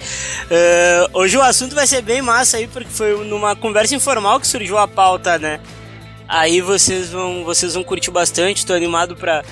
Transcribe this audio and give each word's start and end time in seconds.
Eh, 0.51 1.07
hoje 1.13 1.37
o 1.37 1.43
assunto 1.43 1.77
vai 1.77 1.87
ser 1.87 2.03
bem 2.03 2.21
massa 2.21 2.57
aí, 2.57 2.67
porque 2.67 2.91
foi 2.91 3.25
numa 3.25 3.55
conversa 3.55 3.95
informal 3.95 4.41
que 4.41 4.47
surgiu 4.49 4.77
a 4.79 4.89
pauta, 4.89 5.39
né? 5.39 5.61
Aí 6.27 6.61
vocês 6.61 7.11
vão, 7.11 7.45
vocês 7.45 7.75
vão 7.75 7.85
curtir 7.85 8.11
bastante, 8.11 8.67
tô 8.67 8.73
animado 8.73 9.15
pra, 9.15 9.45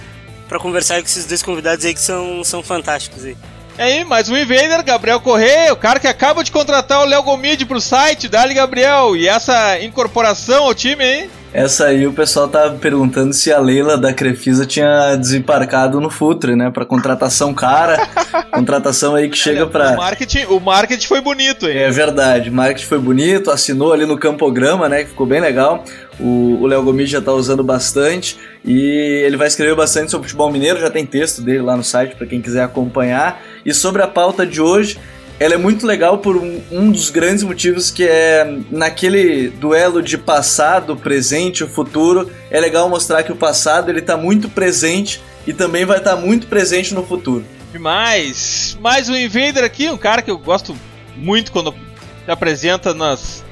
pra 0.48 0.58
conversar 0.58 1.00
com 1.00 1.06
esses 1.06 1.24
dois 1.24 1.40
convidados 1.40 1.84
aí 1.84 1.94
que 1.94 2.00
são, 2.00 2.42
são 2.42 2.64
fantásticos 2.64 3.24
aí. 3.24 3.36
E 3.78 3.82
aí, 3.82 4.04
mais 4.04 4.28
um 4.28 4.36
invader, 4.36 4.82
Gabriel 4.82 5.20
Correia, 5.20 5.72
o 5.72 5.76
cara 5.76 6.00
que 6.00 6.08
acaba 6.08 6.42
de 6.42 6.50
contratar 6.50 7.00
o 7.00 7.04
Léo 7.04 7.22
Gomide 7.22 7.64
pro 7.64 7.80
site. 7.80 8.28
Dali, 8.28 8.54
Gabriel. 8.54 9.16
E 9.16 9.28
essa 9.28 9.80
incorporação 9.80 10.64
ao 10.64 10.74
time, 10.74 11.04
hein? 11.04 11.30
Essa 11.52 11.86
aí 11.86 12.06
o 12.06 12.12
pessoal 12.12 12.46
tá 12.46 12.70
perguntando 12.70 13.32
se 13.32 13.52
a 13.52 13.58
Leila 13.58 13.98
da 13.98 14.12
Crefisa 14.12 14.64
tinha 14.64 15.16
desembarcado 15.16 16.00
no 16.00 16.08
Futre, 16.08 16.54
né? 16.54 16.70
Pra 16.70 16.84
contratação 16.84 17.52
cara. 17.52 18.06
contratação 18.54 19.16
aí 19.16 19.28
que 19.28 19.36
chega 19.36 19.64
O 19.64 19.68
pra. 19.68 19.96
marketing, 19.96 20.44
o 20.44 20.60
marketing 20.60 21.06
foi 21.06 21.20
bonito, 21.20 21.68
hein? 21.68 21.76
É 21.78 21.90
verdade, 21.90 22.50
o 22.50 22.52
marketing 22.52 22.86
foi 22.86 22.98
bonito, 22.98 23.50
assinou 23.50 23.92
ali 23.92 24.06
no 24.06 24.16
Campograma, 24.16 24.88
né? 24.88 25.02
Que 25.02 25.10
ficou 25.10 25.26
bem 25.26 25.40
legal. 25.40 25.84
O 26.20 26.58
o 26.60 26.66
Léo 26.66 26.82
Gomes 26.82 27.08
já 27.08 27.20
tá 27.20 27.32
usando 27.32 27.64
bastante 27.64 28.36
e 28.64 29.22
ele 29.24 29.36
vai 29.36 29.46
escrever 29.48 29.74
bastante 29.74 30.10
sobre 30.10 30.28
futebol 30.28 30.50
mineiro, 30.52 30.78
já 30.78 30.90
tem 30.90 31.06
texto 31.06 31.40
dele 31.42 31.62
lá 31.62 31.76
no 31.76 31.82
site 31.82 32.14
pra 32.14 32.26
quem 32.26 32.40
quiser 32.40 32.62
acompanhar. 32.62 33.40
E 33.64 33.72
sobre 33.72 34.02
a 34.02 34.06
pauta 34.06 34.46
de 34.46 34.60
hoje, 34.60 34.98
ela 35.40 35.54
é 35.54 35.56
muito 35.56 35.86
legal 35.86 36.18
por 36.18 36.36
um, 36.36 36.62
um 36.70 36.92
dos 36.92 37.08
grandes 37.08 37.42
motivos 37.42 37.90
que 37.90 38.04
é 38.04 38.58
naquele 38.70 39.48
duelo 39.48 40.02
de 40.02 40.18
passado, 40.18 40.94
presente 40.94 41.64
e 41.64 41.66
futuro, 41.66 42.30
é 42.50 42.60
legal 42.60 42.90
mostrar 42.90 43.22
que 43.22 43.32
o 43.32 43.36
passado 43.36 43.88
ele 43.88 44.02
tá 44.02 44.18
muito 44.18 44.50
presente 44.50 45.22
e 45.46 45.54
também 45.54 45.86
vai 45.86 45.96
estar 45.96 46.14
muito 46.14 46.46
presente 46.46 46.92
no 46.92 47.06
futuro. 47.06 47.42
Demais. 47.72 48.76
Mais 48.82 49.08
um 49.08 49.16
invader 49.16 49.64
aqui, 49.64 49.88
um 49.88 49.96
cara 49.96 50.20
que 50.20 50.30
eu 50.30 50.36
gosto 50.36 50.76
muito 51.16 51.52
quando 51.52 51.74
se 52.22 52.30
apresenta 52.30 52.92
nas, 52.92 53.42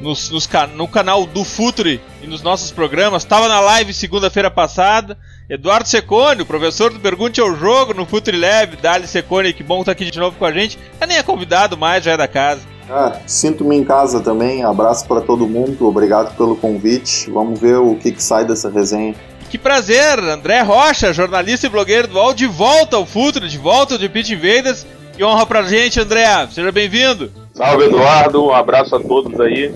nos, 0.00 0.30
nos 0.30 0.48
no 0.74 0.88
canal 0.88 1.26
do 1.26 1.44
Futuri 1.44 2.00
e 2.22 2.26
nos 2.26 2.40
nossos 2.40 2.70
programas. 2.70 3.24
Tava 3.24 3.46
na 3.46 3.60
live 3.60 3.92
segunda-feira 3.92 4.50
passada. 4.50 5.18
Eduardo 5.48 5.88
Secone, 5.88 6.42
o 6.42 6.46
professor 6.46 6.92
do 6.92 6.98
Pergunte 6.98 7.40
ao 7.40 7.54
Jogo 7.54 7.94
no 7.94 8.04
Futuri 8.04 8.36
Lab. 8.36 8.76
Dali 8.82 9.06
Secone, 9.06 9.52
que 9.52 9.62
bom 9.62 9.78
estar 9.78 9.92
aqui 9.92 10.10
de 10.10 10.18
novo 10.18 10.36
com 10.36 10.44
a 10.44 10.50
gente. 10.50 10.76
Já 11.00 11.06
nem 11.06 11.18
é 11.18 11.22
convidado 11.22 11.76
mais, 11.76 12.02
já 12.02 12.12
é 12.12 12.16
da 12.16 12.26
casa. 12.26 12.62
Ah, 12.90 13.16
sinto-me 13.28 13.76
em 13.76 13.84
casa 13.84 14.18
também. 14.18 14.64
Abraço 14.64 15.06
para 15.06 15.20
todo 15.20 15.46
mundo. 15.46 15.86
Obrigado 15.86 16.36
pelo 16.36 16.56
convite. 16.56 17.30
Vamos 17.30 17.60
ver 17.60 17.76
o 17.76 17.94
que, 17.94 18.10
que 18.10 18.22
sai 18.22 18.44
dessa 18.44 18.68
resenha. 18.68 19.14
Que 19.48 19.56
prazer, 19.56 20.18
André 20.18 20.62
Rocha, 20.62 21.12
jornalista 21.12 21.68
e 21.68 21.70
blogueiro 21.70 22.08
do 22.08 22.18
UOL, 22.18 22.34
de 22.34 22.48
volta 22.48 22.96
ao 22.96 23.06
Futuro, 23.06 23.48
de 23.48 23.56
volta 23.56 23.94
ao 23.94 24.00
The 24.00 24.08
Pitch 24.08 24.30
Invaders. 24.30 24.84
Que 25.16 25.22
honra 25.22 25.46
pra 25.46 25.62
gente, 25.62 26.00
André. 26.00 26.26
Seja 26.50 26.72
bem-vindo. 26.72 27.30
Salve 27.54 27.84
Eduardo, 27.84 28.44
um 28.44 28.52
abraço 28.52 28.96
a 28.96 29.00
todos 29.00 29.38
aí. 29.40 29.72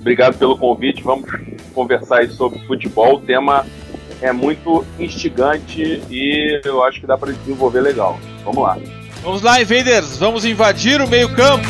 Obrigado 0.00 0.38
pelo 0.38 0.56
convite. 0.56 1.02
Vamos 1.02 1.28
conversar 1.74 2.20
aí 2.20 2.30
sobre 2.30 2.58
futebol. 2.66 3.16
O 3.16 3.20
tema 3.20 3.66
é 4.20 4.32
muito 4.32 4.84
instigante 4.98 6.02
e 6.10 6.60
eu 6.64 6.82
acho 6.82 7.00
que 7.00 7.06
dá 7.06 7.16
para 7.16 7.32
desenvolver 7.32 7.80
legal. 7.80 8.18
Vamos 8.44 8.62
lá. 8.62 8.78
Vamos 9.22 9.42
lá, 9.42 9.60
Invaders, 9.60 10.16
vamos 10.18 10.44
invadir 10.44 11.00
o 11.00 11.08
meio-campo. 11.08 11.66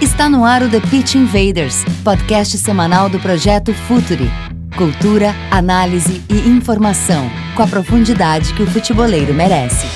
Está 0.00 0.30
no 0.30 0.44
ar 0.44 0.62
o 0.62 0.68
The 0.68 0.80
Pitch 0.80 1.14
Invaders, 1.14 1.84
podcast 2.02 2.56
semanal 2.58 3.08
do 3.08 3.18
projeto 3.20 3.72
Futuri. 3.72 4.30
Cultura, 4.76 5.34
análise 5.50 6.22
e 6.28 6.50
informação, 6.50 7.30
com 7.56 7.62
a 7.62 7.66
profundidade 7.66 8.52
que 8.52 8.62
o 8.62 8.66
futeboleiro 8.66 9.32
merece. 9.32 9.86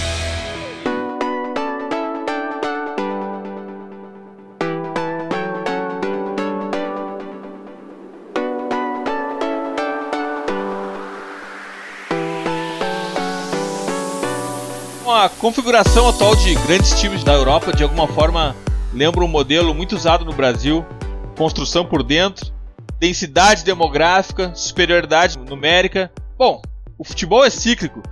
A 15.06 15.28
configuração 15.28 16.08
atual 16.08 16.34
de 16.36 16.54
grandes 16.54 16.98
times 16.98 17.22
da 17.22 17.34
Europa, 17.34 17.70
de 17.76 17.82
alguma 17.82 18.08
forma, 18.08 18.56
lembra 18.94 19.22
um 19.22 19.28
modelo 19.28 19.74
muito 19.74 19.94
usado 19.94 20.24
no 20.24 20.32
Brasil: 20.32 20.82
construção 21.36 21.84
por 21.84 22.02
dentro, 22.02 22.50
densidade 23.00 23.64
demográfica, 23.64 24.54
superioridade 24.54 25.38
numérica. 25.38 26.12
Bom, 26.36 26.60
o 26.98 27.02
futebol 27.02 27.42
é 27.42 27.48
cíclico. 27.48 28.02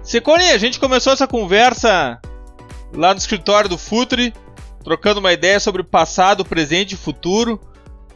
Secone, 0.00 0.44
a 0.50 0.58
gente 0.58 0.78
começou 0.78 1.12
essa 1.12 1.26
conversa 1.26 2.20
lá 2.94 3.12
no 3.12 3.18
escritório 3.18 3.68
do 3.68 3.76
Futre, 3.76 4.32
trocando 4.84 5.18
uma 5.18 5.32
ideia 5.32 5.58
sobre 5.58 5.82
passado, 5.82 6.44
presente 6.44 6.92
e 6.92 6.96
futuro. 6.96 7.60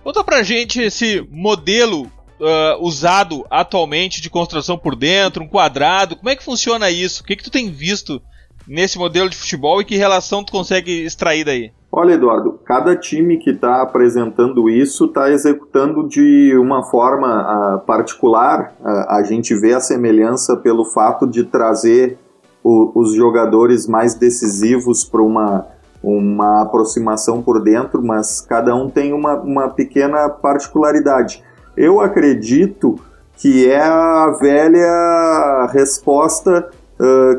Conta 0.05 0.23
pra 0.23 0.45
gente 0.45 0.81
esse 0.81 1.27
modelo 1.29 2.11
ah, 2.41 2.77
usado 2.79 3.45
atualmente 3.51 4.21
de 4.21 4.31
construção 4.31 4.79
por 4.79 4.95
dentro, 4.95 5.43
um 5.43 5.49
quadrado. 5.49 6.15
Como 6.15 6.31
é 6.31 6.37
que 6.37 6.45
funciona 6.45 6.89
isso? 6.89 7.23
O 7.23 7.25
que, 7.25 7.35
que 7.35 7.45
tu 7.45 7.51
tem 7.51 7.69
visto 7.69 8.23
nesse 8.67 8.99
modelo 8.99 9.29
de 9.29 9.37
futebol 9.37 9.81
e 9.81 9.85
que 9.85 9.97
relação 9.97 10.45
tu 10.45 10.53
consegue 10.53 11.05
extrair 11.05 11.45
daí? 11.45 11.73
Olha, 11.91 12.15
Eduardo, 12.15 12.59
cada 12.65 12.97
time 12.97 13.37
que 13.37 13.51
está 13.51 13.83
apresentando 13.83 14.71
isso 14.71 15.05
está 15.05 15.31
executando 15.31 16.09
de 16.09 16.57
uma 16.57 16.83
forma 16.85 17.29
ah, 17.29 17.79
particular. 17.87 18.73
Ah, 18.83 19.17
a 19.19 19.23
gente 19.23 19.55
vê 19.55 19.75
a 19.75 19.81
semelhança 19.81 20.57
pelo 20.57 20.87
fato 20.87 21.27
de 21.27 21.45
trazer 21.45 22.17
o- 22.65 22.93
os 22.95 23.15
jogadores 23.15 23.87
mais 23.87 24.15
decisivos 24.15 25.05
para 25.05 25.21
uma, 25.21 25.67
uma 26.03 26.63
aproximação 26.63 27.43
por 27.43 27.63
dentro, 27.63 28.03
mas 28.03 28.41
cada 28.41 28.75
um 28.75 28.89
tem 28.89 29.13
uma, 29.13 29.35
uma 29.35 29.69
pequena 29.69 30.31
particularidade. 30.31 31.43
Eu 31.77 32.01
acredito 32.01 32.99
que 33.37 33.69
é 33.69 33.83
a 33.83 34.31
velha 34.41 35.67
resposta 35.73 36.71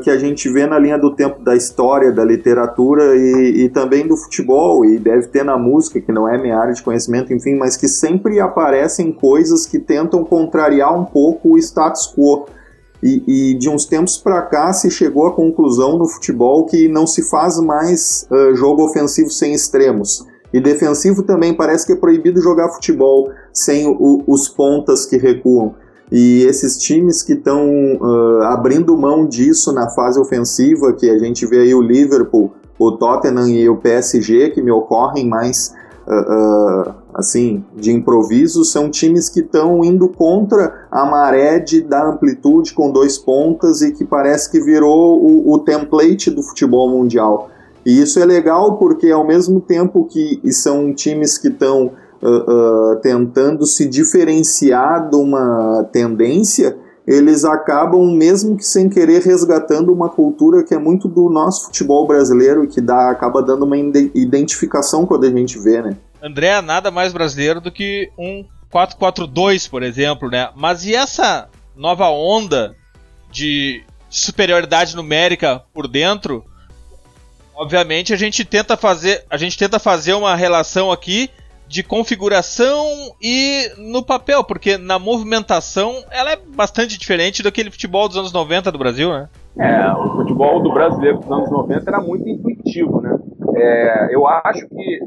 que 0.02 0.10
a 0.10 0.18
gente 0.18 0.48
vê 0.50 0.66
na 0.66 0.78
linha 0.78 0.98
do 0.98 1.14
tempo 1.14 1.42
da 1.42 1.56
história, 1.56 2.12
da 2.12 2.22
literatura 2.22 3.16
e, 3.16 3.64
e, 3.64 3.68
também 3.70 4.06
do 4.06 4.16
futebol, 4.16 4.84
e 4.84 4.98
deve 4.98 5.28
ter 5.28 5.44
na 5.44 5.56
música, 5.56 6.00
que 6.00 6.12
não 6.12 6.28
é 6.28 6.36
minha 6.36 6.58
área 6.58 6.74
de 6.74 6.82
conhecimento, 6.82 7.32
enfim, 7.32 7.54
mas 7.54 7.76
que 7.76 7.88
sempre 7.88 8.40
aparecem 8.40 9.10
coisas 9.10 9.66
que 9.66 9.78
tentam 9.78 10.22
contrariar 10.22 10.94
um 10.98 11.04
pouco 11.04 11.54
o 11.54 11.58
status 11.58 12.12
quo. 12.14 12.46
E, 13.02 13.22
e 13.26 13.54
de 13.54 13.68
uns 13.68 13.84
tempos 13.84 14.16
para 14.16 14.40
cá 14.42 14.72
se 14.72 14.90
chegou 14.90 15.26
à 15.26 15.32
conclusão 15.32 15.98
no 15.98 16.08
futebol 16.08 16.64
que 16.64 16.88
não 16.88 17.06
se 17.06 17.22
faz 17.28 17.58
mais 17.58 18.26
uh, 18.30 18.54
jogo 18.54 18.82
ofensivo 18.82 19.30
sem 19.30 19.52
extremos. 19.52 20.26
E 20.52 20.60
defensivo 20.60 21.22
também 21.22 21.52
parece 21.52 21.84
que 21.84 21.92
é 21.92 21.96
proibido 21.96 22.40
jogar 22.40 22.68
futebol 22.70 23.30
sem 23.52 23.86
o, 23.88 24.22
os 24.26 24.48
pontas 24.48 25.04
que 25.04 25.16
recuam. 25.16 25.74
E 26.16 26.44
esses 26.44 26.78
times 26.78 27.24
que 27.24 27.32
estão 27.32 27.68
uh, 27.96 28.42
abrindo 28.42 28.96
mão 28.96 29.26
disso 29.26 29.72
na 29.72 29.90
fase 29.90 30.16
ofensiva, 30.16 30.92
que 30.92 31.10
a 31.10 31.18
gente 31.18 31.44
vê 31.44 31.62
aí 31.62 31.74
o 31.74 31.82
Liverpool, 31.82 32.52
o 32.78 32.92
Tottenham 32.92 33.48
e 33.48 33.68
o 33.68 33.78
PSG, 33.78 34.50
que 34.50 34.62
me 34.62 34.70
ocorrem 34.70 35.26
mais 35.26 35.74
uh, 36.06 36.88
uh, 36.88 36.94
assim 37.12 37.64
de 37.74 37.90
improviso, 37.90 38.64
são 38.64 38.88
times 38.88 39.28
que 39.28 39.40
estão 39.40 39.84
indo 39.84 40.08
contra 40.08 40.86
a 40.88 41.04
maré 41.04 41.58
de 41.58 41.80
dar 41.80 42.06
amplitude 42.06 42.74
com 42.74 42.92
dois 42.92 43.18
pontas 43.18 43.82
e 43.82 43.90
que 43.90 44.04
parece 44.04 44.48
que 44.52 44.60
virou 44.60 45.20
o, 45.20 45.52
o 45.52 45.58
template 45.58 46.30
do 46.30 46.44
futebol 46.44 46.88
mundial. 46.88 47.50
E 47.84 48.00
isso 48.00 48.20
é 48.20 48.24
legal 48.24 48.76
porque 48.78 49.10
ao 49.10 49.26
mesmo 49.26 49.60
tempo 49.60 50.04
que 50.04 50.40
são 50.52 50.94
times 50.94 51.36
que 51.36 51.48
estão 51.48 51.90
uh, 52.28 52.96
tentando 53.00 53.66
se 53.66 53.86
diferenciar 53.88 55.08
de 55.08 55.16
uma 55.16 55.84
tendência, 55.92 56.76
eles 57.06 57.44
acabam, 57.44 58.16
mesmo 58.16 58.56
que 58.56 58.64
sem 58.64 58.88
querer, 58.88 59.22
resgatando 59.22 59.92
uma 59.92 60.08
cultura 60.08 60.64
que 60.64 60.74
é 60.74 60.78
muito 60.78 61.06
do 61.06 61.28
nosso 61.28 61.66
futebol 61.66 62.06
brasileiro 62.06 62.64
e 62.64 62.66
que 62.66 62.80
dá, 62.80 63.10
acaba 63.10 63.42
dando 63.42 63.64
uma 63.64 63.76
identificação 63.76 65.04
quando 65.04 65.24
a 65.24 65.30
gente 65.30 65.58
vê, 65.58 65.82
né? 65.82 65.96
André 66.22 66.62
nada 66.62 66.90
mais 66.90 67.12
brasileiro 67.12 67.60
do 67.60 67.70
que 67.70 68.10
um 68.18 68.46
4-4-2, 68.72 69.68
por 69.68 69.82
exemplo, 69.82 70.30
né? 70.30 70.48
Mas 70.56 70.86
e 70.86 70.94
essa 70.94 71.48
nova 71.76 72.08
onda 72.08 72.74
de 73.30 73.84
superioridade 74.08 74.96
numérica 74.96 75.62
por 75.74 75.86
dentro? 75.86 76.42
Obviamente 77.54 78.14
a 78.14 78.16
gente 78.16 78.44
tenta 78.44 78.76
fazer, 78.76 79.24
a 79.28 79.36
gente 79.36 79.58
tenta 79.58 79.78
fazer 79.78 80.14
uma 80.14 80.34
relação 80.34 80.90
aqui 80.90 81.28
de 81.66 81.82
configuração 81.82 82.86
e 83.20 83.70
no 83.78 84.04
papel, 84.04 84.44
porque 84.44 84.76
na 84.76 84.98
movimentação 84.98 85.92
ela 86.10 86.32
é 86.32 86.36
bastante 86.36 86.98
diferente 86.98 87.42
daquele 87.42 87.70
futebol 87.70 88.06
dos 88.08 88.16
anos 88.16 88.32
90 88.32 88.70
do 88.70 88.78
Brasil, 88.78 89.10
né? 89.10 89.28
É, 89.58 89.92
o 89.92 90.16
futebol 90.16 90.62
do 90.62 90.72
brasileiro 90.72 91.18
dos 91.18 91.30
anos 91.30 91.50
90 91.50 91.90
era 91.90 92.00
muito 92.00 92.28
intuitivo, 92.28 93.00
né? 93.00 93.16
É, 93.56 94.14
eu 94.14 94.26
acho 94.26 94.68
que 94.68 95.00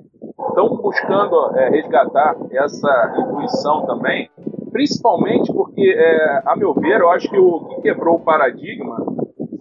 estão 0.50 0.70
buscando 0.78 1.56
é, 1.58 1.70
resgatar 1.70 2.36
essa 2.52 3.16
intuição 3.20 3.86
também, 3.86 4.30
principalmente 4.72 5.52
porque, 5.52 5.94
é, 5.98 6.42
a 6.46 6.56
meu 6.56 6.74
ver, 6.74 7.02
eu 7.02 7.10
acho 7.12 7.30
que 7.30 7.38
o 7.38 7.66
que 7.66 7.82
quebrou 7.82 8.16
o 8.16 8.20
paradigma 8.22 8.98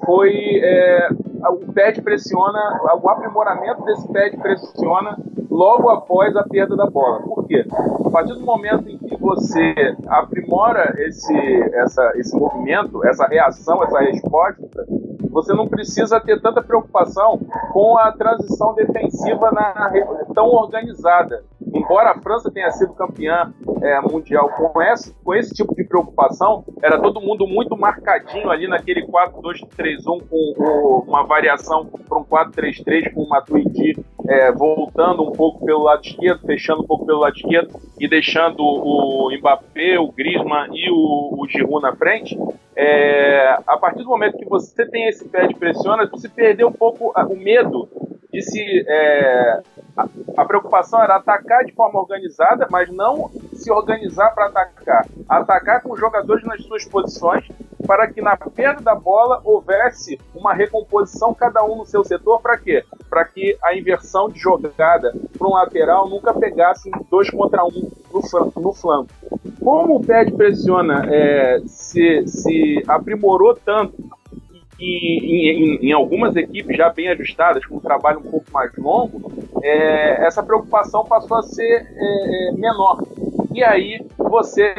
foi 0.05 0.61
é, 0.63 1.09
o 1.51 1.73
pé 1.73 1.91
de 1.91 2.01
pressiona, 2.01 2.81
o 3.03 3.09
aprimoramento 3.09 3.85
desse 3.85 4.11
pé 4.13 4.31
de 4.31 4.37
pressiona 4.37 5.17
logo 5.57 5.89
após 5.89 6.37
a 6.37 6.45
perda 6.45 6.77
da 6.77 6.85
bola. 6.85 7.23
Por 7.23 7.47
quê? 7.47 7.65
A 8.05 8.11
partir 8.11 8.35
do 8.35 8.43
momento 8.43 8.91
em 8.91 8.99
que 8.99 9.17
você 9.17 9.75
aprimora 10.07 10.95
esse, 10.99 11.35
essa, 11.73 12.13
esse 12.17 12.37
movimento, 12.37 13.03
essa 13.07 13.27
reação, 13.27 13.83
essa 13.83 13.99
resposta, 14.01 14.87
você 15.31 15.55
não 15.55 15.67
precisa 15.67 16.21
ter 16.21 16.41
tanta 16.43 16.63
preocupação 16.63 17.41
com 17.73 17.97
a 17.97 18.13
transição 18.13 18.75
defensiva 18.75 19.51
na, 19.51 19.91
tão 20.35 20.49
organizada. 20.49 21.43
Embora 21.75 22.11
a 22.11 22.21
França 22.21 22.51
tenha 22.51 22.71
sido 22.71 22.95
campeã 22.95 23.53
é, 23.83 24.01
mundial 24.01 24.49
com 24.51 24.81
esse, 24.83 25.15
com 25.23 25.35
esse 25.35 25.55
tipo 25.55 25.75
de 25.75 25.85
preocupação, 25.85 26.65
era 26.83 27.01
todo 27.01 27.21
mundo 27.21 27.47
muito 27.47 27.77
marcadinho 27.77 28.51
ali 28.51 28.67
naquele 28.67 29.07
4-2-3-1 29.07 30.05
com, 30.05 30.55
com, 30.57 31.05
uma 31.07 31.25
variação 31.25 31.87
para 31.87 32.19
um 32.19 32.25
4-3-3 32.25 33.13
com 33.13 33.23
o 33.23 33.29
Matuidi 33.29 33.95
é, 34.29 34.53
voltando 34.53 35.23
um 35.23 35.33
pouco 35.33 35.65
pelo 35.65 35.85
lado 35.85 36.05
esquerdo, 36.05 36.47
fechando 36.47 36.83
um 36.83 36.87
pouco 36.87 37.07
pelo 37.07 37.21
lado 37.21 37.37
esquerdo 37.37 37.79
e 37.99 38.09
deixando 38.09 38.61
o 38.61 39.31
Mbappé, 39.39 39.99
o 39.99 40.11
Griezmann 40.11 40.69
e 40.73 40.91
o, 40.91 41.37
o 41.39 41.47
Giroud 41.49 41.83
na 41.83 41.95
frente. 41.95 42.39
É, 42.75 43.59
a 43.67 43.77
partir 43.79 44.03
do 44.03 44.09
momento 44.09 44.37
que 44.37 44.45
você 44.45 44.85
tem 44.87 45.09
esse 45.09 45.29
pé 45.29 45.47
de 45.47 45.55
pressiona, 45.55 46.07
você 46.07 46.29
perdeu 46.29 46.69
um 46.69 46.73
pouco 46.73 47.13
o 47.15 47.37
medo 47.37 47.89
de 48.33 48.43
se. 48.43 48.85
É, 48.87 49.63
a, 49.97 50.45
preocupação 50.45 51.03
era 51.03 51.17
atacar 51.17 51.65
de 51.65 51.73
forma 51.73 51.99
organizada, 51.99 52.67
mas 52.71 52.91
não 52.91 53.31
se 53.55 53.71
organizar 53.71 54.31
para 54.35 54.47
atacar. 54.47 55.07
Atacar 55.29 55.83
com 55.83 55.97
jogadores 55.97 56.45
nas 56.45 56.63
suas 56.65 56.85
posições, 56.85 57.49
para 57.87 58.07
que 58.09 58.21
na 58.21 58.37
perda 58.37 58.83
da 58.83 58.95
bola 58.95 59.41
houvesse 59.45 60.21
uma 60.35 60.53
recomposição, 60.53 61.33
cada 61.33 61.65
um 61.65 61.77
no 61.77 61.87
seu 61.87 62.05
setor, 62.05 62.41
para 62.43 62.59
quê? 62.59 62.85
Para 63.09 63.25
que 63.25 63.57
a 63.63 63.75
inversão 63.75 64.29
de 64.29 64.39
jogada 64.39 65.15
para 65.39 65.49
um 65.49 65.53
lateral 65.53 66.09
nunca 66.09 66.35
pegasse 66.35 66.91
dois 67.11 67.31
contra 67.31 67.65
um 67.65 67.91
no, 68.13 68.63
no 68.63 68.73
flanco. 68.73 69.11
Como 69.61 69.97
o 69.97 70.05
pé 70.05 70.25
de 70.25 70.33
pressiona 70.33 71.07
é, 71.09 71.61
se, 71.67 72.27
se 72.27 72.83
aprimorou 72.87 73.55
tanto 73.55 74.16
e 74.79 75.51
em, 75.51 75.89
em, 75.89 75.93
algumas 75.93 76.37
equipes 76.37 76.77
já 76.77 76.91
bem 76.91 77.09
ajustadas, 77.09 77.65
com 77.65 77.77
um 77.77 77.81
trabalho 77.81 78.21
um 78.21 78.31
pouco 78.31 78.47
mais 78.53 78.71
longo, 78.77 79.33
é, 79.63 80.27
essa 80.27 80.43
preocupação 80.43 81.05
passou 81.05 81.39
a 81.39 81.43
ser 81.43 81.87
é, 81.97 82.49
é 82.49 82.53
menor. 82.53 83.03
E 83.55 83.65
aí 83.65 84.05
você 84.19 84.75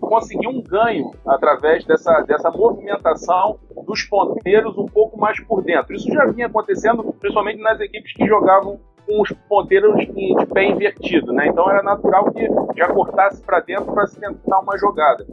conseguiu 0.00 0.50
um 0.50 0.62
ganho 0.62 1.10
através 1.26 1.84
dessa, 1.84 2.20
dessa 2.22 2.50
movimentação 2.50 3.58
dos 3.86 4.02
ponteiros 4.04 4.78
um 4.78 4.86
pouco 4.86 5.18
mais 5.18 5.38
por 5.40 5.62
dentro. 5.62 5.94
Isso 5.94 6.10
já 6.10 6.24
vinha 6.26 6.46
acontecendo 6.46 7.02
principalmente 7.20 7.60
nas 7.60 7.80
equipes 7.80 8.12
que 8.14 8.26
jogavam 8.26 8.80
com 9.06 9.20
os 9.20 9.30
ponteiros 9.48 9.96
de, 9.96 10.46
pé 10.52 10.64
invertido, 10.64 11.32
né? 11.32 11.46
Então 11.46 11.68
era 11.68 11.82
natural 11.82 12.30
que 12.32 12.46
já 12.76 12.88
cortasse 12.88 13.42
para 13.42 13.60
dentro 13.60 13.92
para 13.92 14.06
se 14.06 14.18
tentar 14.18 14.60
uma 14.60 14.76
jogada. 14.78 15.26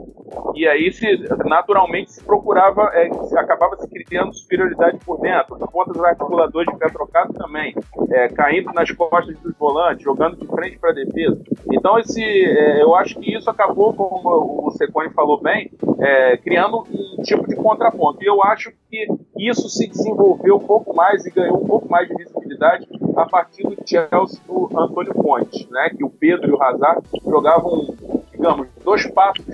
E 0.56 0.68
aí 0.68 0.92
se 0.92 1.06
naturalmente 1.46 2.12
se 2.12 2.24
procurava, 2.24 2.90
é, 2.94 3.12
se 3.12 3.38
acabava 3.38 3.76
se 3.78 3.88
criando 3.88 4.34
superioridade 4.34 4.98
por 5.06 5.20
dentro. 5.20 5.56
As 5.56 5.70
pontas 5.70 6.02
articuladores 6.02 6.72
de 6.72 6.80
pé 6.80 6.90
trocado 6.90 7.34
também, 7.34 7.76
é, 8.12 8.30
caindo 8.30 8.72
nas 8.74 8.92
costas 8.92 9.38
dos 9.40 9.56
volantes, 9.58 10.04
jogando 10.04 10.38
de 10.38 10.48
frente 10.48 10.80
para 10.80 10.92
a 10.92 10.94
defesa. 10.94 11.42
Então 11.72 12.00
esse, 12.00 12.24
é, 12.24 12.82
eu 12.82 12.96
acho 12.96 13.20
que 13.20 13.36
isso 13.36 13.50
acabou, 13.50 13.94
como 13.94 14.68
o 14.68 14.72
Secone 14.72 15.10
falou 15.12 15.42
bem, 15.42 15.72
é, 16.00 16.38
criando 16.38 16.80
um 16.80 17.22
tipo 17.24 17.48
de 17.48 17.56
contraponto. 17.56 18.24
E 18.24 18.28
eu 18.28 18.42
acho 18.44 18.72
que 18.90 19.08
isso 19.38 19.70
se 19.70 19.88
desenvolveu 19.88 20.56
um 20.56 20.66
pouco 20.66 20.96
mais 20.96 21.26
e 21.26 21.32
ganhou 21.32 21.62
um 21.62 21.66
pouco 21.66 21.90
mais 21.90 22.08
de 22.08 22.16
visibilidade 22.16 22.88
a 23.22 23.30
partir 23.30 23.64
do 23.64 23.78
Chelsea 23.86 24.40
do 24.48 24.70
Antônio 24.78 25.14
Ponte, 25.14 25.68
né? 25.72 25.90
Que 25.90 26.04
o 26.04 26.10
Pedro 26.10 26.50
e 26.50 26.54
o 26.54 26.62
Hazard 26.62 27.02
jogavam, 27.26 27.96
digamos, 28.32 28.68
dois 28.84 29.06
passos 29.12 29.46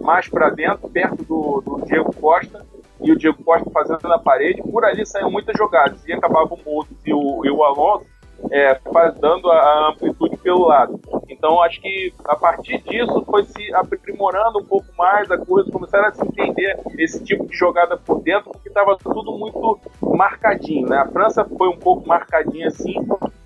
mais 0.00 0.28
para 0.28 0.50
dentro, 0.50 0.88
perto 0.88 1.24
do, 1.24 1.62
do, 1.64 1.86
Diego 1.86 2.14
Costa, 2.14 2.64
e 3.00 3.10
o 3.10 3.16
Diego 3.16 3.42
Costa 3.42 3.70
fazendo 3.70 4.08
na 4.08 4.18
parede. 4.18 4.62
Por 4.62 4.84
ali 4.84 5.04
saíam 5.06 5.30
muitas 5.30 5.56
jogadas 5.56 6.06
e 6.06 6.12
acabavam 6.12 6.58
o 6.58 6.70
Motos 6.70 6.96
e 7.04 7.12
o, 7.12 7.44
e 7.44 7.50
o 7.50 7.64
Alonso 7.64 8.06
é, 8.50 8.78
dando 9.20 9.50
a 9.50 9.90
amplitude 9.90 10.36
pelo 10.38 10.66
lado. 10.66 11.00
Então 11.28 11.62
acho 11.62 11.80
que 11.80 12.12
a 12.24 12.36
partir 12.36 12.82
disso 12.82 13.24
foi 13.26 13.44
se 13.44 13.74
aprimorando 13.74 14.58
um 14.58 14.64
pouco 14.64 14.86
mais 14.96 15.30
a 15.30 15.38
coisa, 15.38 15.70
começaram 15.70 16.08
a 16.08 16.12
se 16.12 16.24
entender 16.24 16.78
esse 16.98 17.22
tipo 17.24 17.46
de 17.46 17.56
jogada 17.56 17.96
por 17.96 18.22
dentro, 18.22 18.50
porque 18.50 18.68
estava 18.68 18.96
tudo 18.96 19.36
muito 19.36 19.80
marcadinho. 20.00 20.88
Né? 20.88 20.96
A 20.96 21.08
França 21.08 21.44
foi 21.44 21.68
um 21.68 21.78
pouco 21.78 22.06
marcadinha 22.06 22.68
assim, 22.68 22.94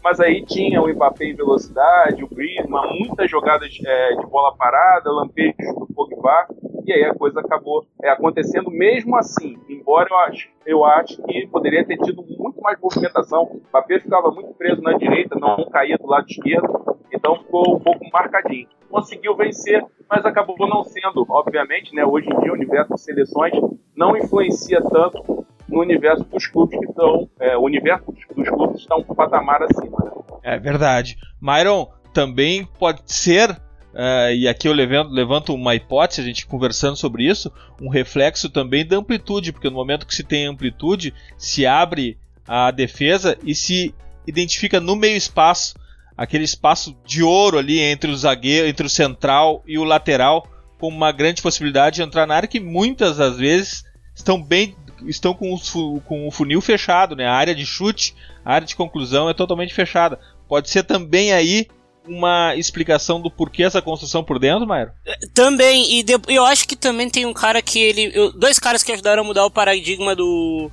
mas 0.03 0.21
aí 0.21 0.45
tinha 0.45 0.81
o 0.81 0.89
Mbappé 0.89 1.27
em 1.27 1.35
velocidade, 1.35 2.25
o 2.25 2.29
Griezmann, 2.29 2.99
muitas 2.99 3.31
jogadas 3.31 3.69
é, 3.85 4.15
de 4.15 4.27
bola 4.27 4.55
parada, 4.57 5.11
lampejos 5.11 5.75
do 5.79 5.87
Pogba, 5.95 6.47
e 6.87 6.93
aí 6.93 7.05
a 7.05 7.15
coisa 7.15 7.41
acabou 7.41 7.85
é, 8.03 8.11
acontecendo 8.11 8.71
mesmo 8.71 9.17
assim, 9.17 9.59
embora 9.89 10.09
eu 10.11 10.19
acho, 10.19 10.49
eu 10.67 10.85
acho 10.85 11.23
que 11.23 11.47
poderia 11.47 11.83
ter 11.83 11.97
tido 11.97 12.23
muito 12.23 12.61
mais 12.61 12.79
movimentação, 12.79 13.45
o 13.45 13.63
Mbappé 13.71 14.01
ficava 14.01 14.31
muito 14.31 14.53
preso 14.53 14.83
na 14.83 14.93
direita, 14.93 15.39
não 15.41 15.67
caía 15.71 15.97
do 15.97 16.07
lado 16.07 16.27
esquerdo, 16.29 16.99
então 17.11 17.37
ficou 17.37 17.77
um 17.77 17.81
pouco 17.81 18.05
marcadinho. 18.13 18.69
Conseguiu 18.91 19.35
vencer, 19.35 19.83
mas 20.09 20.27
acabou 20.27 20.57
não 20.69 20.85
sendo, 20.85 21.25
obviamente, 21.31 21.95
né, 21.95 22.05
hoje 22.05 22.29
em 22.29 22.41
dia 22.41 22.53
o 22.53 22.55
universo 22.55 22.95
de 22.95 23.01
seleções 23.01 23.55
não 23.97 24.15
influencia 24.15 24.81
tanto 24.83 25.47
no 25.67 25.81
universo 25.81 26.25
dos 26.25 26.47
clubes 26.47 26.79
que 26.79 26.85
estão. 26.85 27.29
É, 27.41 27.57
o 27.57 27.63
universo 27.63 28.13
dos 28.13 28.25
clubes 28.51 28.81
está 28.81 28.95
um 28.95 29.03
patamar 29.03 29.63
acima. 29.63 29.99
Né? 30.05 30.11
É 30.43 30.59
verdade. 30.59 31.17
Myron, 31.41 31.89
também 32.13 32.67
pode 32.79 33.03
ser 33.07 33.59
uh, 33.95 34.33
e 34.33 34.49
aqui 34.49 34.69
eu 34.69 34.73
levanto, 34.73 35.11
levanto 35.11 35.55
uma 35.55 35.75
hipótese, 35.75 36.21
a 36.21 36.25
gente 36.25 36.47
conversando 36.47 36.97
sobre 36.97 37.29
isso, 37.29 37.53
um 37.81 37.89
reflexo 37.89 38.49
também 38.49 38.87
da 38.87 38.97
amplitude, 38.97 39.53
porque 39.53 39.69
no 39.69 39.77
momento 39.77 40.07
que 40.07 40.15
se 40.15 40.23
tem 40.23 40.47
amplitude, 40.47 41.15
se 41.37 41.67
abre 41.67 42.19
a 42.47 42.71
defesa 42.71 43.37
e 43.45 43.55
se 43.55 43.95
identifica 44.27 44.81
no 44.81 44.97
meio 44.97 45.17
espaço 45.17 45.75
aquele 46.19 46.43
espaço 46.43 46.97
de 47.07 47.23
ouro 47.23 47.59
ali 47.59 47.79
entre 47.79 48.11
o 48.11 48.17
zagueiro, 48.17 48.67
entre 48.67 48.85
o 48.85 48.91
central 48.91 49.63
e 49.65 49.79
o 49.79 49.85
lateral, 49.85 50.49
com 50.77 50.89
uma 50.89 51.13
grande 51.13 51.41
possibilidade 51.41 51.97
de 51.97 52.03
entrar 52.03 52.27
na 52.27 52.35
área 52.35 52.49
que 52.49 52.59
muitas 52.59 53.19
das 53.19 53.37
vezes 53.37 53.85
estão 54.15 54.43
bem 54.43 54.75
estão 55.07 55.33
com 55.33 55.55
o, 55.55 56.01
com 56.01 56.27
o 56.27 56.31
funil 56.33 56.61
fechado, 56.61 57.15
né? 57.15 57.25
A 57.25 57.35
área 57.35 57.55
de 57.55 57.65
chute, 57.65 58.17
a 58.45 58.55
área 58.55 58.67
de 58.67 58.75
conclusão 58.75 59.31
é 59.31 59.35
totalmente 59.35 59.73
fechada. 59.73 60.19
Pode 60.49 60.69
ser 60.69 60.83
também 60.83 61.33
aí 61.33 61.69
uma 62.09 62.55
explicação 62.57 63.21
do 63.21 63.31
porquê 63.31 63.63
essa 63.63 63.83
construção 63.83 64.25
por 64.25 64.39
dentro, 64.39 64.67
Mauro? 64.67 64.91
É, 65.07 65.19
também, 65.35 65.99
e 65.99 66.03
de, 66.03 66.19
eu 66.29 66.45
acho 66.45 66.67
que 66.67 66.77
também 66.77 67.09
tem 67.09 67.27
um 67.27 67.33
cara 67.33 67.61
que 67.63 67.79
ele. 67.79 68.11
Eu, 68.15 68.33
dois 68.33 68.59
caras 68.59 68.83
que 68.83 68.93
ajudaram 68.93 69.23
a 69.23 69.27
mudar 69.27 69.45
o 69.45 69.51
paradigma 69.51 70.15
do, 70.15 70.71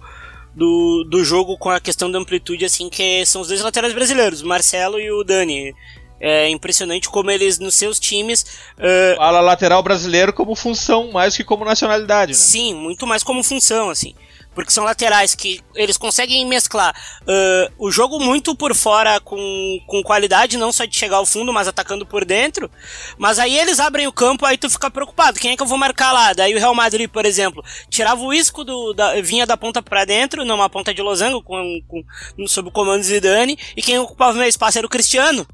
do, 0.55 1.07
do 1.09 1.23
jogo 1.23 1.57
com 1.57 1.69
a 1.69 1.79
questão 1.79 2.11
da 2.11 2.19
amplitude, 2.19 2.65
assim, 2.65 2.89
que 2.89 3.25
são 3.25 3.41
os 3.41 3.47
dois 3.47 3.61
laterais 3.61 3.93
brasileiros, 3.93 4.41
o 4.41 4.47
Marcelo 4.47 4.99
e 4.99 5.11
o 5.11 5.23
Dani. 5.23 5.73
É 6.17 6.49
impressionante 6.49 7.09
como 7.09 7.29
eles, 7.29 7.59
nos 7.59 7.75
seus 7.75 7.99
times. 7.99 8.43
Uh, 8.77 9.17
Fala 9.17 9.41
lateral 9.41 9.83
brasileiro 9.83 10.31
como 10.31 10.55
função, 10.55 11.11
mais 11.11 11.35
que 11.35 11.43
como 11.43 11.65
nacionalidade, 11.65 12.31
né? 12.31 12.37
Sim, 12.37 12.73
muito 12.73 13.05
mais 13.05 13.21
como 13.21 13.43
função, 13.43 13.89
assim 13.89 14.15
porque 14.55 14.71
são 14.71 14.85
laterais 14.85 15.35
que 15.35 15.59
eles 15.75 15.97
conseguem 15.97 16.45
mesclar 16.45 16.95
uh, 17.21 17.73
o 17.77 17.91
jogo 17.91 18.19
muito 18.19 18.55
por 18.55 18.73
fora 18.73 19.19
com, 19.19 19.37
com 19.85 20.01
qualidade, 20.01 20.57
não 20.57 20.71
só 20.71 20.85
de 20.85 20.97
chegar 20.97 21.17
ao 21.17 21.25
fundo, 21.25 21.53
mas 21.53 21.67
atacando 21.67 22.05
por 22.05 22.23
dentro. 22.23 22.71
Mas 23.17 23.37
aí 23.37 23.55
eles 23.59 23.79
abrem 23.79 24.07
o 24.07 24.13
campo, 24.13 24.45
aí 24.45 24.57
tu 24.57 24.69
fica 24.69 24.89
preocupado, 24.89 25.39
quem 25.39 25.51
é 25.51 25.57
que 25.57 25.61
eu 25.61 25.67
vou 25.67 25.77
marcar 25.77 26.13
lá? 26.13 26.33
Daí 26.33 26.55
o 26.55 26.59
Real 26.59 26.73
Madrid, 26.73 27.09
por 27.09 27.25
exemplo, 27.25 27.63
tirava 27.89 28.21
o 28.21 28.33
isco 28.33 28.63
do, 28.63 28.93
da, 28.93 29.19
vinha 29.21 29.45
da 29.45 29.57
ponta 29.57 29.83
para 29.83 30.05
dentro, 30.05 30.45
numa 30.45 30.69
ponta 30.69 30.93
de 30.93 31.01
losango, 31.01 31.43
com, 31.43 31.81
com, 31.87 32.03
sob 32.47 32.69
o 32.69 32.71
comando 32.71 33.01
de 33.01 33.07
Zidane, 33.07 33.57
e 33.75 33.81
quem 33.81 33.99
ocupava 33.99 34.31
o 34.31 34.37
meio 34.37 34.49
espaço 34.49 34.77
era 34.77 34.87
o 34.87 34.89
Cristiano. 34.89 35.45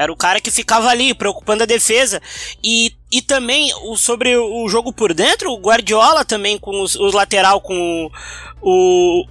Era 0.00 0.10
o 0.10 0.16
cara 0.16 0.40
que 0.40 0.50
ficava 0.50 0.88
ali, 0.88 1.12
preocupando 1.12 1.62
a 1.62 1.66
defesa. 1.66 2.22
E, 2.64 2.94
e 3.12 3.20
também 3.20 3.70
o, 3.82 3.98
sobre 3.98 4.34
o 4.34 4.66
jogo 4.66 4.94
por 4.94 5.12
dentro, 5.12 5.50
o 5.52 5.60
Guardiola 5.60 6.24
também 6.24 6.56
com 6.56 6.80
os, 6.80 6.94
os 6.94 7.12
lateral, 7.12 7.60
com 7.60 8.10
o, 8.62 9.26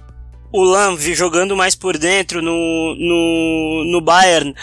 o 0.52 0.62
Lamv 0.62 1.12
jogando 1.12 1.56
mais 1.56 1.74
por 1.74 1.98
dentro 1.98 2.40
no, 2.40 2.94
no, 2.94 3.84
no 3.90 4.00
Bayern. 4.00 4.54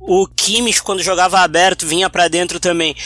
O 0.00 0.26
Kimmich, 0.26 0.82
quando 0.82 1.04
jogava 1.04 1.38
aberto, 1.38 1.86
vinha 1.86 2.10
para 2.10 2.26
dentro 2.26 2.58
também. 2.58 2.96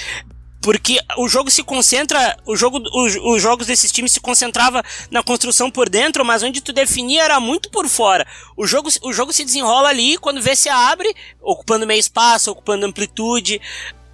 Porque 0.68 1.00
o 1.16 1.26
jogo 1.26 1.50
se 1.50 1.64
concentra, 1.64 2.36
o 2.44 2.54
jogo, 2.54 2.78
os, 2.92 3.16
os, 3.16 3.40
jogos 3.40 3.66
desses 3.66 3.90
times 3.90 4.12
se 4.12 4.20
concentrava 4.20 4.84
na 5.10 5.22
construção 5.22 5.70
por 5.70 5.88
dentro, 5.88 6.26
mas 6.26 6.42
onde 6.42 6.60
tu 6.60 6.74
definia 6.74 7.22
era 7.22 7.40
muito 7.40 7.70
por 7.70 7.88
fora. 7.88 8.26
O 8.54 8.66
jogo, 8.66 8.90
o 9.02 9.10
jogo 9.10 9.32
se 9.32 9.46
desenrola 9.46 9.88
ali, 9.88 10.18
quando 10.18 10.42
vê 10.42 10.54
se 10.54 10.68
abre, 10.68 11.08
ocupando 11.40 11.86
meio 11.86 11.98
espaço, 11.98 12.50
ocupando 12.50 12.84
amplitude, 12.84 13.58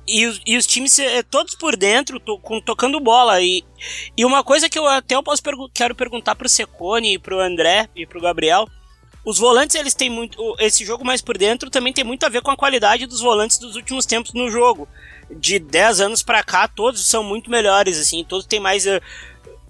e 0.07 0.27
os, 0.27 0.41
e 0.47 0.57
os 0.57 0.65
times 0.65 0.97
é, 1.01 1.25
todos 1.25 1.57
por 1.57 1.75
dentro, 1.75 2.21
to, 2.21 2.39
com, 2.39 2.61
tocando 2.61 3.01
bola. 3.01 3.43
E, 3.43 3.65
e 4.17 4.25
uma 4.25 4.45
coisa 4.45 4.71
que 4.71 4.79
eu 4.79 4.87
até 4.87 5.17
eu 5.17 5.25
posso 5.25 5.43
pergu 5.43 5.69
quero 5.75 5.93
perguntar 5.93 6.37
pro 6.37 6.49
Secone, 6.49 7.19
pro 7.19 7.41
André 7.41 7.89
e 7.97 8.07
pro 8.07 8.21
Gabriel. 8.21 8.69
Os 9.25 9.39
volantes, 9.39 9.75
eles 9.75 9.95
têm 9.95 10.11
muito. 10.11 10.39
Esse 10.59 10.85
jogo 10.85 11.05
mais 11.05 11.23
por 11.23 11.39
dentro 11.39 11.71
também 11.71 11.93
tem 11.93 12.05
muito 12.05 12.25
a 12.27 12.29
ver 12.29 12.43
com 12.43 12.51
a 12.51 12.57
qualidade 12.57 13.07
dos 13.07 13.21
volantes 13.21 13.59
dos 13.59 13.75
últimos 13.75 14.05
tempos 14.05 14.33
no 14.35 14.51
jogo 14.51 14.87
de 15.31 15.59
10 15.59 16.01
anos 16.01 16.23
para 16.23 16.43
cá, 16.43 16.69
todos 16.69 17.07
são 17.07 17.25
muito 17.25 17.51
melhores, 17.51 17.99
assim, 17.99 18.25
todos 18.29 18.47
têm 18.47 18.61
mais 18.61 18.87
uh, 18.87 19.01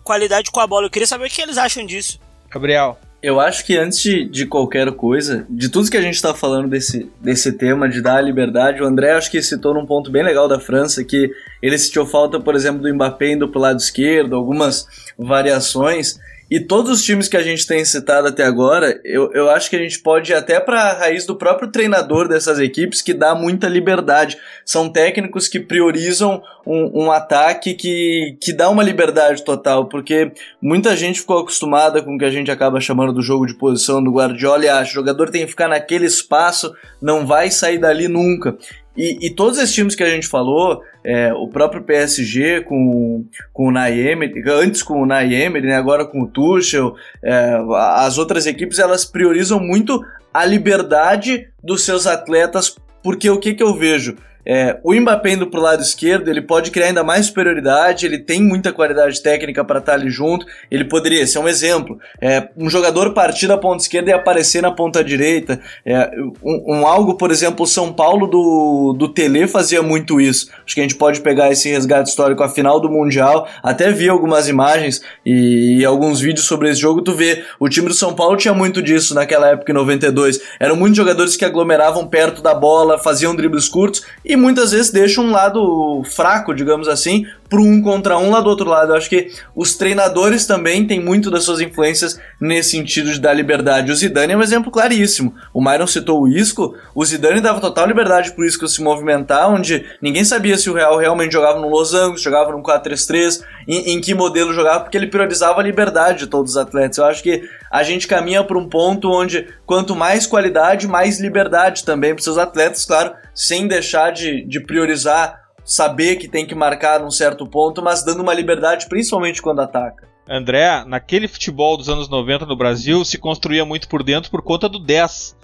qualidade 0.02 0.50
com 0.50 0.60
a 0.60 0.66
bola. 0.66 0.86
Eu 0.86 0.90
queria 0.90 1.06
saber 1.06 1.26
o 1.26 1.30
que 1.30 1.40
eles 1.40 1.58
acham 1.58 1.84
disso. 1.84 2.18
Gabriel. 2.50 2.98
Eu 3.22 3.40
acho 3.40 3.64
que 3.64 3.74
antes 3.74 4.02
de, 4.02 4.26
de 4.26 4.44
qualquer 4.44 4.92
coisa, 4.92 5.46
de 5.48 5.70
tudo 5.70 5.90
que 5.90 5.96
a 5.96 6.02
gente 6.02 6.16
está 6.16 6.34
falando 6.34 6.68
desse, 6.68 7.10
desse 7.18 7.52
tema 7.52 7.88
de 7.88 8.02
dar 8.02 8.18
a 8.18 8.20
liberdade, 8.20 8.82
o 8.82 8.84
André 8.84 9.12
acho 9.12 9.30
que 9.30 9.40
citou 9.40 9.72
num 9.72 9.86
ponto 9.86 10.10
bem 10.10 10.22
legal 10.22 10.46
da 10.46 10.60
França, 10.60 11.02
que 11.02 11.30
ele 11.62 11.78
sentiu 11.78 12.04
falta, 12.04 12.38
por 12.38 12.54
exemplo, 12.54 12.82
do 12.82 12.94
Mbappé 12.94 13.32
indo 13.32 13.48
pro 13.48 13.58
lado 13.58 13.80
esquerdo, 13.80 14.36
algumas 14.36 14.86
variações. 15.18 16.20
E 16.54 16.60
todos 16.60 16.88
os 16.88 17.02
times 17.02 17.26
que 17.26 17.36
a 17.36 17.42
gente 17.42 17.66
tem 17.66 17.84
citado 17.84 18.28
até 18.28 18.44
agora, 18.44 19.00
eu, 19.04 19.28
eu 19.32 19.50
acho 19.50 19.68
que 19.68 19.74
a 19.74 19.78
gente 19.80 19.98
pode 19.98 20.30
ir 20.30 20.36
até 20.36 20.60
para 20.60 20.82
a 20.82 20.92
raiz 20.92 21.26
do 21.26 21.34
próprio 21.34 21.68
treinador 21.68 22.28
dessas 22.28 22.60
equipes, 22.60 23.02
que 23.02 23.12
dá 23.12 23.34
muita 23.34 23.66
liberdade. 23.66 24.38
São 24.64 24.88
técnicos 24.88 25.48
que 25.48 25.58
priorizam 25.58 26.40
um, 26.64 27.06
um 27.06 27.10
ataque 27.10 27.74
que, 27.74 28.38
que 28.40 28.52
dá 28.52 28.70
uma 28.70 28.84
liberdade 28.84 29.42
total, 29.42 29.86
porque 29.86 30.30
muita 30.62 30.96
gente 30.96 31.18
ficou 31.18 31.40
acostumada 31.40 32.00
com 32.00 32.14
o 32.14 32.18
que 32.20 32.24
a 32.24 32.30
gente 32.30 32.52
acaba 32.52 32.80
chamando 32.80 33.12
do 33.12 33.20
jogo 33.20 33.46
de 33.46 33.54
posição 33.54 34.00
do 34.00 34.12
Guardiola 34.12 34.64
e 34.64 34.68
acha 34.68 34.92
o 34.92 34.94
jogador 34.94 35.30
tem 35.30 35.42
que 35.42 35.50
ficar 35.50 35.66
naquele 35.66 36.06
espaço, 36.06 36.72
não 37.02 37.26
vai 37.26 37.50
sair 37.50 37.78
dali 37.78 38.06
nunca. 38.06 38.56
E, 38.96 39.26
e, 39.26 39.30
todos 39.30 39.58
esses 39.58 39.74
times 39.74 39.96
que 39.96 40.04
a 40.04 40.08
gente 40.08 40.28
falou, 40.28 40.80
é, 41.04 41.32
o 41.34 41.46
próprio 41.48 41.82
PSG 41.82 42.62
com, 42.62 43.26
com 43.52 43.68
o 43.68 43.70
Naemery, 43.70 44.42
antes 44.48 44.82
com 44.82 45.02
o 45.02 45.06
Naemery, 45.06 45.68
né, 45.68 45.76
agora 45.76 46.06
com 46.06 46.22
o 46.22 46.26
Tuchel, 46.26 46.96
é, 47.22 47.58
as 47.96 48.16
outras 48.16 48.46
equipes 48.46 48.78
elas 48.78 49.04
priorizam 49.04 49.60
muito 49.60 50.02
a 50.32 50.44
liberdade 50.44 51.48
dos 51.62 51.84
seus 51.84 52.06
atletas, 52.06 52.76
porque 53.02 53.28
o 53.28 53.38
que, 53.38 53.54
que 53.54 53.62
eu 53.62 53.74
vejo? 53.74 54.16
É, 54.46 54.78
o 54.82 54.94
Mbappé 54.94 55.32
indo 55.32 55.46
pro 55.46 55.60
lado 55.60 55.82
esquerdo, 55.82 56.28
ele 56.28 56.42
pode 56.42 56.70
criar 56.70 56.86
ainda 56.86 57.02
mais 57.02 57.26
superioridade, 57.26 58.06
ele 58.06 58.18
tem 58.18 58.42
muita 58.42 58.72
qualidade 58.72 59.22
técnica 59.22 59.64
para 59.64 59.78
estar 59.78 59.92
tá 59.92 59.98
ali 59.98 60.10
junto, 60.10 60.46
ele 60.70 60.84
poderia 60.84 61.26
ser 61.26 61.38
um 61.38 61.48
exemplo. 61.48 61.98
É, 62.20 62.48
um 62.56 62.68
jogador 62.68 63.12
partir 63.12 63.46
da 63.46 63.56
ponta 63.56 63.82
esquerda 63.82 64.10
e 64.10 64.12
aparecer 64.12 64.62
na 64.62 64.70
ponta 64.70 65.02
direita. 65.02 65.60
É, 65.84 66.10
um, 66.42 66.78
um, 66.78 66.86
algo, 66.86 67.16
por 67.16 67.30
exemplo, 67.30 67.64
o 67.64 67.68
São 67.68 67.92
Paulo 67.92 68.26
do, 68.26 68.94
do 68.98 69.08
Tele 69.08 69.46
fazia 69.46 69.82
muito 69.82 70.20
isso. 70.20 70.50
Acho 70.64 70.74
que 70.74 70.80
a 70.80 70.84
gente 70.84 70.96
pode 70.96 71.20
pegar 71.20 71.50
esse 71.50 71.70
resgate 71.70 72.10
histórico, 72.10 72.42
a 72.42 72.48
final 72.48 72.80
do 72.80 72.90
Mundial, 72.90 73.48
até 73.62 73.90
vi 73.90 74.08
algumas 74.08 74.48
imagens 74.48 75.02
e, 75.24 75.78
e 75.78 75.84
alguns 75.84 76.20
vídeos 76.20 76.46
sobre 76.46 76.70
esse 76.70 76.80
jogo, 76.80 77.02
tu 77.02 77.12
vê, 77.12 77.44
o 77.58 77.68
time 77.68 77.88
do 77.88 77.94
São 77.94 78.14
Paulo 78.14 78.36
tinha 78.36 78.54
muito 78.54 78.82
disso 78.82 79.14
naquela 79.14 79.48
época 79.48 79.72
em 79.72 79.74
92. 79.74 80.40
Eram 80.60 80.76
muitos 80.76 80.96
jogadores 80.96 81.36
que 81.36 81.44
aglomeravam 81.44 82.06
perto 82.06 82.42
da 82.42 82.54
bola, 82.54 82.98
faziam 82.98 83.34
dribles 83.34 83.68
curtos 83.68 84.02
e 84.24 84.33
e 84.34 84.36
muitas 84.36 84.72
vezes 84.72 84.90
deixa 84.90 85.20
um 85.20 85.30
lado 85.30 86.02
fraco, 86.04 86.52
digamos 86.52 86.88
assim, 86.88 87.24
pro 87.48 87.62
um 87.62 87.80
contra 87.80 88.18
um 88.18 88.30
lá 88.30 88.40
do 88.40 88.50
outro 88.50 88.68
lado. 88.68 88.92
Eu 88.92 88.96
acho 88.96 89.08
que 89.08 89.30
os 89.54 89.76
treinadores 89.76 90.44
também 90.44 90.86
têm 90.86 91.00
muito 91.00 91.30
das 91.30 91.44
suas 91.44 91.60
influências 91.60 92.18
nesse 92.40 92.70
sentido 92.70 93.12
de 93.12 93.20
dar 93.20 93.32
liberdade. 93.32 93.92
O 93.92 93.94
Zidane 93.94 94.32
é 94.32 94.36
um 94.36 94.42
exemplo 94.42 94.72
claríssimo. 94.72 95.34
O 95.52 95.62
Myron 95.62 95.86
citou 95.86 96.22
o 96.22 96.28
Isco, 96.28 96.74
o 96.94 97.04
Zidane 97.04 97.40
dava 97.40 97.60
total 97.60 97.86
liberdade 97.86 98.32
pro 98.32 98.44
Isco 98.44 98.66
se 98.66 98.82
movimentar, 98.82 99.48
onde 99.48 99.84
ninguém 100.02 100.24
sabia 100.24 100.58
se 100.58 100.68
o 100.68 100.74
Real 100.74 100.98
realmente 100.98 101.32
jogava 101.32 101.60
no 101.60 101.68
Los 101.68 101.94
Angeles, 101.94 102.20
jogava 102.20 102.50
no 102.50 102.62
4-3-3, 102.62 103.42
em, 103.68 103.94
em 103.94 104.00
que 104.00 104.14
modelo 104.14 104.52
jogava, 104.52 104.80
porque 104.80 104.96
ele 104.96 105.06
priorizava 105.06 105.60
a 105.60 105.64
liberdade 105.64 106.20
de 106.20 106.26
todos 106.26 106.52
os 106.52 106.56
atletas. 106.56 106.98
Eu 106.98 107.04
acho 107.04 107.22
que 107.22 107.48
a 107.70 107.82
gente 107.82 108.08
caminha 108.08 108.42
para 108.42 108.58
um 108.58 108.68
ponto 108.68 109.08
onde 109.10 109.46
quanto 109.64 109.94
mais 109.94 110.26
qualidade, 110.26 110.88
mais 110.88 111.20
liberdade 111.20 111.84
também 111.84 112.14
para 112.14 112.22
seus 112.22 112.38
atletas, 112.38 112.84
claro, 112.84 113.12
sem 113.34 113.66
deixar 113.66 114.10
de, 114.12 114.44
de 114.46 114.60
priorizar 114.60 115.42
saber 115.64 116.16
que 116.16 116.28
tem 116.28 116.46
que 116.46 116.54
marcar 116.54 117.00
num 117.00 117.10
certo 117.10 117.46
ponto, 117.46 117.82
mas 117.82 118.04
dando 118.04 118.22
uma 118.22 118.34
liberdade 118.34 118.86
principalmente 118.88 119.40
quando 119.40 119.60
ataca. 119.60 120.08
André, 120.28 120.84
naquele 120.86 121.28
futebol 121.28 121.76
dos 121.76 121.88
anos 121.88 122.08
90 122.08 122.46
no 122.46 122.56
Brasil 122.56 123.04
se 123.04 123.18
construía 123.18 123.64
muito 123.64 123.88
por 123.88 124.02
dentro 124.02 124.30
por 124.30 124.42
conta 124.42 124.68
do 124.68 124.78
10. 124.78 125.36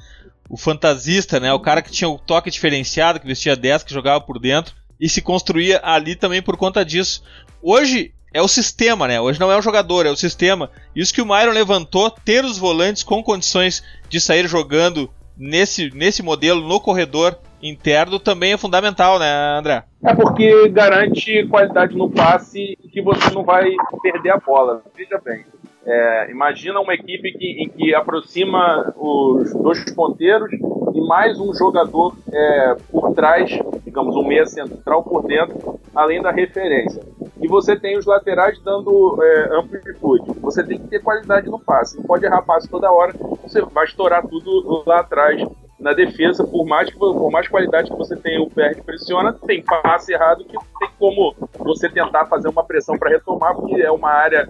O 0.48 0.56
fantasista, 0.56 1.38
né? 1.38 1.52
O 1.52 1.60
cara 1.60 1.82
que 1.82 1.92
tinha 1.92 2.08
o 2.08 2.18
toque 2.18 2.50
diferenciado, 2.50 3.20
que 3.20 3.26
vestia 3.26 3.54
10, 3.54 3.84
que 3.84 3.94
jogava 3.94 4.20
por 4.20 4.38
dentro. 4.38 4.74
E 4.98 5.08
se 5.08 5.22
construía 5.22 5.80
ali 5.82 6.16
também 6.16 6.42
por 6.42 6.56
conta 6.56 6.84
disso. 6.84 7.22
Hoje 7.62 8.12
é 8.32 8.42
o 8.42 8.48
sistema, 8.48 9.06
né? 9.06 9.20
Hoje 9.20 9.38
não 9.38 9.52
é 9.52 9.56
o 9.56 9.62
jogador, 9.62 10.06
é 10.06 10.10
o 10.10 10.16
sistema. 10.16 10.70
Isso 10.94 11.14
que 11.14 11.22
o 11.22 11.26
Myron 11.26 11.52
levantou, 11.52 12.10
ter 12.10 12.44
os 12.44 12.58
volantes 12.58 13.02
com 13.02 13.22
condições 13.22 13.82
de 14.08 14.20
sair 14.20 14.48
jogando 14.48 15.10
nesse, 15.36 15.90
nesse 15.90 16.22
modelo, 16.22 16.66
no 16.66 16.80
corredor, 16.80 17.38
interno 17.62 18.18
também 18.18 18.52
é 18.52 18.58
fundamental, 18.58 19.18
né, 19.18 19.56
André? 19.58 19.84
É 20.02 20.14
porque 20.14 20.68
garante 20.68 21.46
qualidade 21.48 21.96
no 21.96 22.10
passe 22.10 22.76
e 22.82 22.88
que 22.88 23.02
você 23.02 23.32
não 23.34 23.44
vai 23.44 23.70
perder 24.02 24.30
a 24.30 24.38
bola. 24.38 24.82
Veja 24.96 25.20
bem, 25.22 25.44
é, 25.84 26.30
imagina 26.30 26.80
uma 26.80 26.94
equipe 26.94 27.32
que, 27.32 27.62
em 27.62 27.68
que 27.68 27.94
aproxima 27.94 28.92
os 28.96 29.52
dois 29.54 29.82
ponteiros 29.94 30.50
e 30.52 31.00
mais 31.00 31.40
um 31.40 31.54
jogador 31.54 32.16
é, 32.32 32.76
por 32.90 33.14
trás, 33.14 33.50
digamos, 33.84 34.14
um 34.16 34.26
meia 34.26 34.46
central 34.46 35.02
por 35.02 35.26
dentro, 35.26 35.80
além 35.94 36.20
da 36.20 36.30
referência. 36.30 37.02
E 37.40 37.48
você 37.48 37.74
tem 37.74 37.96
os 37.96 38.04
laterais 38.04 38.60
dando 38.62 39.18
é, 39.22 39.56
amplitude. 39.56 40.38
Você 40.40 40.62
tem 40.62 40.78
que 40.78 40.88
ter 40.88 41.02
qualidade 41.02 41.48
no 41.48 41.58
passe. 41.58 41.96
Não 41.96 42.04
pode 42.04 42.26
errar 42.26 42.42
passe 42.42 42.68
toda 42.68 42.92
hora, 42.92 43.14
você 43.42 43.62
vai 43.62 43.86
estourar 43.86 44.26
tudo 44.26 44.82
lá 44.86 45.00
atrás 45.00 45.42
na 45.80 45.92
defesa, 45.92 46.44
por 46.44 46.66
mais, 46.66 46.90
por 46.90 47.30
mais 47.30 47.48
qualidade 47.48 47.90
que 47.90 47.96
você 47.96 48.14
tenha, 48.16 48.40
o 48.40 48.50
PR 48.50 48.74
que 48.74 48.82
pressiona, 48.82 49.32
tem 49.32 49.62
passe 49.62 50.12
errado 50.12 50.44
que 50.44 50.56
tem 50.78 50.88
como 50.98 51.34
você 51.58 51.88
tentar 51.88 52.26
fazer 52.26 52.48
uma 52.48 52.64
pressão 52.64 52.98
para 52.98 53.10
retomar, 53.10 53.54
porque 53.54 53.80
é 53.80 53.90
uma 53.90 54.10
área, 54.10 54.48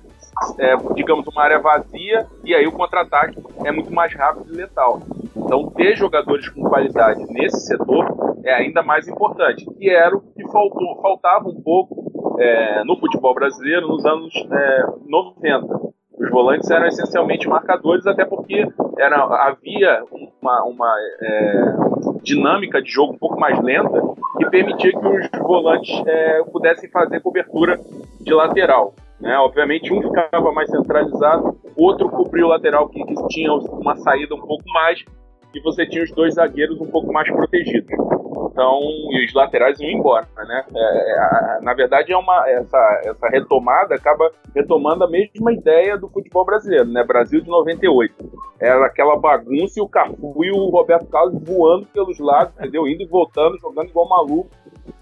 é, 0.58 0.76
digamos, 0.94 1.26
uma 1.28 1.42
área 1.42 1.60
vazia, 1.60 2.26
e 2.44 2.54
aí 2.54 2.66
o 2.66 2.72
contra-ataque 2.72 3.40
é 3.64 3.70
muito 3.70 3.92
mais 3.92 4.12
rápido 4.14 4.52
e 4.52 4.56
letal. 4.56 5.00
Então, 5.37 5.70
ter 5.70 5.96
jogadores 5.96 6.49
com 6.49 6.68
qualidade 6.68 7.25
nesse 7.28 7.60
setor 7.66 8.37
é 8.44 8.52
ainda 8.52 8.82
mais 8.82 9.06
importante, 9.06 9.64
que 9.78 9.88
era 9.88 10.16
o 10.16 10.20
que 10.20 10.42
faltou, 10.50 11.00
faltava 11.00 11.49
um 11.49 11.60
pouco 11.62 12.37
é, 12.40 12.82
no 12.84 12.99
futebol 12.99 13.34
brasileiro 13.34 13.87
nos 13.87 14.04
anos 14.04 14.32
é, 14.50 14.87
90 15.06 15.90
os 16.20 16.30
volantes 16.30 16.70
eram 16.70 16.87
essencialmente 16.87 17.49
marcadores, 17.49 18.06
até 18.06 18.26
porque 18.26 18.66
era, 18.99 19.25
havia 19.49 20.02
uma, 20.40 20.64
uma 20.64 20.97
é, 21.20 21.64
dinâmica 22.23 22.82
de 22.82 22.90
jogo 22.90 23.14
um 23.14 23.18
pouco 23.18 23.38
mais 23.38 23.61
lenta 23.62 24.00
que 24.38 24.50
permitia 24.50 24.92
que 24.92 25.06
os 25.06 25.28
volantes 25.40 26.02
é, 26.06 26.42
pudessem 26.44 26.90
fazer 26.90 27.20
cobertura 27.20 27.78
de 28.20 28.32
lateral. 28.32 28.94
Né? 29.20 29.37
Obviamente, 29.38 29.92
um 29.92 30.00
ficava 30.00 30.50
mais 30.52 30.70
centralizado, 30.70 31.59
outro 31.76 32.09
cobria 32.09 32.47
o 32.47 32.49
lateral 32.49 32.88
que, 32.88 33.04
que 33.04 33.28
tinha 33.28 33.52
uma 33.52 33.97
saída 33.97 34.35
um 34.35 34.40
pouco 34.40 34.64
mais, 34.73 35.04
e 35.54 35.61
você 35.61 35.85
tinha 35.87 36.04
os 36.04 36.11
dois 36.12 36.35
zagueiros 36.35 36.80
um 36.80 36.87
pouco 36.87 37.12
mais 37.12 37.30
protegidos. 37.30 37.92
Então, 38.50 38.80
e 39.11 39.25
os 39.25 39.35
laterais 39.35 39.80
iam 39.80 39.90
embora, 39.90 40.26
né? 40.37 40.64
É, 40.75 41.12
é, 41.12 41.61
na 41.61 41.75
verdade, 41.75 42.12
é 42.12 42.16
uma, 42.16 42.49
essa, 42.49 43.00
essa 43.04 43.28
retomada 43.28 43.94
acaba 43.94 44.30
retomando 44.54 45.04
a 45.04 45.11
mesma 45.11 45.52
ideia 45.52 45.97
do 45.97 46.09
futebol 46.09 46.44
brasileiro, 46.44 46.87
né? 46.87 47.04
Brasil 47.04 47.40
de 47.40 47.49
98. 47.49 48.14
Era 48.60 48.86
aquela 48.86 49.16
bagunça 49.16 49.78
e 49.78 49.82
o 49.82 49.88
Cafu 49.88 50.44
e 50.44 50.50
o 50.50 50.68
Roberto 50.68 51.06
Carlos 51.06 51.42
voando 51.42 51.86
pelos 51.86 52.18
lados, 52.18 52.52
entendeu? 52.58 52.86
Indo 52.86 53.02
e 53.02 53.06
voltando, 53.06 53.58
jogando 53.58 53.88
igual 53.88 54.08
maluco, 54.08 54.50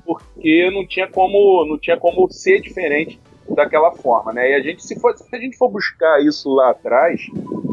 porque 0.04 0.70
não 0.70 0.86
tinha 0.86 1.08
como, 1.08 1.66
não 1.66 1.76
tinha 1.76 1.96
como 1.96 2.30
ser 2.30 2.60
diferente 2.60 3.20
daquela 3.54 3.90
forma, 3.92 4.32
né? 4.32 4.50
E 4.50 4.54
a 4.54 4.60
gente, 4.60 4.84
se, 4.84 4.98
for, 5.00 5.16
se 5.16 5.34
a 5.34 5.38
gente 5.40 5.56
for 5.56 5.68
buscar 5.68 6.22
isso 6.22 6.54
lá 6.54 6.70
atrás, 6.70 7.26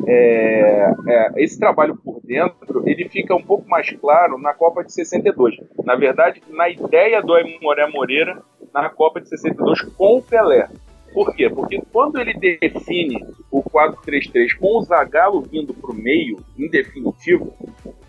é, 0.07 0.91
é, 1.07 1.31
esse 1.37 1.59
trabalho 1.59 1.95
por 1.95 2.19
dentro, 2.23 2.87
ele 2.87 3.07
fica 3.09 3.35
um 3.35 3.43
pouco 3.43 3.67
mais 3.69 3.91
claro 3.91 4.37
na 4.37 4.53
Copa 4.53 4.83
de 4.83 4.93
62. 4.93 5.55
Na 5.83 5.95
verdade, 5.95 6.41
na 6.49 6.69
ideia 6.69 7.21
do 7.21 7.33
Aimoré 7.33 7.87
Moreira 7.87 8.41
na 8.73 8.89
Copa 8.89 9.21
de 9.21 9.29
62 9.29 9.81
com 9.95 10.17
o 10.17 10.21
Pelé. 10.21 10.67
Por 11.15 11.34
quê? 11.34 11.50
Porque 11.50 11.81
quando 11.93 12.19
ele 12.19 12.34
define 12.34 13.25
o 13.50 13.63
4-3-3 13.63 14.57
com 14.60 14.77
o 14.77 14.81
Zagallo 14.81 15.41
vindo 15.43 15.74
para 15.74 15.91
o 15.91 15.95
meio, 15.95 16.43
em 16.60 16.69
definitivo, 16.69 17.55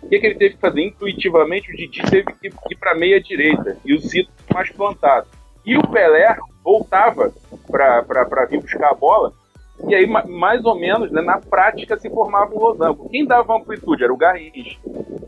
o 0.03 0.09
que, 0.09 0.19
que, 0.19 0.25
ele 0.25 0.35
teve 0.35 0.55
que 0.55 0.59
fazer? 0.59 0.81
Intuitivamente, 0.81 1.71
o 1.71 1.75
Didi 1.75 2.01
teve 2.03 2.33
que 2.33 2.47
ir 2.47 2.75
para 2.77 2.91
a 2.91 2.95
meia 2.95 3.21
direita 3.21 3.77
e 3.85 3.93
o 3.93 3.99
Zito 3.99 4.29
mais 4.53 4.69
plantado. 4.71 5.25
E 5.65 5.77
o 5.77 5.87
Pelé 5.87 6.35
voltava 6.61 7.33
para 7.71 8.45
vir 8.45 8.59
buscar 8.59 8.91
a 8.91 8.93
bola 8.93 9.31
e 9.85 9.93
aí, 9.93 10.07
mais 10.07 10.65
ou 10.65 10.75
menos, 10.75 11.11
né, 11.11 11.21
na 11.21 11.39
prática 11.39 11.97
se 11.97 12.09
formava 12.09 12.53
um 12.53 12.59
losango. 12.59 13.09
Quem 13.09 13.25
dava 13.25 13.55
amplitude 13.55 14.03
era 14.03 14.13
o 14.13 14.17
Garrincha. 14.17 14.79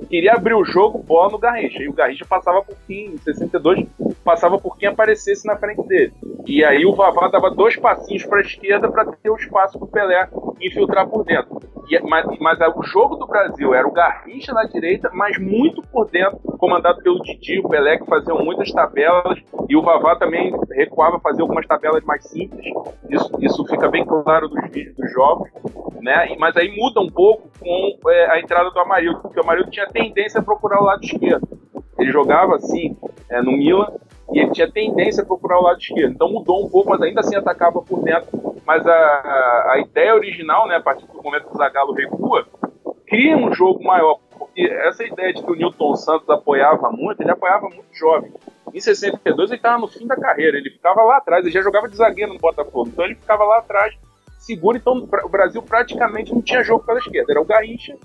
Queria 0.09 0.33
abrir 0.33 0.55
o 0.55 0.65
jogo, 0.65 1.03
bola 1.03 1.31
no 1.31 1.37
Garrincha. 1.37 1.83
E 1.83 1.87
o 1.87 1.93
Garrincha 1.93 2.25
passava 2.27 2.63
por 2.63 2.75
quem, 2.87 3.13
em 3.13 3.17
62, 3.17 3.85
passava 4.23 4.57
por 4.57 4.75
quem 4.77 4.89
aparecesse 4.89 5.45
na 5.45 5.55
frente 5.55 5.83
dele. 5.87 6.13
E 6.47 6.63
aí 6.63 6.83
o 6.85 6.95
Vavá 6.95 7.27
dava 7.27 7.51
dois 7.51 7.75
passinhos 7.75 8.25
para 8.25 8.39
a 8.39 8.41
esquerda 8.41 8.89
para 8.89 9.05
ter 9.05 9.29
o 9.29 9.35
espaço 9.35 9.77
para 9.77 9.85
o 9.85 9.91
Pelé 9.91 10.27
infiltrar 10.59 11.07
por 11.07 11.23
dentro. 11.23 11.59
E, 11.89 11.99
mas, 12.01 12.25
mas 12.39 12.59
o 12.75 12.83
jogo 12.83 13.15
do 13.15 13.25
Brasil 13.25 13.73
era 13.73 13.87
o 13.87 13.91
Garrincha 13.91 14.53
na 14.53 14.63
direita, 14.63 15.09
mas 15.11 15.39
muito 15.39 15.81
por 15.81 16.09
dentro, 16.09 16.37
comandado 16.57 17.01
pelo 17.01 17.21
Didi, 17.21 17.59
o 17.59 17.67
Pelé, 17.67 17.97
que 17.97 18.05
faziam 18.05 18.43
muitas 18.43 18.71
tabelas, 18.71 19.39
e 19.67 19.75
o 19.75 19.81
Vavá 19.81 20.15
também 20.15 20.53
recuava, 20.71 21.19
fazia 21.19 21.41
algumas 21.41 21.65
tabelas 21.65 22.03
mais 22.03 22.23
simples. 22.25 22.65
Isso, 23.09 23.31
isso 23.39 23.65
fica 23.65 23.89
bem 23.89 24.05
claro 24.05 24.38
dos 24.47 24.61
vídeos 24.71 24.95
dos 24.95 25.11
jogos, 25.11 25.49
né? 26.01 26.35
Mas 26.37 26.55
aí 26.55 26.73
muda 26.75 27.01
um 27.01 27.09
pouco 27.09 27.49
com 27.59 28.09
é, 28.09 28.31
a 28.31 28.39
entrada 28.39 28.69
do 28.69 28.79
Amarildo, 28.79 29.19
porque 29.21 29.39
o 29.39 29.43
Amarildo 29.43 29.71
tinha 29.71 29.87
tendência 29.87 30.39
a 30.39 30.43
procurar 30.43 30.81
o 30.81 30.85
lado 30.85 31.03
esquerdo. 31.03 31.47
Ele 31.97 32.11
jogava 32.11 32.55
assim 32.55 32.95
é, 33.29 33.41
no 33.41 33.51
Milan 33.51 33.91
e 34.31 34.39
ele 34.39 34.51
tinha 34.51 34.71
tendência 34.71 35.23
a 35.23 35.25
procurar 35.25 35.59
o 35.59 35.63
lado 35.63 35.79
esquerdo. 35.79 36.13
Então 36.13 36.31
mudou 36.31 36.65
um 36.65 36.69
pouco, 36.69 36.89
mas 36.89 37.01
ainda 37.01 37.19
assim 37.21 37.35
atacava 37.35 37.81
por 37.81 38.01
dentro. 38.03 38.29
Mas 38.65 38.85
a, 38.87 38.93
a, 38.93 39.73
a 39.73 39.79
ideia 39.79 40.15
original, 40.15 40.67
né, 40.67 40.75
a 40.75 40.81
partir 40.81 41.05
do 41.07 41.21
momento 41.21 41.47
que 41.47 41.55
o 41.55 41.57
Zagallo 41.57 41.93
recua, 41.93 42.45
cria 43.07 43.35
um 43.35 43.51
jogo 43.51 43.83
maior. 43.83 44.19
Porque 44.37 44.61
essa 44.61 45.03
ideia 45.03 45.33
de 45.33 45.43
que 45.43 45.51
o 45.51 45.55
Newton 45.55 45.95
Santos 45.95 46.29
apoiava 46.29 46.91
muito, 46.91 47.21
ele 47.21 47.31
apoiava 47.31 47.67
muito 47.67 47.93
jovem. 47.93 48.31
Em 48.73 48.79
62 48.79 49.49
ele 49.49 49.57
estava 49.57 49.79
no 49.79 49.87
fim 49.87 50.05
da 50.05 50.15
carreira, 50.15 50.57
ele 50.57 50.69
ficava 50.69 51.01
lá 51.01 51.17
atrás, 51.17 51.43
ele 51.43 51.53
já 51.53 51.61
jogava 51.61 51.87
de 51.87 51.95
zagueiro 51.95 52.33
no 52.33 52.39
Botafogo, 52.39 52.89
então 52.89 53.03
ele 53.03 53.15
ficava 53.15 53.43
lá 53.43 53.57
atrás 53.57 53.97
segura, 54.39 54.77
então 54.77 55.07
o 55.23 55.29
Brasil 55.29 55.61
praticamente 55.61 56.33
não 56.33 56.41
tinha 56.41 56.63
jogo 56.63 56.83
pela 56.85 56.99
esquerda, 56.99 57.31
era 57.31 57.41
o 57.41 57.45
Garrincha, 57.45 57.95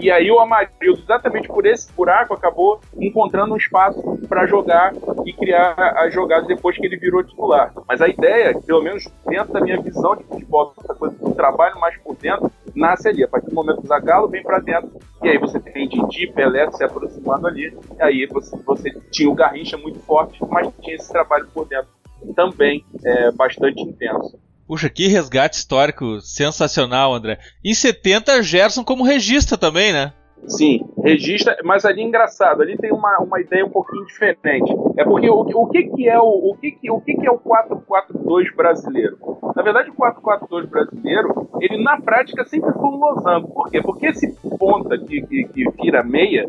e 0.00 0.10
aí 0.10 0.30
o 0.30 0.38
Amarildo, 0.38 1.02
exatamente 1.02 1.48
por 1.48 1.66
esse 1.66 1.92
buraco, 1.92 2.34
acabou 2.34 2.80
encontrando 2.96 3.52
um 3.52 3.56
espaço 3.56 4.00
para 4.28 4.46
jogar 4.46 4.92
e 5.26 5.32
criar 5.32 5.74
as 5.96 6.14
jogadas 6.14 6.46
depois 6.46 6.76
que 6.76 6.86
ele 6.86 6.96
virou 6.96 7.22
titular. 7.24 7.72
Mas 7.88 8.00
a 8.00 8.06
ideia, 8.06 8.56
pelo 8.64 8.80
menos 8.80 9.08
dentro 9.26 9.52
da 9.52 9.60
minha 9.60 9.80
visão 9.80 10.14
de 10.14 10.22
futebol, 10.22 10.72
essa 10.78 10.94
coisa 10.94 11.16
do 11.18 11.34
trabalho 11.34 11.80
mais 11.80 11.96
por 11.98 12.14
dentro, 12.16 12.50
nasce 12.76 13.08
ali. 13.08 13.24
A 13.24 13.28
partir 13.28 13.48
do 13.48 13.54
momento 13.54 13.78
que 13.78 13.84
o 13.84 13.88
Zagallo 13.88 14.28
vem 14.28 14.42
para 14.42 14.60
dentro, 14.60 14.90
e 15.20 15.28
aí 15.28 15.38
você 15.38 15.58
tem 15.58 15.88
Didi, 15.88 16.28
Pelé 16.28 16.70
se 16.70 16.84
aproximando 16.84 17.48
ali, 17.48 17.76
e 17.98 18.02
aí 18.02 18.26
você, 18.26 18.56
você 18.64 18.90
tinha 19.10 19.28
o 19.28 19.34
Garrincha 19.34 19.76
muito 19.76 19.98
forte, 20.00 20.38
mas 20.48 20.72
tinha 20.80 20.94
esse 20.94 21.10
trabalho 21.10 21.48
por 21.52 21.66
dentro 21.66 21.88
também 22.36 22.84
é, 23.04 23.32
bastante 23.32 23.82
intenso. 23.82 24.38
Puxa, 24.66 24.88
que 24.88 25.08
resgate 25.08 25.56
histórico 25.56 26.20
sensacional, 26.20 27.14
André. 27.14 27.38
Em 27.64 27.74
70, 27.74 28.42
Gerson 28.42 28.84
como 28.84 29.04
regista 29.04 29.58
também, 29.58 29.92
né? 29.92 30.12
Sim, 30.46 30.80
registra, 31.04 31.56
mas 31.62 31.84
ali 31.84 32.02
é 32.02 32.04
engraçado, 32.04 32.62
ali 32.62 32.76
tem 32.76 32.92
uma, 32.92 33.18
uma 33.18 33.40
ideia 33.40 33.64
um 33.64 33.70
pouquinho 33.70 34.04
diferente. 34.06 34.72
É 34.96 35.04
porque 35.04 35.30
o, 35.30 35.40
o 35.40 35.66
que, 35.68 35.84
que 35.84 36.08
é 36.08 36.18
o, 36.18 36.24
o, 36.24 36.56
que, 36.56 36.72
que, 36.72 36.90
o 36.90 37.00
que, 37.00 37.14
que 37.14 37.26
é 37.26 37.30
o 37.30 37.38
442 37.38 38.54
brasileiro? 38.54 39.18
Na 39.54 39.62
verdade, 39.62 39.90
o 39.90 39.94
442 39.94 40.68
brasileiro, 40.68 41.48
ele 41.60 41.82
na 41.82 42.00
prática 42.00 42.44
sempre 42.44 42.72
foi 42.72 42.88
um 42.88 42.96
losango. 42.96 43.48
Por 43.52 43.70
quê? 43.70 43.80
Porque 43.80 44.06
esse 44.06 44.34
ponta 44.58 44.98
que, 44.98 45.22
que, 45.22 45.44
que 45.44 45.70
vira 45.80 46.02
meia, 46.02 46.44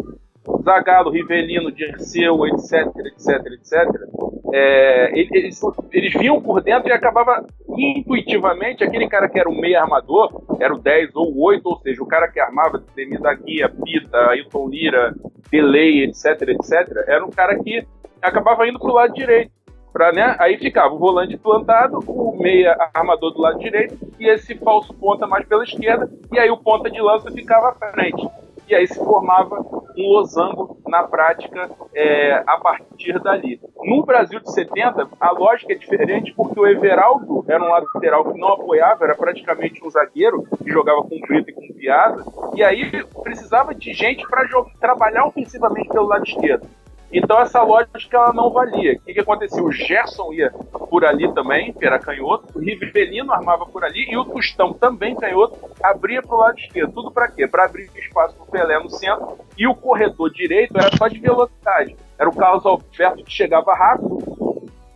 Zagallo, 0.64 1.10
Rivelino, 1.10 1.72
Dirceu, 1.72 2.46
etc, 2.48 2.88
etc, 3.06 3.46
etc, 3.54 4.34
é, 4.54 5.12
eles, 5.18 5.60
eles 5.92 6.14
vinham 6.14 6.42
por 6.42 6.62
dentro 6.62 6.90
e 6.90 6.92
acabava 6.92 7.46
intuitivamente 7.76 8.84
aquele 8.84 9.08
cara 9.08 9.28
que 9.28 9.40
era 9.40 9.50
o 9.50 9.60
meio 9.60 9.80
armador, 9.80 10.44
era 10.60 10.74
o 10.74 10.78
10 10.78 11.16
ou 11.16 11.34
o 11.34 11.44
8, 11.44 11.62
ou 11.66 11.80
seja, 11.80 12.04
o 12.04 12.06
cara 12.06 12.28
que 12.28 12.40
armava 12.40 12.84
Demi 12.96 13.18
da 13.18 13.34
Guia, 13.34 13.70
Pita, 13.70 14.18
Ailton 14.30 14.70
Lira, 14.70 15.16
Delay, 15.50 16.04
etc, 16.04 16.42
etc, 16.50 17.04
era 17.08 17.26
um 17.26 17.32
cara 17.32 17.58
que 17.64 17.86
acabava 18.22 18.68
indo 18.68 18.80
pro 18.80 18.94
lado 18.94 19.14
direito. 19.14 19.52
Pra, 19.92 20.12
né, 20.12 20.36
aí 20.40 20.58
ficava 20.58 20.92
o 20.92 20.98
volante 20.98 21.38
plantado, 21.38 22.00
o 22.08 22.36
meia 22.40 22.76
armador 22.96 23.32
do 23.32 23.40
lado 23.40 23.60
direito 23.60 23.96
e 24.20 24.28
esse 24.28 24.56
falso 24.56 24.92
ponta 24.96 25.28
mais 25.28 25.46
pela 25.46 25.64
esquerda, 25.64 26.10
e 26.32 26.40
aí 26.40 26.50
o 26.50 26.58
ponta 26.58 26.90
de 26.90 27.00
lança 27.00 27.30
ficava 27.32 27.70
à 27.70 27.92
frente 27.92 28.28
e 28.68 28.76
aí 28.76 28.88
se 28.88 28.98
formava 28.98 29.60
um 29.98 30.08
losango 30.08 30.78
na 30.88 31.04
prática 31.04 31.70
é, 31.94 32.44
a 32.46 32.58
partir 32.58 33.20
dali. 33.20 33.60
No 33.84 34.04
Brasil 34.06 34.40
de 34.40 34.52
70, 34.52 35.08
a 35.20 35.32
lógica 35.32 35.74
é 35.74 35.76
diferente 35.76 36.34
porque 36.36 36.60
o 36.60 36.68
Everaldo 36.68 37.44
era 37.48 37.64
um 37.64 37.70
lateral 37.70 38.32
que 38.32 38.40
não 38.40 38.50
apoiava, 38.50 39.06
era 39.06 39.16
praticamente 39.16 39.84
um 39.86 39.90
zagueiro 39.90 40.44
que 40.64 40.72
jogava 40.72 41.02
com 41.04 41.20
Brito 41.22 41.50
e 41.50 41.54
com 41.54 41.74
Piazza, 41.74 42.24
e 42.56 42.64
aí 42.64 43.04
precisava 43.24 43.74
de 43.74 43.94
gente 43.94 44.28
para 44.28 44.48
trabalhar 44.80 45.26
ofensivamente 45.26 45.90
pelo 45.90 46.08
lado 46.08 46.24
esquerdo. 46.24 46.68
Então 47.14 47.40
essa 47.40 47.62
lógica 47.62 48.18
ela 48.18 48.34
não 48.34 48.50
valia. 48.50 48.94
O 48.94 49.00
que, 49.02 49.14
que 49.14 49.20
acontecia? 49.20 49.64
O 49.64 49.72
Gerson 49.72 50.34
ia 50.34 50.52
por 50.90 51.06
ali 51.06 51.32
também, 51.34 51.72
que 51.72 51.86
era 51.86 52.00
canhoto, 52.00 52.48
o 52.56 52.60
Rivelino 52.60 53.32
armava 53.32 53.68
por 53.68 53.86
ali 53.86 54.10
e 54.10 54.18
o 54.18 54.26
Tostão 54.26 54.74
também 54.74 55.16
canhoto 55.16 55.58
abria 55.82 56.24
para 56.24 56.36
o 56.36 56.40
lado 56.40 56.58
esquerdo. 56.58 56.92
Tudo 56.92 57.12
para 57.12 57.30
quê? 57.30 57.48
Para 57.48 57.66
abrir 57.66 57.90
espaço 57.96 58.36
para 58.36 58.44
o 58.44 58.48
Pelé 58.48 58.80
no 58.80 58.90
centro 58.90 59.38
e 59.56 59.68
o 59.68 59.76
corredor 59.76 60.32
direito 60.32 60.76
era 60.76 60.90
só 60.98 61.08
de 61.08 61.20
velocidade. 61.20 61.96
Era 62.18 62.30
o 62.30 62.36
Carlos 62.36 62.66
Alberto 62.66 63.24
que 63.24 63.32
chegava 63.32 63.76
rápido, 63.76 64.53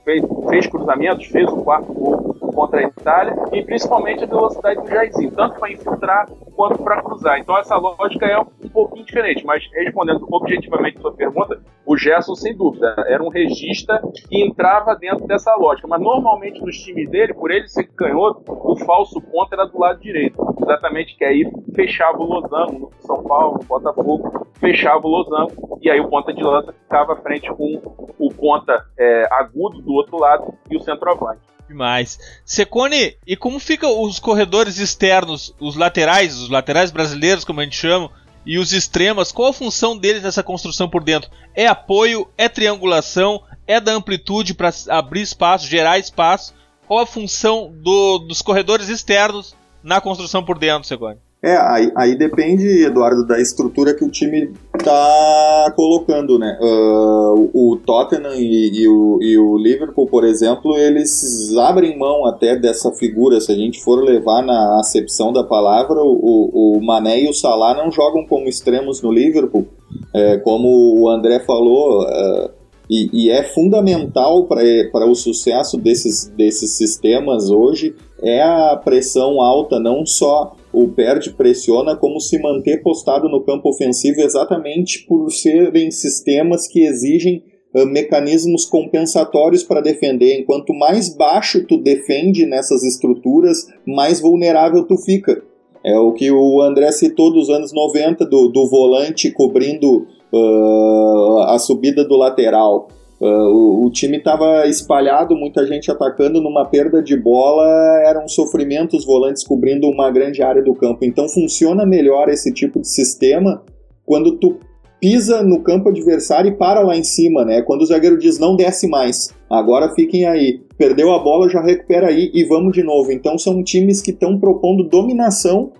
fez, 0.07 0.23
fez 0.49 0.67
cruzamentos, 0.67 1.25
fez 1.25 1.51
o 1.51 1.57
quarto 1.57 1.91
gol 1.91 2.33
contra 2.55 2.79
a 2.79 2.83
Itália, 2.83 3.35
e 3.51 3.61
principalmente 3.61 4.23
a 4.23 4.27
velocidade 4.27 4.81
do 4.81 4.87
Jairzinho, 4.87 5.31
tanto 5.31 5.59
para 5.59 5.71
infiltrar 5.71 6.27
quanto 6.55 6.81
para 6.81 7.03
cruzar. 7.03 7.37
Então 7.39 7.57
essa 7.57 7.75
lógica 7.75 8.25
é 8.25 8.39
um 8.39 8.69
pouquinho 8.69 9.05
diferente, 9.05 9.45
mas 9.45 9.63
respondendo 9.73 10.25
objetivamente 10.31 10.97
a 10.97 11.01
sua 11.01 11.13
pergunta, 11.13 11.61
o 11.85 11.97
Gerson, 11.97 12.35
sem 12.35 12.55
dúvida, 12.55 12.95
era 13.07 13.21
um 13.21 13.29
regista 13.29 14.01
e 14.31 14.43
entrava 14.43 14.95
dentro 14.95 15.27
dessa 15.27 15.53
lógica, 15.55 15.87
mas 15.87 16.01
normalmente 16.01 16.61
nos 16.61 16.77
times 16.77 17.09
dele, 17.09 17.33
por 17.33 17.51
ele 17.51 17.67
ser 17.67 17.83
canhoto, 17.83 18.41
o 18.47 18.75
falso 18.77 19.21
ponto 19.21 19.53
era 19.53 19.65
do 19.65 19.77
lado 19.77 19.99
direito, 19.99 20.41
exatamente, 20.61 21.15
que 21.17 21.25
aí 21.25 21.51
fechava 21.75 22.17
o 22.17 22.23
losango 22.23 22.79
no 22.79 22.91
São 23.01 23.23
Paulo, 23.23 23.59
no 23.61 23.65
Botafogo, 23.65 24.47
fechava 24.59 25.05
o 25.05 25.09
losango, 25.09 25.77
e 25.81 25.89
aí 25.89 25.99
o 25.99 26.09
ponta 26.09 26.33
de 26.33 26.43
lança 26.43 26.73
ficava 26.73 27.13
à 27.13 27.15
frente 27.17 27.51
com 27.53 27.81
o 28.17 28.29
ponta 28.29 28.83
é, 28.97 29.27
agudo 29.31 29.81
do 29.81 29.96
outro 29.97 30.17
lado 30.17 30.53
e 30.69 30.77
o 30.77 30.81
centroavante. 30.81 31.41
Demais. 31.67 32.17
Secone, 32.45 33.17
e 33.25 33.35
como 33.35 33.59
ficam 33.59 34.01
os 34.01 34.19
corredores 34.19 34.77
externos, 34.77 35.53
os 35.59 35.75
laterais, 35.75 36.37
os 36.37 36.49
laterais 36.49 36.91
brasileiros, 36.91 37.43
como 37.43 37.59
a 37.59 37.63
gente 37.63 37.75
chama, 37.75 38.09
e 38.45 38.57
os 38.57 38.71
extremos, 38.71 39.33
qual 39.33 39.49
a 39.49 39.53
função 39.53 39.97
deles 39.97 40.23
nessa 40.23 40.41
construção 40.41 40.87
por 40.87 41.03
dentro? 41.03 41.29
É 41.53 41.67
apoio, 41.67 42.29
é 42.37 42.47
triangulação, 42.47 43.43
é 43.67 43.81
da 43.81 43.91
amplitude 43.91 44.53
para 44.53 44.71
abrir 44.89 45.21
espaço, 45.21 45.67
gerar 45.67 45.99
espaço? 45.99 46.55
Qual 46.87 47.01
a 47.01 47.05
função 47.05 47.73
do, 47.75 48.19
dos 48.19 48.41
corredores 48.41 48.87
externos 48.87 49.53
na 49.83 49.99
construção 49.99 50.45
por 50.45 50.57
dentro, 50.57 50.87
Secone? 50.87 51.19
É, 51.47 51.55
aí, 51.55 51.91
aí, 51.95 52.17
depende, 52.17 52.83
Eduardo, 52.83 53.25
da 53.25 53.39
estrutura 53.39 53.93
que 53.93 54.03
o 54.03 54.09
time 54.09 54.51
tá 54.83 55.73
colocando, 55.77 56.37
né? 56.37 56.59
Uh, 56.59 57.49
o 57.53 57.77
Tottenham 57.77 58.35
e, 58.35 58.81
e, 58.81 58.85
o, 58.85 59.17
e, 59.21 59.37
o, 59.37 59.57
Liverpool, 59.57 60.07
por 60.07 60.25
exemplo, 60.25 60.77
eles 60.77 61.55
abrem 61.55 61.97
mão 61.97 62.25
até 62.25 62.57
dessa 62.57 62.91
figura. 62.91 63.39
Se 63.39 63.53
a 63.53 63.55
gente 63.55 63.81
for 63.81 64.03
levar 64.03 64.41
na 64.41 64.77
acepção 64.81 65.31
da 65.31 65.41
palavra, 65.41 66.01
o, 66.01 66.75
o 66.75 66.85
Mané 66.85 67.21
e 67.21 67.29
o 67.29 67.33
Salah 67.33 67.73
não 67.73 67.89
jogam 67.93 68.25
como 68.27 68.49
extremos 68.49 69.01
no 69.01 69.09
Liverpool. 69.09 69.65
É, 70.13 70.35
como 70.39 70.99
o 70.99 71.09
André 71.09 71.39
falou, 71.39 72.03
uh, 72.03 72.49
e, 72.89 73.09
e, 73.13 73.29
é 73.29 73.41
fundamental 73.41 74.43
para 74.47 75.05
o 75.05 75.15
sucesso 75.15 75.77
desses, 75.77 76.27
desses 76.27 76.71
sistemas 76.71 77.49
hoje 77.49 77.95
é 78.21 78.41
a 78.41 78.75
pressão 78.75 79.41
alta, 79.41 79.79
não 79.79 80.05
só 80.05 80.55
o 80.73 80.87
perde 80.89 81.31
pressiona 81.31 81.95
como 81.95 82.19
se 82.19 82.39
manter 82.39 82.81
postado 82.81 83.29
no 83.29 83.41
campo 83.41 83.69
ofensivo 83.69 84.21
exatamente 84.21 85.05
por 85.07 85.31
serem 85.31 85.91
sistemas 85.91 86.67
que 86.67 86.83
exigem 86.83 87.43
uh, 87.73 87.85
mecanismos 87.85 88.65
compensatórios 88.65 89.63
para 89.63 89.81
defender. 89.81 90.39
Enquanto 90.39 90.73
mais 90.73 91.15
baixo 91.15 91.65
tu 91.65 91.77
defende 91.77 92.45
nessas 92.45 92.83
estruturas, 92.83 93.67
mais 93.85 94.19
vulnerável 94.19 94.83
tu 94.83 94.97
fica. 94.97 95.41
É 95.85 95.97
o 95.97 96.11
que 96.11 96.29
o 96.31 96.61
André 96.61 96.91
citou 96.91 97.31
dos 97.31 97.49
anos 97.49 97.73
90, 97.73 98.25
do, 98.25 98.49
do 98.49 98.67
volante 98.67 99.31
cobrindo 99.31 100.05
uh, 100.33 101.39
a 101.47 101.57
subida 101.59 102.03
do 102.03 102.17
lateral. 102.17 102.89
Uh, 103.19 103.25
o, 103.25 103.85
o, 103.85 103.91
time 103.91 104.17
estava 104.17 104.67
espalhado, 104.67 105.35
muita 105.35 105.65
gente 105.65 105.89
atacando 105.89 106.39
numa 106.39 106.65
perda 106.65 107.01
de 107.01 107.17
bola, 107.17 107.65
era 108.05 108.23
um 108.23 108.27
sofrimento 108.27 108.95
os 108.95 109.03
volantes 109.03 109.43
cobrindo 109.43 109.87
uma 109.87 110.11
grande 110.11 110.43
área 110.43 110.63
do 110.63 110.75
campo. 110.75 111.03
Então 111.03 111.27
funciona 111.27 111.83
melhor 111.83 112.29
esse 112.29 112.53
tipo 112.53 112.79
de 112.79 112.87
sistema 112.87 113.63
quando 114.05 114.37
tu 114.37 114.59
pisa 114.99 115.41
no 115.41 115.61
campo 115.61 115.89
adversário 115.89 116.51
e 116.51 116.55
para 116.55 116.81
lá 116.81 116.95
em 116.95 117.03
cima, 117.03 117.43
né? 117.43 117.61
Quando 117.63 117.81
o 117.81 117.85
zagueiro 117.85 118.17
diz 118.17 118.39
não 118.39 118.55
desce 118.55 118.87
mais, 118.87 119.29
agora 119.49 119.93
fiquem 119.95 120.25
aí. 120.25 120.61
Perdeu 120.77 121.11
a 121.11 121.19
bola, 121.19 121.49
já 121.49 121.61
recupera 121.61 122.07
aí 122.07 122.29
e 122.33 122.43
vamos 122.43 122.73
de 122.73 122.83
novo. 122.83 123.11
Então 123.11 123.37
são 123.37 123.63
times 123.63 123.99
que 123.99 124.11
estão 124.11 124.39
propondo 124.39 124.87
dominação, 124.87 125.71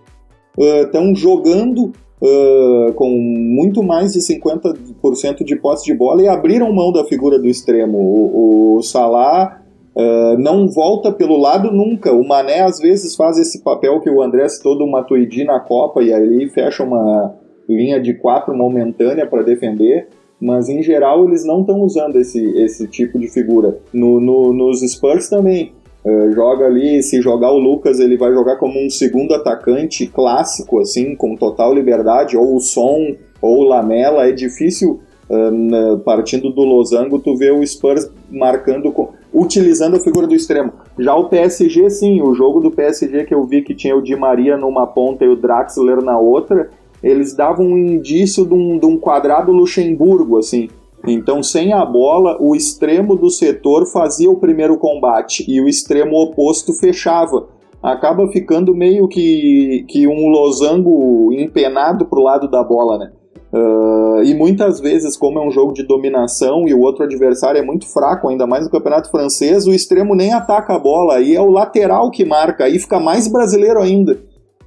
estão 0.58 1.12
uh, 1.12 1.14
jogando 1.14 1.92
uh, 2.20 2.92
com 2.94 3.10
muito 3.10 3.82
mais 3.82 4.12
de 4.12 4.20
50% 4.20 5.44
de 5.44 5.56
posse 5.56 5.84
de 5.84 5.94
bola 5.94 6.22
e 6.22 6.28
abriram 6.28 6.72
mão 6.72 6.92
da 6.92 7.04
figura 7.04 7.38
do 7.38 7.46
extremo. 7.46 7.98
O, 7.98 8.76
o 8.76 8.82
Salah 8.82 9.62
uh, 9.94 10.38
não 10.38 10.68
volta 10.68 11.12
pelo 11.12 11.36
lado 11.36 11.70
nunca. 11.70 12.12
O 12.12 12.26
Mané 12.26 12.60
às 12.60 12.78
vezes 12.78 13.16
faz 13.16 13.38
esse 13.38 13.62
papel 13.62 14.00
que 14.00 14.10
o 14.10 14.22
André 14.22 14.48
citou 14.48 14.76
do 14.76 14.86
Matuidi 14.86 15.44
na 15.44 15.60
Copa 15.60 16.02
e 16.02 16.12
aí 16.12 16.48
fecha 16.50 16.84
uma 16.84 17.34
linha 17.68 18.00
de 18.00 18.14
quatro 18.14 18.56
momentânea 18.56 19.26
para 19.26 19.42
defender 19.42 20.08
mas 20.40 20.68
em 20.68 20.82
geral 20.82 21.26
eles 21.26 21.44
não 21.44 21.60
estão 21.60 21.80
usando 21.80 22.16
esse, 22.16 22.42
esse 22.58 22.86
tipo 22.86 23.18
de 23.18 23.28
figura. 23.28 23.78
No, 23.92 24.20
no, 24.20 24.52
nos 24.52 24.80
Spurs 24.80 25.28
também. 25.28 25.72
Uh, 26.04 26.32
joga 26.32 26.66
ali, 26.66 27.02
se 27.02 27.20
jogar 27.20 27.50
o 27.50 27.58
Lucas, 27.58 27.98
ele 27.98 28.16
vai 28.16 28.32
jogar 28.32 28.56
como 28.56 28.78
um 28.84 28.88
segundo 28.88 29.34
atacante 29.34 30.06
clássico, 30.06 30.80
assim, 30.80 31.14
com 31.14 31.36
total 31.36 31.74
liberdade, 31.74 32.36
ou 32.36 32.56
o 32.56 32.60
Som, 32.60 33.16
ou 33.42 33.58
o 33.58 33.64
Lamela. 33.64 34.28
É 34.28 34.32
difícil, 34.32 35.00
uh, 35.28 35.98
partindo 36.00 36.50
do 36.50 36.62
losango, 36.62 37.18
tu 37.18 37.36
ver 37.36 37.52
o 37.52 37.66
Spurs 37.66 38.10
marcando, 38.30 38.94
utilizando 39.32 39.96
a 39.96 40.00
figura 40.00 40.26
do 40.26 40.34
extremo. 40.34 40.72
Já 40.98 41.14
o 41.14 41.28
PSG, 41.28 41.90
sim, 41.90 42.22
o 42.22 42.34
jogo 42.34 42.60
do 42.60 42.70
PSG 42.70 43.24
que 43.24 43.34
eu 43.34 43.44
vi 43.44 43.62
que 43.62 43.74
tinha 43.74 43.96
o 43.96 44.02
Di 44.02 44.16
Maria 44.16 44.56
numa 44.56 44.86
ponta 44.86 45.24
e 45.24 45.28
o 45.28 45.36
Draxler 45.36 46.00
na 46.02 46.18
outra, 46.18 46.70
eles 47.02 47.34
davam 47.34 47.66
um 47.66 47.78
indício 47.78 48.44
de 48.44 48.54
um, 48.54 48.78
de 48.78 48.86
um 48.86 48.96
quadrado 48.96 49.52
Luxemburgo, 49.52 50.38
assim. 50.38 50.68
Então, 51.06 51.42
sem 51.42 51.72
a 51.72 51.84
bola, 51.84 52.36
o 52.40 52.54
extremo 52.56 53.14
do 53.14 53.30
setor 53.30 53.86
fazia 53.86 54.30
o 54.30 54.36
primeiro 54.36 54.76
combate 54.76 55.44
e 55.48 55.60
o 55.60 55.68
extremo 55.68 56.16
oposto 56.16 56.72
fechava. 56.74 57.46
Acaba 57.82 58.26
ficando 58.28 58.74
meio 58.74 59.06
que, 59.06 59.84
que 59.88 60.06
um 60.06 60.28
losango 60.28 61.32
empenado 61.32 62.04
para 62.06 62.18
o 62.18 62.22
lado 62.22 62.48
da 62.48 62.62
bola, 62.62 62.98
né? 62.98 63.12
Uh, 63.50 64.22
e 64.24 64.34
muitas 64.34 64.78
vezes, 64.78 65.16
como 65.16 65.38
é 65.38 65.46
um 65.46 65.50
jogo 65.50 65.72
de 65.72 65.82
dominação 65.82 66.68
e 66.68 66.74
o 66.74 66.80
outro 66.80 67.04
adversário 67.04 67.58
é 67.58 67.64
muito 67.64 67.86
fraco, 67.86 68.28
ainda 68.28 68.46
mais 68.46 68.64
no 68.64 68.70
campeonato 68.70 69.10
francês, 69.10 69.66
o 69.66 69.72
extremo 69.72 70.14
nem 70.14 70.34
ataca 70.34 70.74
a 70.74 70.78
bola, 70.78 71.14
aí 71.14 71.34
é 71.34 71.40
o 71.40 71.50
lateral 71.50 72.10
que 72.10 72.26
marca, 72.26 72.64
aí 72.64 72.78
fica 72.78 73.00
mais 73.00 73.26
brasileiro 73.26 73.80
ainda, 73.80 74.18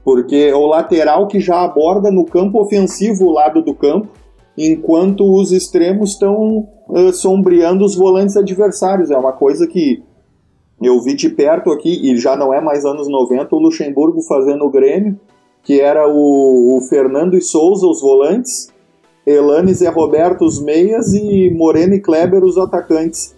porque 0.04 0.48
é 0.50 0.56
o 0.56 0.66
lateral 0.66 1.28
que 1.28 1.40
já 1.40 1.62
aborda 1.62 2.10
no 2.10 2.26
campo 2.26 2.60
ofensivo 2.60 3.26
o 3.26 3.32
lado 3.32 3.62
do 3.62 3.76
campo 3.76 4.08
enquanto 4.58 5.24
os 5.24 5.52
extremos 5.52 6.12
estão 6.12 6.68
uh, 6.90 7.14
sombreando 7.14 7.86
os 7.86 7.96
volantes 7.96 8.36
adversários. 8.36 9.12
É 9.12 9.18
uma 9.18 9.34
coisa 9.34 9.68
que 9.68 10.04
eu 10.82 11.00
vi 11.00 11.14
de 11.14 11.30
perto 11.30 11.72
aqui, 11.72 12.12
e 12.12 12.18
já 12.18 12.36
não 12.36 12.54
é 12.54 12.60
mais 12.60 12.86
anos 12.86 13.08
90, 13.08 13.56
o 13.56 13.60
Luxemburgo 13.60 14.22
fazendo 14.24 14.66
o 14.66 14.70
Grêmio, 14.70 15.20
que 15.64 15.80
era 15.80 16.08
o, 16.08 16.78
o 16.78 16.82
Fernando 16.82 17.38
e 17.38 17.42
Souza, 17.42 17.86
os 17.86 18.02
volantes, 18.02 18.70
Elane 19.26 19.74
e 19.80 19.88
Roberto, 19.88 20.44
os 20.44 20.60
meias, 20.60 21.14
e 21.14 21.52
Moreno 21.52 21.94
e 21.94 22.00
Kleber, 22.00 22.44
os 22.44 22.58
atacantes. 22.58 23.36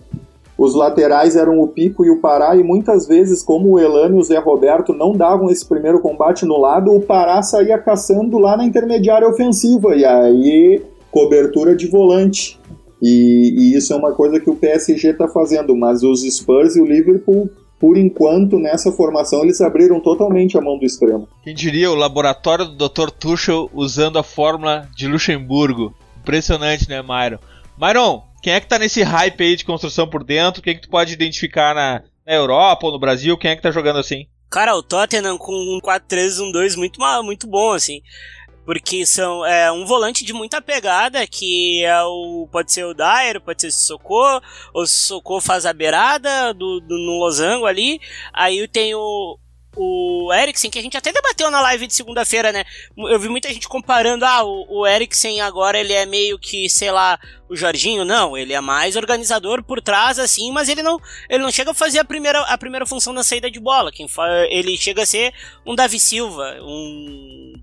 Os 0.57 0.73
laterais 0.75 1.35
eram 1.35 1.59
o 1.59 1.67
Pico 1.67 2.05
e 2.05 2.09
o 2.09 2.21
Pará, 2.21 2.55
e 2.55 2.63
muitas 2.63 3.05
vezes, 3.05 3.43
como 3.43 3.71
o 3.71 3.79
Elane 3.79 4.15
e 4.15 4.19
o 4.19 4.23
Zé 4.23 4.37
Roberto 4.37 4.93
não 4.93 5.11
davam 5.11 5.49
esse 5.49 5.67
primeiro 5.67 5.99
combate 5.99 6.45
no 6.45 6.57
lado, 6.57 6.95
o 6.95 7.01
Pará 7.01 7.41
saía 7.41 7.77
caçando 7.77 8.37
lá 8.37 8.55
na 8.55 8.63
intermediária 8.63 9.27
ofensiva, 9.27 9.95
e 9.95 10.05
aí 10.05 10.81
cobertura 11.13 11.75
de 11.75 11.85
volante. 11.87 12.59
E, 13.01 13.53
e 13.55 13.77
isso 13.77 13.93
é 13.93 13.95
uma 13.95 14.13
coisa 14.13 14.39
que 14.39 14.49
o 14.49 14.55
PSG 14.55 15.11
está 15.11 15.27
fazendo, 15.27 15.75
mas 15.75 16.01
os 16.01 16.23
Spurs 16.23 16.75
e 16.75 16.81
o 16.81 16.85
Liverpool 16.85 17.49
por 17.79 17.97
enquanto, 17.97 18.57
nessa 18.57 18.93
formação, 18.93 19.43
eles 19.43 19.59
abriram 19.59 19.99
totalmente 19.99 20.57
a 20.57 20.61
mão 20.61 20.79
do 20.79 20.85
extremo. 20.85 21.27
Quem 21.43 21.53
diria 21.53 21.91
o 21.91 21.95
laboratório 21.95 22.63
do 22.63 22.87
Dr. 22.87 23.09
Tuchel 23.09 23.69
usando 23.73 24.17
a 24.17 24.23
fórmula 24.23 24.87
de 24.95 25.05
Luxemburgo. 25.05 25.93
Impressionante, 26.21 26.87
né, 26.87 27.01
Myron? 27.01 27.39
Myron, 27.77 28.23
quem 28.41 28.53
é 28.53 28.61
que 28.61 28.67
tá 28.67 28.79
nesse 28.79 29.03
hype 29.03 29.43
aí 29.43 29.57
de 29.57 29.65
construção 29.65 30.07
por 30.07 30.23
dentro? 30.23 30.61
Quem 30.61 30.71
é 30.71 30.75
que 30.77 30.83
tu 30.83 30.89
pode 30.89 31.11
identificar 31.11 31.75
na, 31.75 32.01
na 32.25 32.33
Europa 32.33 32.85
ou 32.85 32.93
no 32.93 32.99
Brasil? 32.99 33.37
Quem 33.37 33.51
é 33.51 33.55
que 33.57 33.61
tá 33.61 33.69
jogando 33.69 33.99
assim? 33.99 34.27
Cara, 34.49 34.77
o 34.77 34.81
Tottenham 34.81 35.37
com 35.37 35.51
um 35.51 35.81
4-3-1-2 35.83 36.77
muito, 36.77 36.99
muito 37.21 37.47
bom, 37.47 37.73
assim. 37.73 38.01
Porque 38.65 39.05
são 39.05 39.45
é, 39.45 39.71
um 39.71 39.85
volante 39.85 40.23
de 40.23 40.33
muita 40.33 40.61
pegada, 40.61 41.25
que 41.27 41.83
é 41.83 42.01
o, 42.03 42.47
pode 42.51 42.71
ser 42.71 42.85
o 42.85 42.93
Dyer, 42.93 43.41
pode 43.41 43.61
ser 43.61 43.67
o 43.67 43.71
Socorro, 43.71 44.41
o 44.73 44.85
Socorro 44.85 45.41
faz 45.41 45.65
a 45.65 45.73
beirada 45.73 46.53
do, 46.53 46.79
do, 46.79 46.97
no 46.97 47.19
losango 47.19 47.65
ali. 47.65 47.99
Aí 48.33 48.65
tem 48.67 48.95
o, 48.95 49.37
o 49.75 50.31
Eriksen, 50.33 50.69
que 50.69 50.79
a 50.79 50.81
gente 50.81 50.97
até 50.97 51.11
debateu 51.11 51.49
na 51.49 51.61
live 51.61 51.87
de 51.87 51.93
segunda-feira, 51.93 52.51
né? 52.51 52.63
Eu 52.95 53.19
vi 53.19 53.27
muita 53.27 53.51
gente 53.51 53.67
comparando, 53.67 54.23
ah, 54.25 54.43
o, 54.43 54.81
o 54.81 54.87
Eriksen 54.87 55.41
agora 55.41 55.79
ele 55.79 55.93
é 55.93 56.05
meio 56.05 56.37
que, 56.37 56.69
sei 56.69 56.91
lá, 56.91 57.19
o 57.49 57.55
Jorginho. 57.55 58.05
Não, 58.05 58.37
ele 58.37 58.53
é 58.53 58.61
mais 58.61 58.95
organizador 58.95 59.63
por 59.63 59.81
trás, 59.81 60.19
assim, 60.19 60.51
mas 60.51 60.69
ele 60.69 60.83
não, 60.83 60.99
ele 61.29 61.43
não 61.43 61.51
chega 61.51 61.71
a 61.71 61.75
fazer 61.75 61.99
a 61.99 62.05
primeira, 62.05 62.39
a 62.41 62.57
primeira 62.57 62.85
função 62.85 63.13
na 63.13 63.23
saída 63.23 63.49
de 63.49 63.59
bola. 63.59 63.91
Quem 63.91 64.07
fa, 64.07 64.27
ele 64.49 64.77
chega 64.77 65.03
a 65.03 65.05
ser 65.05 65.33
um 65.65 65.75
Davi 65.75 65.99
Silva, 65.99 66.57
um 66.61 67.53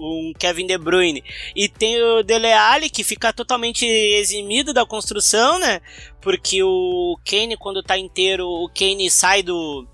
um 0.00 0.32
Kevin 0.38 0.66
De 0.66 0.78
Bruyne. 0.78 1.22
E 1.54 1.68
tem 1.68 2.02
o 2.02 2.22
Dele 2.22 2.52
Alli, 2.52 2.88
que 2.88 3.04
fica 3.04 3.32
totalmente 3.32 3.84
eximido 3.84 4.72
da 4.72 4.86
construção, 4.86 5.58
né? 5.58 5.80
Porque 6.20 6.62
o 6.62 7.18
Kane, 7.24 7.56
quando 7.56 7.82
tá 7.82 7.98
inteiro, 7.98 8.46
o 8.46 8.68
Kane 8.68 9.10
sai 9.10 9.42
do 9.42 9.86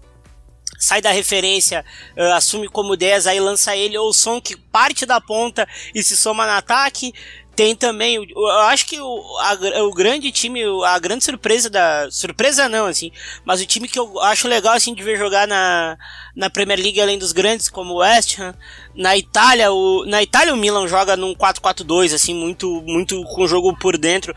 sai 0.78 1.00
da 1.00 1.10
referência, 1.10 1.84
uh, 2.16 2.34
assume 2.34 2.68
como 2.68 2.96
10, 2.96 3.26
aí 3.26 3.40
lança 3.40 3.74
ele 3.74 3.96
ou 3.96 4.10
o 4.10 4.12
som 4.12 4.38
que 4.40 4.54
parte 4.54 5.06
da 5.06 5.18
ponta 5.20 5.66
e 5.94 6.02
se 6.02 6.16
soma 6.16 6.44
no 6.44 6.52
ataque. 6.52 7.12
Tem 7.56 7.74
também, 7.74 8.16
eu 8.16 8.46
acho 8.68 8.86
que 8.86 9.00
o, 9.00 9.38
a, 9.38 9.82
o 9.84 9.90
grande 9.90 10.30
time, 10.30 10.62
a 10.84 10.98
grande 10.98 11.24
surpresa 11.24 11.70
da. 11.70 12.06
Surpresa 12.10 12.68
não, 12.68 12.84
assim, 12.84 13.10
mas 13.46 13.62
o 13.62 13.66
time 13.66 13.88
que 13.88 13.98
eu 13.98 14.20
acho 14.20 14.46
legal 14.46 14.74
assim 14.74 14.94
de 14.94 15.02
ver 15.02 15.16
jogar 15.16 15.48
na, 15.48 15.96
na 16.36 16.50
Premier 16.50 16.78
League, 16.78 17.00
além 17.00 17.18
dos 17.18 17.32
grandes, 17.32 17.70
como 17.70 17.94
o 17.94 17.96
West 17.98 18.38
Ham. 18.38 18.54
Na 18.94 19.16
Itália, 19.16 19.72
o, 19.72 20.04
na 20.04 20.22
Itália 20.22 20.52
o 20.52 20.56
Milan 20.56 20.86
joga 20.86 21.16
num 21.16 21.34
4-4-2, 21.34 22.14
assim, 22.14 22.34
muito, 22.34 22.82
muito 22.82 23.24
com 23.24 23.46
jogo 23.46 23.74
por 23.78 23.96
dentro, 23.96 24.34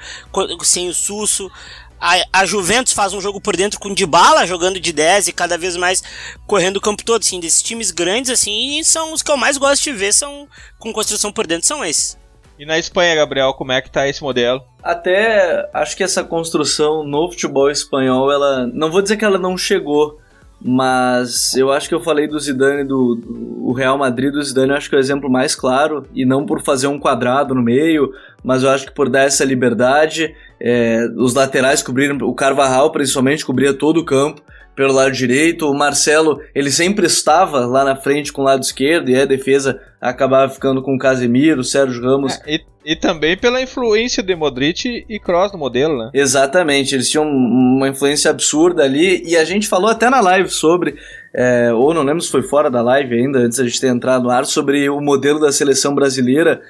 sem 0.63 0.87
o 0.87 0.93
Susso. 0.93 1.51
A, 1.99 2.15
a, 2.31 2.45
Juventus 2.45 2.93
faz 2.93 3.11
um 3.11 3.19
jogo 3.19 3.41
por 3.41 3.57
dentro 3.57 3.81
com 3.81 3.93
Dybala 3.93 4.47
jogando 4.47 4.79
de 4.79 4.93
10 4.93 5.27
e 5.27 5.33
cada 5.33 5.57
vez 5.57 5.75
mais 5.75 6.01
correndo 6.47 6.77
o 6.77 6.81
campo 6.81 7.03
todo, 7.03 7.21
assim, 7.21 7.41
desses 7.41 7.61
times 7.61 7.91
grandes, 7.91 8.31
assim, 8.31 8.81
são 8.83 9.11
os 9.11 9.21
que 9.21 9.29
eu 9.29 9.35
mais 9.35 9.57
gosto 9.57 9.83
de 9.83 9.91
ver, 9.91 10.13
são 10.13 10.47
com 10.77 10.93
construção 10.93 11.33
por 11.33 11.45
dentro, 11.45 11.67
são 11.67 11.83
esses. 11.83 12.17
E 12.59 12.65
na 12.65 12.77
Espanha, 12.77 13.15
Gabriel, 13.15 13.53
como 13.53 13.71
é 13.71 13.81
que 13.81 13.89
tá 13.89 14.05
esse 14.05 14.21
modelo? 14.21 14.61
Até 14.83 15.69
acho 15.73 15.95
que 15.95 16.03
essa 16.03 16.25
construção 16.25 17.05
no 17.05 17.31
futebol 17.31 17.71
espanhol, 17.71 18.29
ela. 18.29 18.67
Não 18.67 18.91
vou 18.91 19.01
dizer 19.01 19.15
que 19.15 19.23
ela 19.23 19.37
não 19.37 19.57
chegou, 19.57 20.19
mas 20.61 21.55
eu 21.55 21.71
acho 21.71 21.87
que 21.87 21.95
eu 21.95 22.01
falei 22.01 22.27
do 22.27 22.37
Zidane, 22.37 22.83
do, 22.83 23.15
do 23.15 23.71
Real 23.71 23.97
Madrid 23.97 24.33
do 24.33 24.43
Zidane, 24.43 24.73
acho 24.73 24.89
que 24.89 24.95
é 24.95 24.97
o 24.97 24.99
exemplo 24.99 25.31
mais 25.31 25.55
claro, 25.55 26.05
e 26.13 26.25
não 26.25 26.45
por 26.45 26.61
fazer 26.61 26.87
um 26.87 26.99
quadrado 26.99 27.55
no 27.55 27.63
meio, 27.63 28.11
mas 28.43 28.61
eu 28.61 28.69
acho 28.69 28.87
que 28.87 28.91
por 28.91 29.09
dar 29.09 29.21
essa 29.21 29.45
liberdade, 29.45 30.35
é, 30.59 31.07
os 31.15 31.33
laterais 31.33 31.81
cobriram, 31.81 32.17
o 32.27 32.35
Carvajal 32.35 32.91
principalmente 32.91 33.45
cobria 33.45 33.73
todo 33.73 34.01
o 34.01 34.05
campo, 34.05 34.41
pelo 34.75 34.93
lado 34.93 35.11
direito. 35.11 35.69
O 35.69 35.77
Marcelo, 35.77 36.41
ele 36.55 36.71
sempre 36.71 37.05
estava 37.05 37.65
lá 37.65 37.83
na 37.83 37.95
frente 37.95 38.31
com 38.31 38.41
o 38.41 38.45
lado 38.45 38.63
esquerdo 38.63 39.09
e 39.09 39.19
a 39.19 39.25
defesa 39.25 39.79
acabava 39.99 40.51
ficando 40.51 40.81
com 40.81 40.95
o 40.95 40.97
Casemiro, 40.97 41.61
o 41.61 41.63
Sérgio 41.63 42.01
Ramos. 42.01 42.39
É, 42.45 42.55
e, 42.55 42.65
e, 42.85 42.95
também 42.95 43.37
pela 43.37 43.61
influência 43.61 44.23
de 44.23 44.35
Modric 44.35 45.05
e 45.07 45.19
Kroos 45.19 45.51
no 45.51 45.59
modelo, 45.59 45.97
né? 45.97 46.11
Exatamente, 46.13 46.95
eles 46.95 47.09
tinham 47.09 47.25
uma 47.25 47.89
influência 47.89 48.31
absurda 48.31 48.83
ali 48.83 49.21
e 49.25 49.35
a 49.35 49.43
gente 49.43 49.67
falou 49.67 49.89
até 49.89 50.09
na 50.09 50.21
live 50.21 50.49
sobre, 50.49 50.95
é, 51.33 51.73
ou 51.73 51.93
não 51.93 52.03
lembro 52.03 52.21
se 52.21 52.31
foi 52.31 52.43
fora 52.43 52.71
da 52.71 52.81
live 52.81 53.13
ainda, 53.13 53.39
antes 53.39 53.59
a 53.59 53.65
gente 53.65 53.81
ter 53.81 53.87
entrado 53.87 54.23
no 54.23 54.29
ar, 54.29 54.45
sobre 54.45 54.89
o 54.89 55.01
modelo 55.01 55.39
da 55.39 55.51
seleção 55.51 55.93
brasileira 55.93 56.61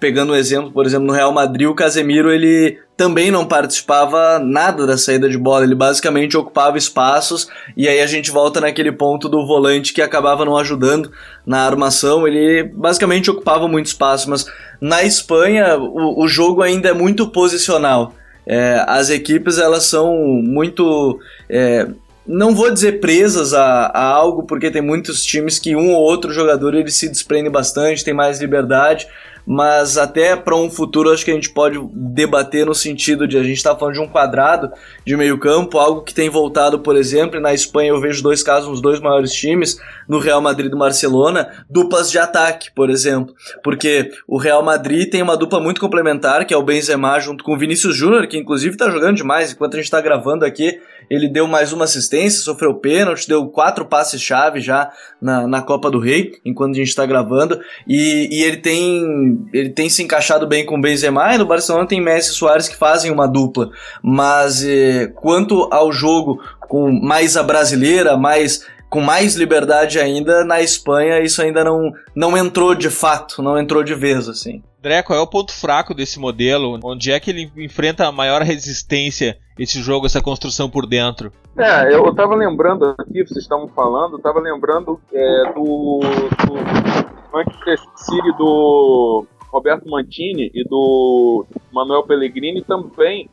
pegando 0.00 0.32
um 0.32 0.36
exemplo, 0.36 0.72
por 0.72 0.86
exemplo, 0.86 1.06
no 1.06 1.12
Real 1.12 1.32
Madrid, 1.32 1.68
o 1.68 1.74
Casemiro 1.74 2.30
ele 2.30 2.78
também 2.96 3.30
não 3.30 3.44
participava 3.44 4.38
nada 4.38 4.86
da 4.86 4.96
saída 4.96 5.28
de 5.28 5.36
bola, 5.36 5.64
ele 5.64 5.74
basicamente 5.74 6.36
ocupava 6.36 6.78
espaços 6.78 7.48
e 7.76 7.88
aí 7.88 8.00
a 8.00 8.06
gente 8.06 8.30
volta 8.30 8.60
naquele 8.60 8.92
ponto 8.92 9.28
do 9.28 9.46
volante 9.46 9.92
que 9.92 10.00
acabava 10.00 10.44
não 10.44 10.56
ajudando 10.56 11.10
na 11.44 11.66
armação, 11.66 12.26
ele 12.26 12.64
basicamente 12.64 13.30
ocupava 13.30 13.68
muito 13.68 13.86
espaço, 13.86 14.30
mas 14.30 14.46
na 14.80 15.02
Espanha 15.02 15.76
o, 15.76 16.22
o 16.22 16.28
jogo 16.28 16.62
ainda 16.62 16.88
é 16.88 16.94
muito 16.94 17.28
posicional. 17.28 18.14
É, 18.46 18.84
as 18.86 19.08
equipes 19.08 19.58
elas 19.58 19.84
são 19.84 20.14
muito 20.14 21.18
é, 21.48 21.88
não 22.26 22.54
vou 22.54 22.70
dizer 22.70 23.00
presas 23.00 23.52
a, 23.52 23.86
a, 23.86 24.04
algo, 24.06 24.44
porque 24.44 24.70
tem 24.70 24.82
muitos 24.82 25.24
times 25.24 25.58
que 25.58 25.76
um 25.76 25.92
ou 25.92 26.02
outro 26.02 26.32
jogador 26.32 26.74
ele 26.74 26.90
se 26.90 27.08
desprende 27.08 27.50
bastante, 27.50 28.04
tem 28.04 28.14
mais 28.14 28.40
liberdade, 28.40 29.06
mas 29.46 29.98
até 29.98 30.34
para 30.34 30.56
um 30.56 30.70
futuro 30.70 31.12
acho 31.12 31.24
que 31.24 31.30
a 31.30 31.34
gente 31.34 31.50
pode 31.50 31.78
debater 31.92 32.64
no 32.64 32.74
sentido 32.74 33.28
de 33.28 33.36
a 33.36 33.42
gente 33.42 33.58
estar 33.58 33.74
tá 33.74 33.78
falando 33.78 33.94
de 33.94 34.00
um 34.00 34.08
quadrado 34.08 34.72
de 35.04 35.16
meio 35.16 35.38
campo, 35.38 35.78
algo 35.78 36.02
que 36.02 36.14
tem 36.14 36.30
voltado, 36.30 36.78
por 36.78 36.96
exemplo, 36.96 37.38
na 37.40 37.52
Espanha 37.52 37.90
eu 37.90 38.00
vejo 38.00 38.22
dois 38.22 38.42
casos 38.42 38.70
nos 38.70 38.80
dois 38.80 39.00
maiores 39.00 39.32
times, 39.32 39.78
no 40.08 40.18
Real 40.18 40.40
Madrid 40.40 40.72
e 40.72 40.76
Barcelona, 40.76 41.64
duplas 41.68 42.10
de 42.10 42.18
ataque, 42.18 42.70
por 42.74 42.88
exemplo, 42.88 43.34
porque 43.62 44.10
o 44.26 44.38
Real 44.38 44.62
Madrid 44.62 45.10
tem 45.10 45.22
uma 45.22 45.36
dupla 45.36 45.60
muito 45.60 45.80
complementar, 45.80 46.46
que 46.46 46.54
é 46.54 46.56
o 46.56 46.62
Benzema 46.62 47.20
junto 47.20 47.44
com 47.44 47.54
o 47.54 47.58
Vinícius 47.58 47.94
Júnior, 47.94 48.26
que 48.26 48.38
inclusive 48.38 48.74
está 48.74 48.88
jogando 48.90 49.16
demais, 49.16 49.52
enquanto 49.52 49.74
a 49.74 49.76
gente 49.76 49.84
está 49.84 50.00
gravando 50.00 50.44
aqui, 50.44 50.80
ele 51.10 51.28
deu 51.28 51.46
mais 51.46 51.72
uma 51.72 51.84
assistência, 51.84 52.40
sofreu 52.42 52.74
pênalti, 52.74 53.28
deu 53.28 53.46
quatro 53.46 53.84
passes-chave 53.84 54.60
já 54.60 54.90
na, 55.20 55.46
na 55.46 55.62
Copa 55.62 55.90
do 55.90 55.98
Rei, 55.98 56.32
enquanto 56.44 56.72
a 56.72 56.78
gente 56.78 56.88
está 56.88 57.06
gravando, 57.06 57.60
e, 57.86 58.28
e 58.30 58.42
ele 58.42 58.58
tem 58.58 59.48
ele 59.52 59.70
tem 59.70 59.88
se 59.88 60.02
encaixado 60.02 60.46
bem 60.46 60.64
com 60.64 60.76
o 60.76 60.80
Benzema 60.80 61.34
e 61.34 61.38
no 61.38 61.46
Barcelona 61.46 61.86
tem 61.86 62.00
Messi 62.00 62.30
e 62.30 62.34
Soares 62.34 62.68
que 62.68 62.76
fazem 62.76 63.10
uma 63.10 63.26
dupla. 63.26 63.70
Mas 64.02 64.64
eh, 64.64 65.12
quanto 65.14 65.68
ao 65.70 65.92
jogo 65.92 66.40
com 66.60 66.90
mais 66.90 67.36
a 67.36 67.42
brasileira, 67.42 68.16
mais 68.16 68.66
com 68.90 69.00
mais 69.00 69.34
liberdade 69.34 69.98
ainda, 69.98 70.44
na 70.44 70.60
Espanha 70.62 71.20
isso 71.20 71.42
ainda 71.42 71.64
não, 71.64 71.92
não 72.14 72.36
entrou 72.36 72.74
de 72.74 72.90
fato, 72.90 73.42
não 73.42 73.58
entrou 73.58 73.82
de 73.82 73.94
vez, 73.94 74.28
assim. 74.28 74.62
André, 74.84 75.02
qual 75.02 75.18
é 75.18 75.22
o 75.22 75.26
ponto 75.26 75.50
fraco 75.50 75.94
desse 75.94 76.20
modelo? 76.20 76.78
Onde 76.84 77.10
é 77.10 77.18
que 77.18 77.30
ele 77.30 77.50
enfrenta 77.56 78.06
a 78.06 78.12
maior 78.12 78.42
resistência, 78.42 79.38
esse 79.58 79.80
jogo, 79.80 80.04
essa 80.04 80.20
construção 80.20 80.68
por 80.68 80.86
dentro? 80.86 81.32
É, 81.56 81.94
eu 81.94 82.14
tava 82.14 82.34
lembrando 82.34 82.94
aqui, 82.98 83.26
vocês 83.26 83.44
estavam 83.44 83.66
falando, 83.68 84.16
eu 84.16 84.18
tava 84.18 84.40
lembrando 84.40 85.00
é, 85.10 85.52
do, 85.54 86.00
do 86.00 87.32
Manchester 87.32 87.78
City 87.96 88.36
do 88.36 89.26
Roberto 89.50 89.88
Mantini 89.88 90.50
e 90.54 90.62
do 90.68 91.46
Manuel 91.72 92.02
Pellegrini 92.02 92.62
também 92.62 93.30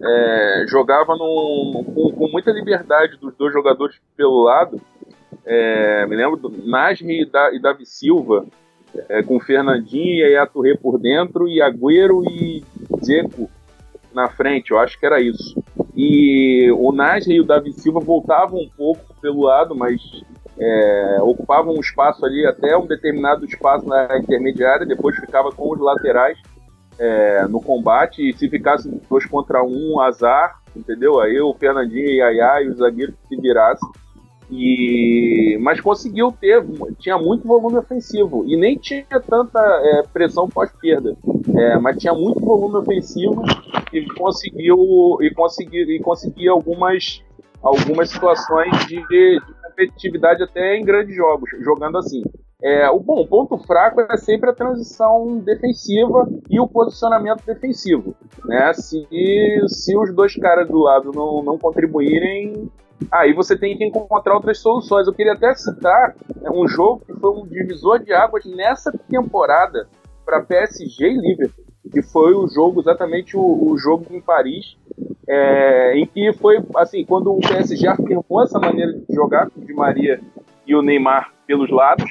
é, 0.00 0.64
jogava 0.68 1.16
num, 1.16 1.92
com, 1.92 2.12
com, 2.12 2.28
muita 2.28 2.52
liberdade 2.52 3.16
dos 3.16 3.34
dois 3.34 3.52
jogadores 3.52 3.96
pelo 4.16 4.44
lado. 4.44 4.80
É, 5.44 6.06
me 6.06 6.14
lembro 6.14 6.36
do 6.36 6.50
Nasri 6.64 7.22
e, 7.22 7.26
da, 7.28 7.52
e 7.52 7.60
Davi 7.60 7.84
Silva, 7.84 8.46
é, 9.08 9.22
com 9.22 9.40
Fernandinho 9.40 10.26
e 10.26 10.36
Aturre 10.36 10.76
por 10.76 10.98
dentro, 10.98 11.48
e 11.48 11.60
Agüero 11.60 12.22
e 12.24 12.64
Zeco 13.04 13.50
na 14.14 14.28
frente, 14.28 14.70
eu 14.70 14.78
acho 14.78 14.98
que 14.98 15.04
era 15.04 15.20
isso. 15.20 15.62
E 15.96 16.70
o 16.72 16.92
Nasri 16.92 17.34
e 17.34 17.40
o 17.40 17.44
Davi 17.44 17.72
Silva 17.72 18.00
voltavam 18.00 18.60
um 18.60 18.70
pouco 18.76 19.14
pelo 19.20 19.42
lado, 19.42 19.74
mas 19.74 20.00
é, 20.58 21.18
ocupavam 21.20 21.74
um 21.74 21.80
espaço 21.80 22.24
ali, 22.24 22.46
até 22.46 22.76
um 22.76 22.86
determinado 22.86 23.44
espaço 23.44 23.86
na 23.86 24.16
intermediária, 24.16 24.86
depois 24.86 25.16
ficava 25.16 25.50
com 25.50 25.72
os 25.72 25.80
laterais 25.80 26.38
é, 26.98 27.46
no 27.48 27.60
combate, 27.60 28.28
e 28.28 28.32
se 28.32 28.48
ficasse 28.48 28.88
dois 29.10 29.26
contra 29.26 29.62
um, 29.64 30.00
azar, 30.00 30.60
entendeu? 30.76 31.20
Aí 31.20 31.40
o 31.40 31.52
Fernandinho 31.54 32.08
e 32.08 32.18
Yaya 32.18 32.62
e 32.62 32.68
os 32.68 32.78
zagueiros 32.78 33.16
se 33.28 33.36
virassem. 33.36 33.88
E... 34.50 35.58
Mas 35.60 35.80
conseguiu 35.80 36.32
ter, 36.32 36.64
tinha 36.98 37.16
muito 37.16 37.46
volume 37.46 37.78
ofensivo 37.78 38.44
e 38.46 38.56
nem 38.56 38.76
tinha 38.76 39.04
tanta 39.26 39.60
é, 39.60 40.02
pressão 40.12 40.48
pós-perda, 40.48 41.16
é, 41.56 41.78
mas 41.78 41.96
tinha 41.98 42.12
muito 42.12 42.40
volume 42.40 42.76
ofensivo 42.76 43.42
e 43.92 44.04
conseguiu 44.14 44.76
e 45.20 45.32
conseguiu 45.34 45.90
e 45.90 46.00
conseguia 46.00 46.50
algumas 46.50 47.22
algumas 47.62 48.10
situações 48.10 48.86
de, 48.86 48.96
de 49.08 49.40
competitividade 49.62 50.42
até 50.42 50.76
em 50.76 50.84
grandes 50.84 51.16
jogos, 51.16 51.50
jogando 51.60 51.98
assim. 51.98 52.22
É, 52.62 52.88
o 52.88 52.98
bom 52.98 53.20
o 53.20 53.26
ponto 53.26 53.58
fraco 53.58 54.00
é 54.00 54.16
sempre 54.16 54.48
a 54.48 54.54
transição 54.54 55.38
defensiva 55.38 56.26
e 56.48 56.58
o 56.60 56.68
posicionamento 56.68 57.44
defensivo. 57.44 58.14
Né? 58.44 58.72
Se, 58.72 59.06
se 59.68 59.96
os 59.96 60.14
dois 60.14 60.34
caras 60.36 60.68
do 60.68 60.78
lado 60.78 61.10
não, 61.14 61.42
não 61.42 61.58
contribuírem, 61.58 62.70
aí 63.10 63.32
você 63.32 63.56
tem 63.56 63.76
que 63.76 63.84
encontrar 63.84 64.34
outras 64.34 64.58
soluções. 64.58 65.06
Eu 65.06 65.12
queria 65.12 65.32
até 65.32 65.54
citar 65.54 66.14
né, 66.40 66.50
um 66.50 66.66
jogo 66.68 67.02
que 67.04 67.12
foi 67.14 67.30
um 67.30 67.46
divisor 67.46 67.98
de 67.98 68.12
águas 68.12 68.44
nessa 68.44 68.92
temporada 69.08 69.88
para 70.24 70.42
PSG 70.42 71.06
e 71.06 71.20
Liverpool, 71.20 71.64
que 71.92 72.02
foi 72.02 72.34
o 72.34 72.48
jogo, 72.48 72.80
exatamente 72.80 73.36
o, 73.36 73.42
o 73.42 73.76
jogo 73.76 74.06
em 74.10 74.20
Paris, 74.20 74.76
é, 75.28 75.96
em 75.96 76.06
que 76.06 76.32
foi 76.34 76.62
assim, 76.76 77.04
quando 77.04 77.32
o 77.32 77.40
PSG 77.40 77.86
afirmou 77.86 78.42
essa 78.42 78.58
maneira 78.58 78.92
de 78.92 79.14
jogar 79.14 79.50
com 79.50 79.60
o 79.60 79.64
Di 79.64 79.72
Maria 79.72 80.20
e 80.66 80.74
o 80.74 80.82
Neymar 80.82 81.32
pelos 81.46 81.70
lados 81.70 82.10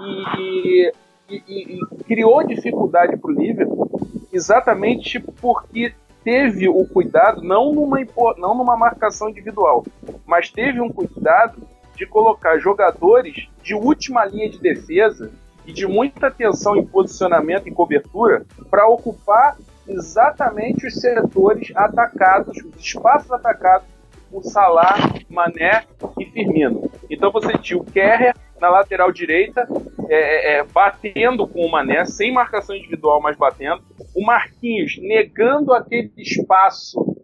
e, 0.00 0.92
e, 1.28 1.42
e 1.48 2.04
criou 2.04 2.44
dificuldade 2.44 3.16
para 3.16 3.30
o 3.30 3.34
Liverpool 3.34 3.90
exatamente 4.32 5.20
porque 5.20 5.92
teve 6.30 6.68
o 6.68 6.86
cuidado, 6.86 7.42
não 7.42 7.74
numa, 7.74 7.98
não 8.38 8.54
numa 8.54 8.76
marcação 8.76 9.28
individual, 9.28 9.84
mas 10.24 10.48
teve 10.48 10.80
um 10.80 10.88
cuidado 10.88 11.60
de 11.96 12.06
colocar 12.06 12.56
jogadores 12.58 13.48
de 13.64 13.74
última 13.74 14.24
linha 14.26 14.48
de 14.48 14.60
defesa 14.60 15.32
e 15.66 15.72
de 15.72 15.88
muita 15.88 16.28
atenção 16.28 16.76
em 16.76 16.86
posicionamento 16.86 17.66
e 17.66 17.72
cobertura 17.72 18.46
para 18.70 18.86
ocupar 18.86 19.56
exatamente 19.88 20.86
os 20.86 21.00
setores 21.00 21.72
atacados, 21.74 22.56
os 22.58 22.80
espaços 22.80 23.32
atacados 23.32 23.88
por 24.30 24.44
Salah, 24.44 24.98
Mané 25.28 25.82
e 26.16 26.26
Firmino. 26.26 26.88
Então 27.10 27.32
você 27.32 27.58
tinha 27.58 27.76
o 27.76 27.84
Kerrer 27.84 28.36
na 28.60 28.68
lateral 28.68 29.10
direita, 29.10 29.66
é, 30.08 30.14
é, 30.14 30.58
é, 30.58 30.64
batendo 30.64 31.46
com 31.46 31.64
o 31.64 31.70
Mané, 31.70 32.04
sem 32.04 32.32
marcação 32.32 32.76
individual, 32.76 33.20
mas 33.20 33.36
batendo. 33.36 33.82
O 34.14 34.24
Marquinhos 34.24 34.98
negando 35.00 35.72
aquele 35.72 36.12
espaço 36.16 37.16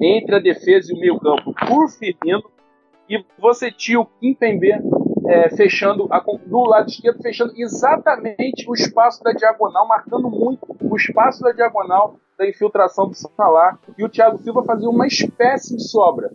entre 0.00 0.34
a 0.34 0.40
defesa 0.40 0.92
e 0.92 0.96
o 0.96 1.00
meio 1.00 1.18
campo 1.18 1.54
por 1.66 1.88
Firmino. 1.88 2.42
e 3.08 3.22
você 3.38 3.70
tinha 3.70 4.00
o 4.00 4.06
Kimpembe 4.06 4.72
é, 5.26 5.50
fechando 5.50 6.08
a, 6.10 6.18
do 6.20 6.64
lado 6.64 6.88
esquerdo, 6.88 7.22
fechando 7.22 7.52
exatamente 7.56 8.68
o 8.68 8.74
espaço 8.74 9.22
da 9.22 9.32
diagonal, 9.32 9.86
marcando 9.86 10.28
muito 10.28 10.76
o 10.80 10.96
espaço 10.96 11.42
da 11.42 11.52
diagonal 11.52 12.16
da 12.36 12.48
infiltração 12.48 13.08
do 13.08 13.14
Salah, 13.14 13.78
e 13.96 14.04
o 14.04 14.08
Thiago 14.08 14.38
Silva 14.38 14.64
fazia 14.64 14.88
uma 14.88 15.06
espécie 15.06 15.76
de 15.76 15.82
sobra. 15.82 16.32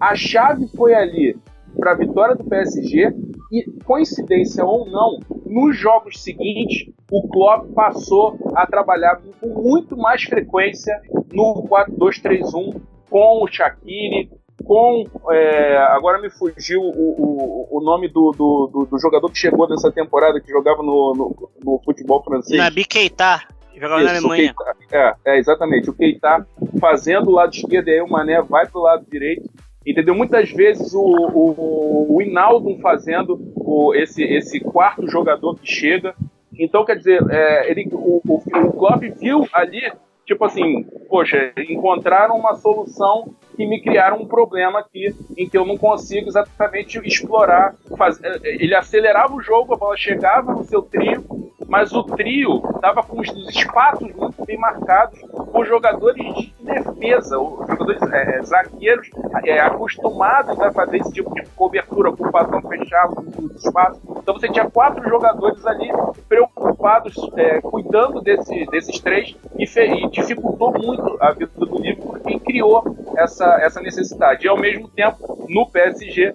A 0.00 0.14
chave 0.14 0.68
foi 0.68 0.94
ali 0.94 1.36
para 1.80 1.92
a 1.92 1.96
vitória 1.96 2.36
do 2.36 2.44
PSG 2.44 3.12
e, 3.50 3.64
coincidência 3.84 4.64
ou 4.64 4.88
não, 4.88 5.18
nos 5.46 5.76
jogos 5.76 6.22
seguintes, 6.22 6.92
o 7.10 7.26
Klopp 7.28 7.72
passou 7.74 8.38
a 8.54 8.66
trabalhar 8.66 9.20
com 9.40 9.48
muito 9.48 9.96
mais 9.96 10.22
frequência 10.22 10.94
no 11.32 11.66
4-2-3-1 11.68 12.80
com 13.08 13.42
o 13.42 13.48
Shaqiri, 13.48 14.30
com. 14.64 15.04
É, 15.32 15.78
agora 15.78 16.20
me 16.20 16.30
fugiu 16.30 16.80
o, 16.80 16.86
o, 16.86 17.78
o 17.78 17.80
nome 17.82 18.08
do, 18.08 18.30
do, 18.30 18.86
do, 18.88 18.98
jogador 18.98 19.28
que 19.30 19.38
chegou 19.38 19.68
nessa 19.68 19.90
temporada, 19.90 20.40
que 20.40 20.50
jogava 20.50 20.82
no, 20.82 21.14
no, 21.14 21.50
no 21.64 21.80
futebol 21.84 22.22
francês. 22.22 22.60
Nabi 22.60 22.84
Keita, 22.84 23.42
jogava 23.74 24.02
Isso, 24.02 24.12
na 24.12 24.18
Alemanha. 24.18 24.54
é, 24.92 25.14
é, 25.24 25.38
exatamente. 25.38 25.90
O 25.90 25.94
Keita 25.94 26.46
fazendo 26.78 27.30
o 27.30 27.32
lado 27.32 27.52
esquerdo 27.52 27.88
e 27.88 27.94
aí 27.94 28.00
o 28.00 28.08
Mané 28.08 28.40
vai 28.42 28.66
pro 28.66 28.82
lado 28.82 29.04
direito. 29.10 29.50
Entendeu? 29.86 30.14
Muitas 30.14 30.50
vezes 30.50 30.92
o, 30.92 31.00
o, 31.00 32.16
o 32.16 32.22
Inaldo 32.22 32.78
fazendo 32.80 33.38
o, 33.54 33.94
esse, 33.94 34.22
esse 34.22 34.60
quarto 34.60 35.08
jogador 35.08 35.56
que 35.58 35.66
chega. 35.66 36.14
Então, 36.58 36.84
quer 36.84 36.96
dizer, 36.96 37.22
é, 37.30 37.70
ele, 37.70 37.88
o, 37.92 38.20
o, 38.26 38.34
o 38.36 38.72
Klopp 38.72 39.02
viu 39.18 39.46
ali 39.52 39.90
tipo 40.30 40.44
assim, 40.44 40.84
poxa, 41.08 41.52
encontraram 41.68 42.36
uma 42.36 42.54
solução 42.54 43.34
que 43.56 43.66
me 43.66 43.82
criaram 43.82 44.18
um 44.18 44.26
problema 44.28 44.78
aqui 44.78 45.12
em 45.36 45.48
que 45.48 45.58
eu 45.58 45.66
não 45.66 45.76
consigo 45.76 46.28
exatamente 46.28 47.00
explorar. 47.04 47.74
Fazer. 47.98 48.40
Ele 48.44 48.74
acelerava 48.74 49.34
o 49.34 49.42
jogo, 49.42 49.74
a 49.74 49.76
bola 49.76 49.96
chegava 49.96 50.52
no 50.52 50.62
seu 50.62 50.82
trio, 50.82 51.49
mas 51.70 51.92
o 51.92 52.02
trio 52.02 52.60
estava 52.74 53.00
com 53.00 53.20
os 53.20 53.28
espaços 53.48 54.12
muito 54.12 54.44
bem 54.44 54.58
marcados 54.58 55.20
por 55.52 55.64
jogadores 55.64 56.34
de 56.34 56.52
defesa, 56.64 57.36
jogadores 57.36 58.02
é, 58.12 58.38
é, 58.38 58.42
zagueiros 58.42 59.08
é, 59.44 59.60
acostumados 59.60 60.60
a 60.60 60.72
fazer 60.72 60.96
esse 60.96 61.12
tipo 61.12 61.32
de 61.32 61.46
cobertura, 61.50 62.10
ocupação 62.10 62.60
fechada 62.62 63.14
dos 63.22 63.64
espaços. 63.64 64.02
Então 64.16 64.34
você 64.34 64.48
tinha 64.48 64.68
quatro 64.68 65.08
jogadores 65.08 65.64
ali 65.64 65.88
preocupados, 66.28 67.14
é, 67.36 67.60
cuidando 67.60 68.20
desse, 68.20 68.66
desses 68.66 68.98
três 68.98 69.36
e, 69.56 69.62
e, 69.64 70.10
dificultou 70.10 70.72
muito 70.72 71.16
a 71.20 71.30
vida 71.30 71.52
do 71.56 71.78
Liverpool 71.78 72.14
porque 72.14 72.40
criou 72.40 72.82
essa, 73.16 73.46
essa 73.62 73.80
necessidade. 73.80 74.44
E 74.44 74.48
ao 74.48 74.58
mesmo 74.58 74.88
tempo, 74.88 75.46
no 75.48 75.66
PSG, 75.66 76.34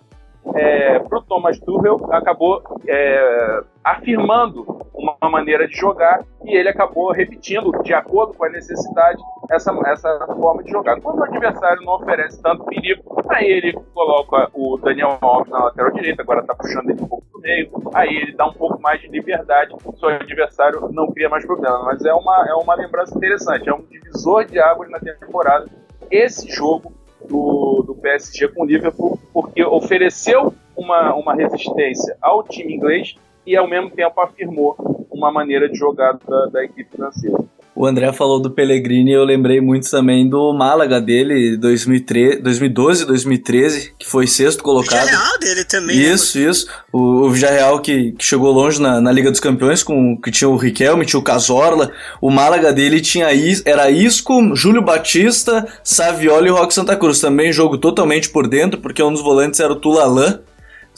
é, 0.54 1.00
para 1.00 1.19
o 1.19 1.21
Thomas 1.21 1.60
Tuchel 1.60 2.08
acabou 2.12 2.62
é, 2.88 3.62
afirmando 3.84 4.86
uma 5.22 5.30
maneira 5.30 5.68
de 5.68 5.76
jogar 5.76 6.24
e 6.44 6.56
ele 6.56 6.70
acabou 6.70 7.12
repetindo, 7.12 7.72
de 7.84 7.94
acordo 7.94 8.34
com 8.34 8.46
a 8.46 8.50
necessidade, 8.50 9.22
essa, 9.50 9.72
essa 9.88 10.28
forma 10.28 10.63
de 10.63 10.72
jogar. 10.72 11.00
Quando 11.02 11.20
o 11.20 11.24
adversário 11.24 11.84
não 11.84 11.96
oferece 11.96 12.41
tanto 12.41 12.63
perigo, 12.65 13.22
aí 13.30 13.46
ele 13.46 13.74
coloca 13.94 14.50
o 14.54 14.78
Daniel 14.78 15.18
Alves 15.22 15.52
na 15.52 15.65
lateral 15.65 15.91
direita, 15.91 16.22
agora 16.22 16.41
está 16.41 16.56
puxando 16.56 16.89
ele 16.89 17.02
um 17.02 17.08
pouco 17.08 17.26
do 17.34 17.39
meio, 17.39 17.70
aí 17.94 18.15
ele 18.15 18.34
dá 18.34 18.48
um 18.48 18.54
pouco 18.54 18.82
mais 18.82 19.02
de 19.02 19.08
liberdade, 19.08 19.74
o 19.74 20.08
adversário 20.08 20.89
não 20.91 21.12
cria 21.12 21.30
mais 21.30 21.46
problema. 21.46 21.84
Mas 21.84 22.04
é 22.06 22.13
uma, 22.13 22.46
é 22.48 22.54
uma 22.54 22.76
lembrança 22.76 23.15
interessante, 23.15 23.70
é 23.70 23.74
um 23.74 23.84
divisor 23.84 24.46
de 24.46 24.60
águas 24.60 24.89
na 24.89 25.00
temporada. 25.00 25.68
Esse 26.12 26.50
jogo 26.50 26.94
do, 27.28 27.84
do 27.86 27.96
PSG 27.96 28.50
com 28.50 28.63
o 28.63 28.65
Liverpool, 28.65 29.20
porque 29.34 29.63
ofereceu 29.63 30.54
uma, 30.76 31.13
uma 31.15 31.34
resistência 31.34 32.15
ao 32.22 32.44
time 32.44 32.76
inglês 32.76 33.15
e 33.46 33.56
ao 33.56 33.70
mesmo 33.70 33.90
tempo 33.92 34.20
afirmou 34.22 34.76
uma 35.12 35.32
maneira 35.32 35.70
de 35.70 35.78
jogar 35.78 36.18
da, 36.28 36.46
da 36.48 36.64
equipe 36.64 36.96
francesa. 36.96 37.46
O 37.76 37.86
André 37.86 38.14
falou 38.14 38.40
do 38.40 38.50
Pellegrini 38.50 39.12
e 39.12 39.14
eu 39.14 39.26
lembrei 39.26 39.60
muito 39.60 39.92
também 39.92 40.30
do 40.30 40.54
Málaga 40.54 41.02
dele, 41.02 41.58
2013, 41.58 42.38
2012, 42.38 43.06
2013, 43.06 43.94
que 44.00 44.08
foi 44.08 44.26
sexto 44.28 44.64
colocado. 44.64 45.04
O 45.04 45.06
Villarreal 45.06 45.40
dele 45.40 45.66
também. 45.66 45.98
Né, 45.98 46.04
isso, 46.04 46.40
né? 46.40 46.46
isso. 46.50 46.68
O, 46.94 47.26
o 47.26 47.30
Villarreal 47.30 47.82
que, 47.82 48.14
que 48.14 48.24
chegou 48.24 48.50
longe 48.54 48.82
na, 48.82 49.02
na, 49.02 49.12
Liga 49.12 49.30
dos 49.30 49.42
Campeões, 49.42 49.84
com 49.84 50.16
que 50.16 50.32
tinha 50.32 50.48
o 50.48 50.56
Riquelme, 50.56 51.06
tinha 51.06 51.20
o 51.20 51.24
Casorla. 51.24 51.92
O 52.22 52.32
Málaga 52.32 52.72
dele 52.72 53.02
tinha 53.02 53.28
era 53.66 53.92
Isco, 53.92 54.56
Júlio 54.56 54.82
Batista, 54.82 55.68
Saviola 55.84 56.48
e 56.48 56.52
Roque 56.52 56.74
Santa 56.74 56.96
Cruz. 56.96 57.20
Também 57.20 57.52
jogo 57.52 57.78
totalmente 57.78 58.30
por 58.30 58.48
dentro, 58.48 58.80
porque 58.80 59.04
um 59.04 59.12
dos 59.12 59.22
volantes 59.22 59.60
era 59.60 59.74
o 59.74 59.76
Tulalan 59.76 60.40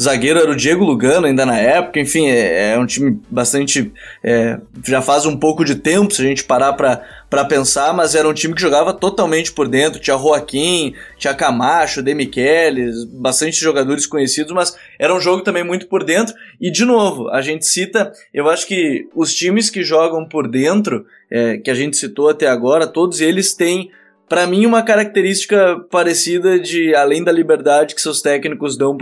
zagueiro 0.02 0.40
era 0.40 0.52
o 0.52 0.56
Diego 0.56 0.84
Lugano, 0.84 1.28
ainda 1.28 1.46
na 1.46 1.58
época. 1.58 2.00
Enfim, 2.00 2.28
é, 2.28 2.74
é 2.74 2.80
um 2.80 2.86
time 2.86 3.20
bastante. 3.30 3.92
É, 4.24 4.60
já 4.86 5.02
faz 5.02 5.26
um 5.26 5.36
pouco 5.36 5.66
de 5.66 5.76
tempo, 5.76 6.14
se 6.14 6.22
a 6.22 6.26
gente 6.26 6.44
parar 6.44 6.74
para 6.74 7.46
pensar, 7.46 7.94
mas 7.94 8.16
era 8.16 8.28
um 8.28 8.34
time 8.34 8.54
que 8.54 8.62
jogava 8.62 8.94
totalmente 8.94 9.52
por 9.52 9.68
dentro. 9.68 10.00
Tinha 10.00 10.18
Joaquim, 10.18 10.94
tinha 11.18 11.34
Camacho, 11.34 12.04
Demichelis, 12.04 13.04
bastante 13.06 13.58
jogadores 13.60 14.06
conhecidos, 14.06 14.52
mas 14.54 14.78
era 15.00 15.14
um 15.14 15.20
jogo 15.20 15.44
também 15.44 15.64
muito 15.64 15.88
por 15.88 16.04
dentro. 16.04 16.36
E, 16.62 16.72
de 16.72 16.86
novo, 16.86 17.30
a 17.30 17.42
gente 17.42 17.66
cita, 17.66 18.12
eu 18.34 18.50
acho 18.50 18.68
que 18.68 19.08
os 19.16 19.34
times 19.34 19.70
que 19.70 19.84
jogam 19.84 20.28
por 20.28 20.48
dentro, 20.48 21.06
é, 21.30 21.58
que 21.58 21.72
a 21.72 21.76
gente 21.76 21.98
citou 21.98 22.30
até 22.30 22.48
agora, 22.48 22.88
todos 22.88 23.20
eles 23.20 23.54
têm 23.54 23.92
para 24.30 24.46
mim, 24.46 24.66
uma 24.66 24.84
característica 24.84 25.80
parecida 25.90 26.60
de, 26.60 26.94
além 26.94 27.24
da 27.24 27.32
liberdade 27.32 27.96
que 27.96 28.02
seus 28.02 28.22
técnicos 28.22 28.78
dão 28.78 28.98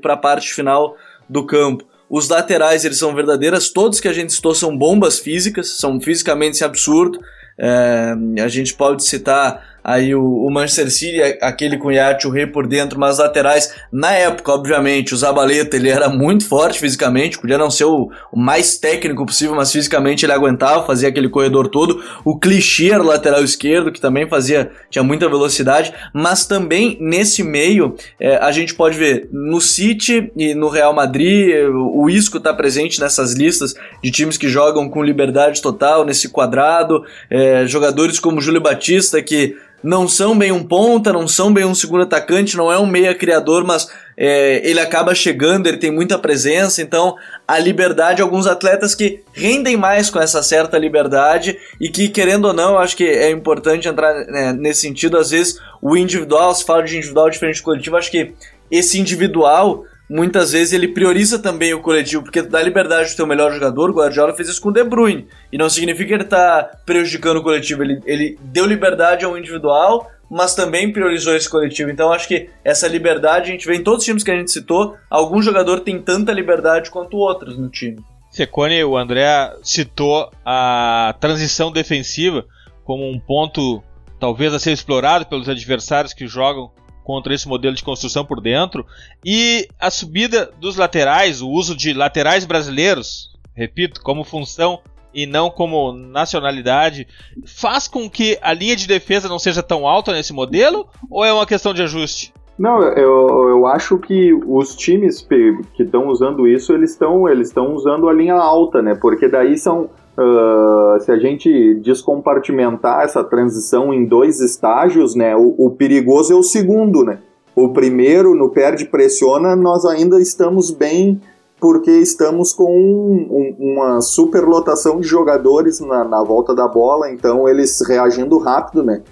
para 0.00 0.14
a 0.14 0.16
parte 0.16 0.54
final 0.54 0.96
do 1.28 1.44
campo. 1.44 1.84
Os 2.08 2.28
laterais, 2.28 2.84
eles 2.84 2.98
são 2.98 3.14
verdadeiras, 3.14 3.70
todos 3.70 4.00
que 4.00 4.08
a 4.08 4.12
gente 4.12 4.32
citou 4.32 4.54
são 4.54 4.76
bombas 4.76 5.18
físicas, 5.18 5.78
são 5.78 6.00
fisicamente 6.00 6.64
absurdo. 6.64 7.18
É, 7.58 8.14
a 8.42 8.48
gente 8.48 8.72
pode 8.74 9.04
citar 9.04 9.67
aí 9.82 10.14
o, 10.14 10.22
o, 10.22 10.50
Manchester 10.50 10.90
City, 10.90 11.20
aquele 11.40 11.78
com 11.78 11.88
o 11.88 12.30
Rei 12.30 12.46
por 12.46 12.66
dentro, 12.66 12.98
mas 12.98 13.18
laterais, 13.18 13.74
na 13.92 14.12
época, 14.12 14.52
obviamente, 14.52 15.14
o 15.14 15.16
Zabaleta, 15.16 15.76
ele 15.76 15.88
era 15.88 16.08
muito 16.08 16.46
forte 16.46 16.78
fisicamente, 16.78 17.38
podia 17.38 17.58
não 17.58 17.70
ser 17.70 17.84
o, 17.84 18.10
o, 18.32 18.38
mais 18.38 18.76
técnico 18.76 19.24
possível, 19.24 19.54
mas 19.54 19.72
fisicamente 19.72 20.24
ele 20.24 20.32
aguentava, 20.32 20.86
fazia 20.86 21.08
aquele 21.08 21.28
corredor 21.28 21.68
todo. 21.68 22.02
O 22.24 22.38
Clichê 22.38 22.90
era 22.90 23.02
o 23.02 23.06
lateral 23.06 23.42
esquerdo, 23.42 23.92
que 23.92 24.00
também 24.00 24.28
fazia, 24.28 24.70
tinha 24.90 25.02
muita 25.02 25.28
velocidade, 25.28 25.92
mas 26.12 26.46
também 26.46 26.96
nesse 27.00 27.42
meio, 27.42 27.94
é, 28.20 28.36
a 28.36 28.52
gente 28.52 28.74
pode 28.74 28.96
ver 28.98 29.28
no 29.32 29.60
City 29.60 30.30
e 30.36 30.54
no 30.54 30.68
Real 30.68 30.92
Madrid, 30.92 31.54
o 31.70 32.08
Isco 32.10 32.38
está 32.38 32.52
presente 32.52 33.00
nessas 33.00 33.34
listas 33.34 33.74
de 34.02 34.10
times 34.10 34.36
que 34.36 34.48
jogam 34.48 34.88
com 34.88 35.02
liberdade 35.02 35.62
total, 35.62 36.04
nesse 36.04 36.28
quadrado, 36.28 37.04
é, 37.30 37.66
jogadores 37.66 38.18
como 38.20 38.40
Júlio 38.40 38.60
Batista, 38.60 39.22
que 39.22 39.56
não 39.82 40.08
são 40.08 40.36
bem 40.36 40.50
um 40.50 40.62
ponta, 40.64 41.12
não 41.12 41.28
são 41.28 41.52
bem 41.52 41.64
um 41.64 41.74
segundo 41.74 42.02
atacante, 42.02 42.56
não 42.56 42.72
é 42.72 42.78
um 42.78 42.86
meia 42.86 43.14
criador, 43.14 43.64
mas 43.64 43.88
é, 44.16 44.60
ele 44.68 44.80
acaba 44.80 45.14
chegando, 45.14 45.66
ele 45.66 45.76
tem 45.76 45.90
muita 45.90 46.18
presença, 46.18 46.82
então 46.82 47.14
a 47.46 47.58
liberdade, 47.58 48.20
alguns 48.20 48.46
atletas 48.46 48.94
que 48.94 49.22
rendem 49.32 49.76
mais 49.76 50.10
com 50.10 50.18
essa 50.18 50.42
certa 50.42 50.76
liberdade 50.76 51.56
e 51.80 51.88
que, 51.88 52.08
querendo 52.08 52.46
ou 52.46 52.52
não, 52.52 52.78
acho 52.78 52.96
que 52.96 53.04
é 53.04 53.30
importante 53.30 53.88
entrar 53.88 54.12
né, 54.26 54.52
nesse 54.52 54.80
sentido, 54.80 55.16
às 55.16 55.30
vezes 55.30 55.60
o 55.80 55.96
individual, 55.96 56.52
se 56.54 56.64
fala 56.64 56.82
de 56.82 56.96
individual 56.96 57.30
diferente 57.30 57.60
do 57.60 57.64
coletivo, 57.64 57.96
acho 57.96 58.10
que 58.10 58.34
esse 58.70 58.98
individual 58.98 59.84
muitas 60.08 60.52
vezes 60.52 60.72
ele 60.72 60.88
prioriza 60.88 61.38
também 61.38 61.74
o 61.74 61.80
coletivo, 61.80 62.22
porque 62.22 62.42
dá 62.42 62.62
liberdade 62.62 63.10
do 63.10 63.16
teu 63.16 63.26
melhor 63.26 63.52
jogador, 63.52 63.90
o 63.90 63.94
Guardiola 63.94 64.34
fez 64.34 64.48
isso 64.48 64.60
com 64.60 64.70
o 64.70 64.72
De 64.72 64.82
Bruyne, 64.82 65.26
e 65.52 65.58
não 65.58 65.68
significa 65.68 66.08
que 66.08 66.14
ele 66.14 66.22
está 66.22 66.70
prejudicando 66.86 67.38
o 67.38 67.42
coletivo, 67.42 67.82
ele, 67.82 68.00
ele 68.06 68.38
deu 68.42 68.66
liberdade 68.66 69.24
ao 69.24 69.36
individual, 69.36 70.10
mas 70.30 70.54
também 70.54 70.92
priorizou 70.92 71.34
esse 71.34 71.48
coletivo. 71.48 71.90
Então 71.90 72.12
acho 72.12 72.28
que 72.28 72.50
essa 72.62 72.86
liberdade 72.86 73.48
a 73.48 73.52
gente 73.52 73.66
vê 73.66 73.76
em 73.76 73.82
todos 73.82 74.00
os 74.00 74.04
times 74.04 74.22
que 74.22 74.30
a 74.30 74.36
gente 74.36 74.50
citou, 74.50 74.94
algum 75.08 75.40
jogador 75.40 75.80
tem 75.80 76.00
tanta 76.00 76.32
liberdade 76.32 76.90
quanto 76.90 77.16
outros 77.16 77.58
no 77.58 77.68
time. 77.68 77.98
Secone, 78.30 78.84
o 78.84 78.96
André 78.96 79.26
citou 79.62 80.30
a 80.44 81.14
transição 81.18 81.72
defensiva 81.72 82.44
como 82.84 83.08
um 83.08 83.18
ponto 83.18 83.82
talvez 84.20 84.52
a 84.52 84.58
ser 84.58 84.72
explorado 84.72 85.26
pelos 85.26 85.48
adversários 85.48 86.12
que 86.12 86.26
jogam 86.26 86.70
contra 87.08 87.32
esse 87.32 87.48
modelo 87.48 87.74
de 87.74 87.82
construção 87.82 88.22
por 88.22 88.38
dentro. 88.38 88.84
E 89.24 89.66
a 89.80 89.90
subida 89.90 90.52
dos 90.60 90.76
laterais, 90.76 91.40
o 91.40 91.48
uso 91.48 91.74
de 91.74 91.94
laterais 91.94 92.44
brasileiros, 92.44 93.30
repito, 93.54 94.02
como 94.02 94.24
função 94.24 94.80
e 95.14 95.24
não 95.24 95.48
como 95.48 95.94
nacionalidade, 95.94 97.08
faz 97.46 97.88
com 97.88 98.10
que 98.10 98.38
a 98.42 98.52
linha 98.52 98.76
de 98.76 98.86
defesa 98.86 99.26
não 99.26 99.38
seja 99.38 99.62
tão 99.62 99.88
alta 99.88 100.12
nesse 100.12 100.34
modelo 100.34 100.86
ou 101.10 101.24
é 101.24 101.32
uma 101.32 101.46
questão 101.46 101.72
de 101.72 101.82
ajuste? 101.82 102.34
Não, 102.58 102.82
eu, 102.82 103.48
eu 103.48 103.66
acho 103.66 103.96
que 103.96 104.34
os 104.46 104.76
times 104.76 105.22
que 105.22 105.84
estão 105.84 106.08
usando 106.08 106.46
isso, 106.46 106.74
eles 106.74 106.90
estão 106.90 107.26
eles 107.26 107.54
usando 107.56 108.06
a 108.06 108.12
linha 108.12 108.34
alta, 108.34 108.82
né? 108.82 108.94
Porque 108.94 109.28
daí 109.28 109.56
são 109.56 109.88
Uh, 110.18 111.00
se 111.00 111.12
a 111.12 111.16
gente 111.16 111.74
descompartimentar 111.76 113.04
essa 113.04 113.22
transição 113.22 113.94
em 113.94 114.04
dois 114.04 114.40
estágios, 114.40 115.14
né, 115.14 115.36
o, 115.36 115.54
o, 115.56 115.70
perigoso 115.70 116.32
é 116.32 116.36
o 116.36 116.42
segundo, 116.42 117.04
né? 117.04 117.20
o 117.58 117.72
primeiro, 117.72 118.34
no 118.34 118.50
perde 118.50 118.84
pressiona, 118.84 119.56
nós 119.56 119.84
ainda 119.84 120.20
estamos 120.20 120.70
bem 120.70 121.20
porque 121.60 121.90
estamos 121.90 122.52
com 122.52 122.72
um, 122.72 123.56
um, 123.58 123.72
uma 123.72 124.00
superlotação 124.00 125.00
de 125.00 125.08
jogadores 125.08 125.80
na, 125.80 126.04
na, 126.04 126.22
volta 126.22 126.54
da 126.54 126.68
bola, 126.68 127.10
então 127.10 127.48
eles 127.48 127.80
reagindo 127.86 128.38
rápido, 128.38 128.84
né? 128.84 129.02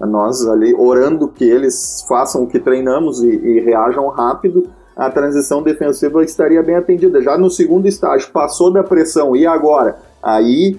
Nós 0.00 0.46
ali 0.46 0.74
orando 0.74 1.28
que 1.28 1.44
eles 1.44 2.02
façam 2.08 2.44
o 2.44 2.46
que 2.46 2.58
treinamos 2.58 3.22
e, 3.22 3.28
e 3.28 3.60
reajam 3.60 4.08
rápido, 4.08 4.66
a 4.96 5.10
transição 5.10 5.62
defensiva 5.62 6.22
estaria 6.22 6.62
bem 6.62 6.76
atendida. 6.76 7.22
Já 7.22 7.38
no 7.38 7.50
segundo 7.50 7.86
estágio, 7.86 8.30
passou 8.32 8.72
da 8.72 8.82
pressão, 8.82 9.34
e 9.34 9.46
agora? 9.46 9.96
Aí 10.22 10.78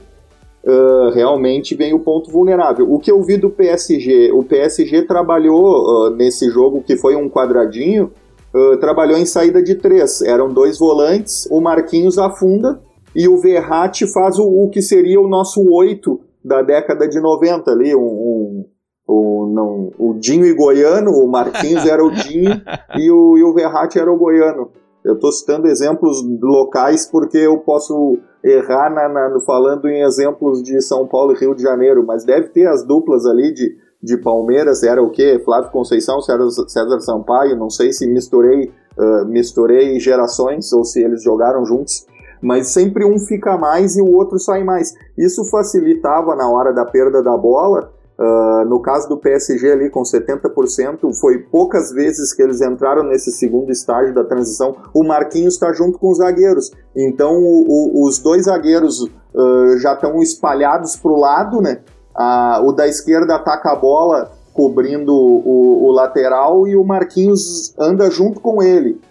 Uh, 0.64 1.10
realmente 1.10 1.74
vem 1.74 1.92
o 1.92 2.00
ponto 2.00 2.30
vulnerável. 2.30 2.86
O 2.88 3.00
que 3.00 3.12
eu 3.12 3.20
vi 3.24 3.36
do 3.36 3.50
PSG, 3.50 4.32
o 4.32 4.44
PSG 4.44 5.02
trabalhou 5.08 5.64
uh, 5.64 6.10
nesse 6.12 6.52
jogo 6.52 6.84
que 6.84 6.96
foi 6.96 7.16
um 7.16 7.28
quadradinho, 7.28 8.12
uh, 8.54 8.78
trabalhou 8.78 9.18
em 9.18 9.26
saída 9.26 9.60
de 9.64 9.74
três. 9.74 10.22
Eram 10.22 10.54
dois 10.54 10.78
volantes, 10.78 11.48
o 11.50 11.60
Marquinhos 11.60 12.20
afunda 12.20 12.80
e 13.16 13.28
o 13.28 13.40
Verratti 13.40 14.06
faz 14.14 14.38
o, 14.38 14.46
o 14.46 14.70
que 14.70 14.84
seria 14.84 15.20
o 15.20 15.28
nosso 15.28 15.68
oito 15.74 16.22
da 16.46 16.62
década 16.62 17.08
de 17.08 17.20
90 17.20 17.72
ali, 17.72 17.96
um, 17.96 18.00
um, 18.00 18.66
um 19.12 19.52
não, 19.54 19.92
o 19.98 20.14
Dinho 20.14 20.46
e 20.46 20.54
Goiano, 20.54 21.12
o 21.12 21.28
Marquinhos 21.28 21.86
era 21.86 22.04
o 22.04 22.12
Dinho 22.12 22.62
e 22.98 23.12
o, 23.12 23.38
e 23.38 23.44
o 23.44 23.54
Verratti 23.54 24.00
era 24.00 24.12
o 24.12 24.18
Goiano. 24.18 24.70
Eu 25.04 25.16
estou 25.16 25.32
citando 25.32 25.68
exemplos 25.68 26.18
locais 26.42 27.10
porque 27.10 27.38
eu 27.38 27.58
posso 27.58 28.18
errar 28.44 28.90
na, 28.90 29.10
na, 29.10 29.40
falando 29.42 29.88
em 29.88 30.04
exemplos 30.04 30.62
de 30.62 30.80
São 30.82 31.08
Paulo 31.08 31.34
e 31.34 31.36
Rio 31.36 31.56
de 31.56 31.64
Janeiro, 31.64 32.04
mas 32.06 32.24
deve 32.24 32.50
ter 32.50 32.68
as 32.68 32.86
duplas 32.86 33.26
ali 33.26 33.54
de, 33.54 33.76
de 34.02 34.18
Palmeiras, 34.18 34.84
era 34.84 35.02
o 35.02 35.10
quê? 35.10 35.42
Flávio 35.44 35.72
Conceição, 35.72 36.22
César, 36.22 36.50
César 36.68 37.00
Sampaio, 37.00 37.58
não 37.58 37.70
sei 37.70 37.92
se 37.92 38.08
misturei, 38.08 38.72
uh, 38.98 39.26
misturei 39.28 40.00
gerações 40.00 40.72
ou 40.72 40.84
se 40.84 41.02
eles 41.04 41.24
jogaram 41.24 41.66
juntos, 41.66 42.06
mas 42.42 42.68
sempre 42.74 43.06
um 43.06 43.20
fica 43.20 43.58
mais 43.58 43.96
e 43.96 44.02
o 44.02 44.12
outro 44.12 44.40
sai 44.40 44.64
mais. 44.64 44.94
Isso 45.18 45.46
facilitava 45.46 46.36
na 46.36 46.50
hora 46.50 46.74
da 46.74 46.86
perda 46.86 47.22
da 47.22 47.38
bola, 47.38 47.92
Uh, 48.22 48.64
no 48.66 48.80
caso 48.80 49.10
do 49.10 49.18
PSG 49.18 49.72
ali 49.72 49.90
com 49.90 50.04
70%, 50.04 51.12
foi 51.20 51.40
poucas 51.40 51.92
vezes 51.92 52.32
que 52.32 52.44
eles 52.44 52.62
entraram 52.62 53.02
nesse 53.02 53.32
segundo 53.32 53.72
estágio 53.72 54.14
da 54.14 54.24
transição. 54.24 54.76
O 54.94 55.04
Marquinhos 55.04 55.56
está 55.56 55.74
junto 55.74 55.98
com 55.98 56.12
os 56.12 56.20
zagueiros. 56.20 56.70
Então 56.96 57.34
o, 57.42 57.66
o, 57.68 58.06
os 58.06 58.20
dois 58.20 58.46
zagueiros 58.46 59.02
uh, 59.02 59.78
já 59.80 59.94
estão 59.94 60.22
espalhados 60.22 60.96
para 60.96 61.12
o 61.12 61.20
lado, 61.20 61.62
né? 61.62 61.80
Uh, 62.16 62.68
o 62.68 62.72
da 62.72 62.88
esquerda 62.88 63.38
ataca 63.38 63.72
a 63.72 63.76
bola 63.76 64.32
cobrindo 64.54 65.16
o, 65.16 65.88
o 65.88 65.92
lateral 65.92 66.68
e 66.68 66.76
o 66.76 66.84
Marquinhos 66.84 67.74
anda 67.80 68.12
junto 68.12 68.40
com 68.40 68.62
ele. 68.62 69.02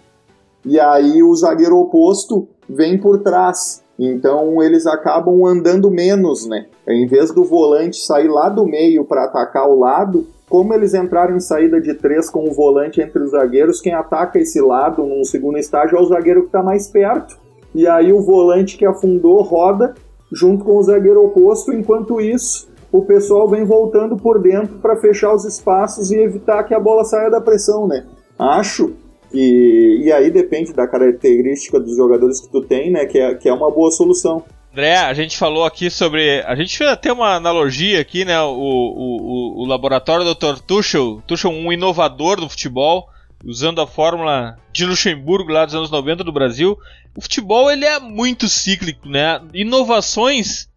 E 0.63 0.79
aí 0.79 1.21
o 1.21 1.35
zagueiro 1.35 1.77
oposto 1.77 2.47
vem 2.69 2.97
por 2.97 3.19
trás. 3.19 3.83
Então 4.03 4.63
eles 4.63 4.87
acabam 4.87 5.45
andando 5.45 5.91
menos, 5.91 6.47
né? 6.47 6.65
Em 6.87 7.05
vez 7.05 7.31
do 7.31 7.43
volante 7.43 7.97
sair 7.97 8.27
lá 8.27 8.49
do 8.49 8.65
meio 8.65 9.05
para 9.05 9.25
atacar 9.25 9.69
o 9.69 9.77
lado, 9.77 10.25
como 10.49 10.73
eles 10.73 10.95
entraram 10.95 11.35
em 11.35 11.39
saída 11.39 11.79
de 11.79 11.93
três 11.93 12.27
com 12.27 12.49
o 12.49 12.51
volante 12.51 12.99
entre 12.99 13.21
os 13.21 13.29
zagueiros, 13.29 13.79
quem 13.79 13.93
ataca 13.93 14.39
esse 14.39 14.59
lado 14.59 15.05
num 15.05 15.23
segundo 15.23 15.59
estágio 15.59 15.99
é 15.99 16.01
o 16.01 16.05
zagueiro 16.05 16.41
que 16.41 16.47
está 16.47 16.63
mais 16.63 16.87
perto. 16.87 17.37
E 17.75 17.87
aí 17.87 18.11
o 18.11 18.23
volante 18.23 18.75
que 18.75 18.87
afundou 18.87 19.43
roda 19.43 19.93
junto 20.31 20.65
com 20.65 20.77
o 20.77 20.83
zagueiro 20.83 21.23
oposto, 21.23 21.71
enquanto 21.71 22.19
isso 22.19 22.71
o 22.91 23.03
pessoal 23.03 23.47
vem 23.47 23.63
voltando 23.63 24.17
por 24.17 24.41
dentro 24.41 24.79
para 24.79 24.95
fechar 24.95 25.31
os 25.31 25.45
espaços 25.45 26.09
e 26.11 26.17
evitar 26.17 26.63
que 26.63 26.73
a 26.73 26.79
bola 26.79 27.05
saia 27.05 27.29
da 27.29 27.39
pressão, 27.39 27.87
né? 27.87 28.03
Acho 28.37 28.93
e, 29.33 30.03
e 30.05 30.11
aí 30.11 30.29
depende 30.29 30.73
da 30.73 30.87
característica 30.87 31.79
dos 31.79 31.95
jogadores 31.95 32.39
que 32.39 32.51
tu 32.51 32.61
tem, 32.61 32.91
né? 32.91 33.05
Que 33.05 33.19
é, 33.19 33.35
que 33.35 33.49
é 33.49 33.53
uma 33.53 33.71
boa 33.71 33.91
solução. 33.91 34.43
André, 34.71 34.95
a 34.95 35.13
gente 35.13 35.37
falou 35.37 35.65
aqui 35.65 35.89
sobre. 35.89 36.41
A 36.41 36.55
gente 36.55 36.77
fez 36.77 36.89
até 36.89 37.11
uma 37.11 37.35
analogia 37.35 37.99
aqui, 37.99 38.23
né? 38.23 38.41
O, 38.41 38.53
o, 38.53 39.63
o, 39.63 39.65
laboratório 39.65 40.25
do 40.25 40.33
Dr. 40.33 40.61
Tuchel, 40.61 41.21
Tuchel, 41.27 41.51
um 41.51 41.73
inovador 41.73 42.39
do 42.39 42.49
futebol, 42.49 43.09
usando 43.45 43.81
a 43.81 43.87
fórmula 43.87 44.57
de 44.71 44.85
Luxemburgo 44.85 45.51
lá 45.51 45.65
dos 45.65 45.75
anos 45.75 45.91
90 45.91 46.23
do 46.23 46.31
Brasil. 46.31 46.77
O 47.15 47.21
futebol 47.21 47.69
ele 47.69 47.85
é 47.85 47.99
muito 47.99 48.47
cíclico, 48.47 49.09
né? 49.09 49.41
Inovações 49.53 50.69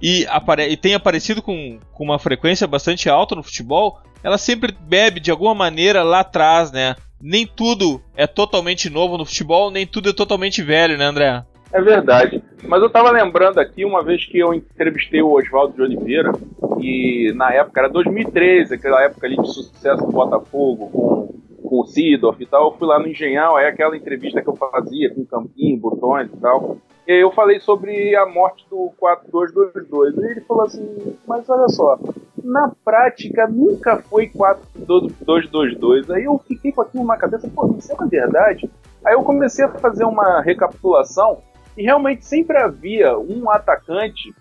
e, 0.00 0.26
apare... 0.28 0.66
e 0.68 0.76
tem 0.76 0.94
aparecido 0.94 1.42
com, 1.42 1.78
com 1.92 2.04
uma 2.04 2.18
frequência 2.18 2.66
bastante 2.66 3.10
alta 3.10 3.34
no 3.34 3.42
futebol. 3.42 4.00
Ela 4.22 4.38
sempre 4.38 4.72
bebe 4.72 5.20
de 5.20 5.30
alguma 5.30 5.54
maneira 5.54 6.02
lá 6.02 6.20
atrás, 6.20 6.72
né? 6.72 6.96
Nem 7.20 7.46
tudo 7.46 8.00
é 8.16 8.26
totalmente 8.26 8.90
novo 8.90 9.18
no 9.18 9.24
futebol, 9.24 9.70
nem 9.70 9.86
tudo 9.86 10.10
é 10.10 10.12
totalmente 10.12 10.62
velho, 10.62 10.96
né, 10.96 11.04
André? 11.04 11.44
É 11.72 11.80
verdade. 11.80 12.42
Mas 12.66 12.82
eu 12.82 12.90
tava 12.90 13.10
lembrando 13.10 13.58
aqui, 13.58 13.84
uma 13.84 14.02
vez 14.02 14.24
que 14.24 14.38
eu 14.38 14.54
entrevistei 14.54 15.22
o 15.22 15.32
Oswaldo 15.32 15.74
de 15.74 15.82
Oliveira, 15.82 16.32
e 16.80 17.32
na 17.34 17.52
época, 17.52 17.80
era 17.80 17.88
2013, 17.88 18.74
aquela 18.74 19.02
época 19.02 19.26
ali 19.26 19.36
de 19.36 19.52
sucesso 19.52 20.04
do 20.04 20.12
Botafogo, 20.12 20.88
com, 20.90 21.68
com 21.68 21.80
o 21.80 21.86
Sidorf 21.86 22.42
e 22.42 22.46
tal, 22.46 22.72
eu 22.72 22.78
fui 22.78 22.88
lá 22.88 22.98
no 22.98 23.08
Engenhal, 23.08 23.56
aí 23.56 23.66
aquela 23.66 23.96
entrevista 23.96 24.40
que 24.40 24.48
eu 24.48 24.56
fazia 24.56 25.14
com 25.14 25.26
Campinho, 25.26 25.78
Botões 25.78 26.32
e 26.32 26.36
tal, 26.38 26.78
e 27.06 27.12
aí 27.12 27.20
eu 27.20 27.30
falei 27.32 27.60
sobre 27.60 28.16
a 28.16 28.26
morte 28.26 28.66
do 28.70 28.92
4222, 28.98 30.16
e 30.16 30.30
ele 30.30 30.40
falou 30.42 30.64
assim, 30.64 31.16
mas 31.26 31.48
olha 31.48 31.68
só, 31.68 31.98
na 32.44 32.72
prática 32.84 33.46
nunca 33.46 33.96
foi 33.96 34.28
4-2-2-2. 34.28 36.10
Aí 36.14 36.24
eu 36.24 36.38
fiquei 36.46 36.72
com 36.72 36.82
aquilo 36.82 37.04
na 37.04 37.16
cabeça, 37.16 37.48
pô, 37.54 37.74
isso 37.78 37.92
é 37.92 37.94
uma 37.94 38.06
verdade? 38.06 38.70
Aí 39.04 39.14
eu 39.14 39.22
comecei 39.22 39.64
a 39.64 39.68
fazer 39.68 40.04
uma 40.04 40.40
recapitulação 40.40 41.38
e 41.76 41.82
realmente 41.82 42.24
sempre 42.24 42.56
havia 42.56 43.18
um 43.18 43.50
atacante 43.50 44.34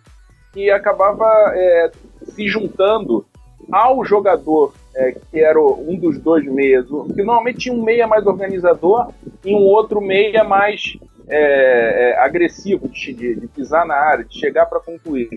que 0.53 0.71
acabava 0.71 1.25
é, 1.53 1.91
se 2.23 2.47
juntando 2.47 3.25
ao 3.71 4.03
jogador 4.03 4.73
é, 4.95 5.11
que 5.11 5.39
era 5.39 5.61
um 5.61 5.95
dos 5.95 6.19
dois 6.19 6.45
meias, 6.45 6.85
que 6.85 7.21
normalmente 7.21 7.59
tinha 7.59 7.75
um 7.75 7.83
meia 7.83 8.07
mais 8.07 8.25
organizador 8.25 9.11
e 9.45 9.53
um 9.53 9.59
outro 9.59 10.01
meia 10.01 10.43
mais 10.43 10.97
é, 11.30 12.11
é, 12.11 12.19
agressivo 12.19 12.88
de, 12.88 13.13
de, 13.13 13.36
de, 13.36 13.47
pisar 13.47 13.86
na 13.86 13.95
área, 13.95 14.23
de 14.23 14.38
chegar 14.38 14.65
para 14.65 14.80
concluir. 14.80 15.30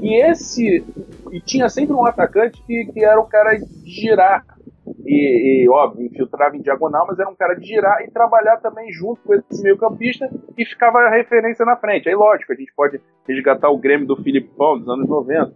E 0.00 0.14
esse. 0.14 0.84
E 1.32 1.40
tinha 1.40 1.68
sempre 1.68 1.94
um 1.94 2.04
atacante 2.04 2.62
que, 2.66 2.90
que 2.92 3.04
era 3.04 3.20
o 3.20 3.26
cara 3.26 3.54
de 3.54 3.90
girar. 3.90 4.44
E, 5.04 5.64
e, 5.64 5.68
óbvio, 5.68 6.06
infiltrava 6.06 6.56
em 6.56 6.62
diagonal, 6.62 7.06
mas 7.08 7.18
era 7.18 7.28
um 7.28 7.34
cara 7.34 7.54
de 7.54 7.66
girar 7.66 8.02
e 8.02 8.10
trabalhar 8.10 8.56
também 8.58 8.92
junto 8.92 9.20
com 9.22 9.34
esse 9.34 9.62
meio-campista 9.62 10.28
e 10.56 10.64
ficava 10.64 10.98
a 10.98 11.10
referência 11.10 11.64
na 11.64 11.76
frente. 11.76 12.08
Aí, 12.08 12.14
lógico, 12.14 12.52
a 12.52 12.56
gente 12.56 12.72
pode 12.74 13.00
resgatar 13.26 13.70
o 13.70 13.78
Grêmio 13.78 14.06
do 14.06 14.16
Filipão 14.16 14.78
dos 14.78 14.88
anos 14.88 15.08
90. 15.08 15.52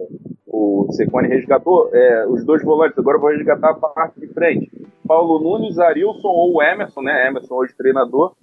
O 0.47 0.87
Secone 0.93 1.29
resgatou 1.29 1.91
é, 1.93 2.27
os 2.29 2.45
dois 2.45 2.63
volantes, 2.65 2.99
agora 2.99 3.19
vou 3.19 3.31
resgatar 3.31 3.71
a 3.71 3.75
parte 3.75 4.21
de 4.21 4.29
frente. 4.29 4.71
Paulo 5.07 5.43
Nunes, 5.43 5.79
Arilson 5.79 6.29
ou 6.29 6.63
Emerson, 6.63 7.03
né? 7.03 7.29
Emerson 7.29 7.55
hoje 7.55 7.77
treinador, 7.77 8.35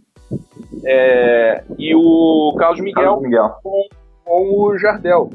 é, 0.86 1.64
e 1.78 1.96
o 1.96 2.56
Carlos 2.58 2.80
Miguel, 2.80 3.04
Carlos 3.04 3.24
Miguel. 3.24 3.50
Com, 3.64 3.88
com 4.24 4.62
o 4.62 4.78
Jardel. 4.78 5.30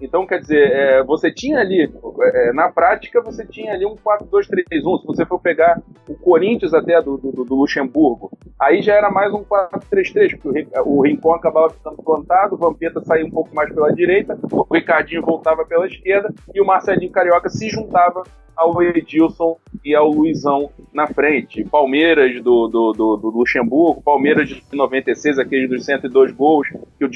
Então, 0.00 0.26
quer 0.26 0.40
dizer, 0.40 0.72
é, 0.72 1.04
você 1.04 1.30
tinha 1.30 1.58
ali, 1.58 1.92
é, 2.22 2.52
na 2.52 2.70
prática, 2.70 3.20
você 3.20 3.44
tinha 3.46 3.72
ali 3.72 3.84
um 3.84 3.96
4-2-3-1. 3.96 5.00
Se 5.00 5.06
você 5.06 5.26
for 5.26 5.38
pegar 5.38 5.80
o 6.08 6.14
Corinthians 6.14 6.72
até 6.72 7.00
do, 7.00 7.16
do, 7.16 7.44
do 7.44 7.54
Luxemburgo, 7.54 8.30
aí 8.58 8.80
já 8.80 8.94
era 8.94 9.10
mais 9.10 9.32
um 9.32 9.44
4-3-3, 9.44 10.38
porque 10.40 10.66
o, 10.84 11.02
Rincon 11.02 11.32
acabava 11.32 11.70
ficando 11.70 12.02
plantado, 12.02 12.54
o 12.54 12.58
Vampeta 12.58 13.00
saía 13.04 13.26
um 13.26 13.30
pouco 13.30 13.54
mais 13.54 13.72
pela 13.72 13.92
direita, 13.92 14.38
o 14.50 14.74
Ricardinho 14.74 15.22
voltava 15.22 15.64
pela 15.64 15.86
esquerda 15.86 16.32
e 16.54 16.60
o 16.60 16.66
Marcelinho 16.66 17.12
Carioca 17.12 17.48
se 17.48 17.68
juntava 17.68 18.22
ao 18.56 18.82
Edilson 18.82 19.58
e 19.84 19.94
ao 19.94 20.08
Luizão 20.08 20.70
na 20.92 21.06
frente. 21.06 21.64
Palmeiras 21.64 22.42
do, 22.42 22.68
do, 22.68 22.92
do, 22.92 23.16
do 23.16 23.30
Luxemburgo, 23.30 24.02
Palmeiras 24.02 24.48
de 24.48 24.62
96, 24.72 25.38
aquele 25.38 25.68
dos 25.68 25.84
102 25.84 26.32
gols. 26.32 26.68
Que 26.98 27.04
o 27.04 27.10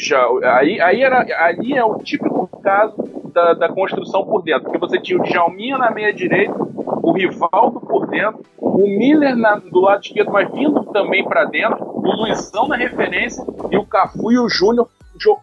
aí, 0.45 0.81
aí 0.81 1.03
era, 1.03 1.21
ali 1.47 1.73
é 1.75 1.85
o 1.85 1.99
típico 1.99 2.47
caso 2.63 2.95
da, 3.33 3.55
da 3.55 3.69
construção 3.69 4.25
por 4.25 4.43
dentro, 4.43 4.65
porque 4.65 4.79
você 4.79 5.01
tinha 5.01 5.19
o 5.19 5.23
Djalminha 5.23 5.79
na 5.79 5.91
meia 5.91 6.13
direita, 6.13 6.55
o 7.03 7.13
Rivaldo 7.13 7.81
por 7.81 8.07
dentro, 8.07 8.43
o 8.59 8.87
Miller 8.87 9.35
na, 9.37 9.57
do 9.57 9.81
lado 9.81 10.03
esquerdo, 10.03 10.31
mas 10.31 10.51
vindo 10.53 10.85
também 10.87 11.25
para 11.25 11.45
dentro, 11.47 11.83
o 11.83 12.01
Luizão 12.01 12.69
na 12.69 12.77
referência 12.77 13.43
e 13.71 13.77
o 13.79 13.87
Cafu 13.87 14.31
e 14.33 14.39
o 14.39 14.49
Júnior 14.49 14.89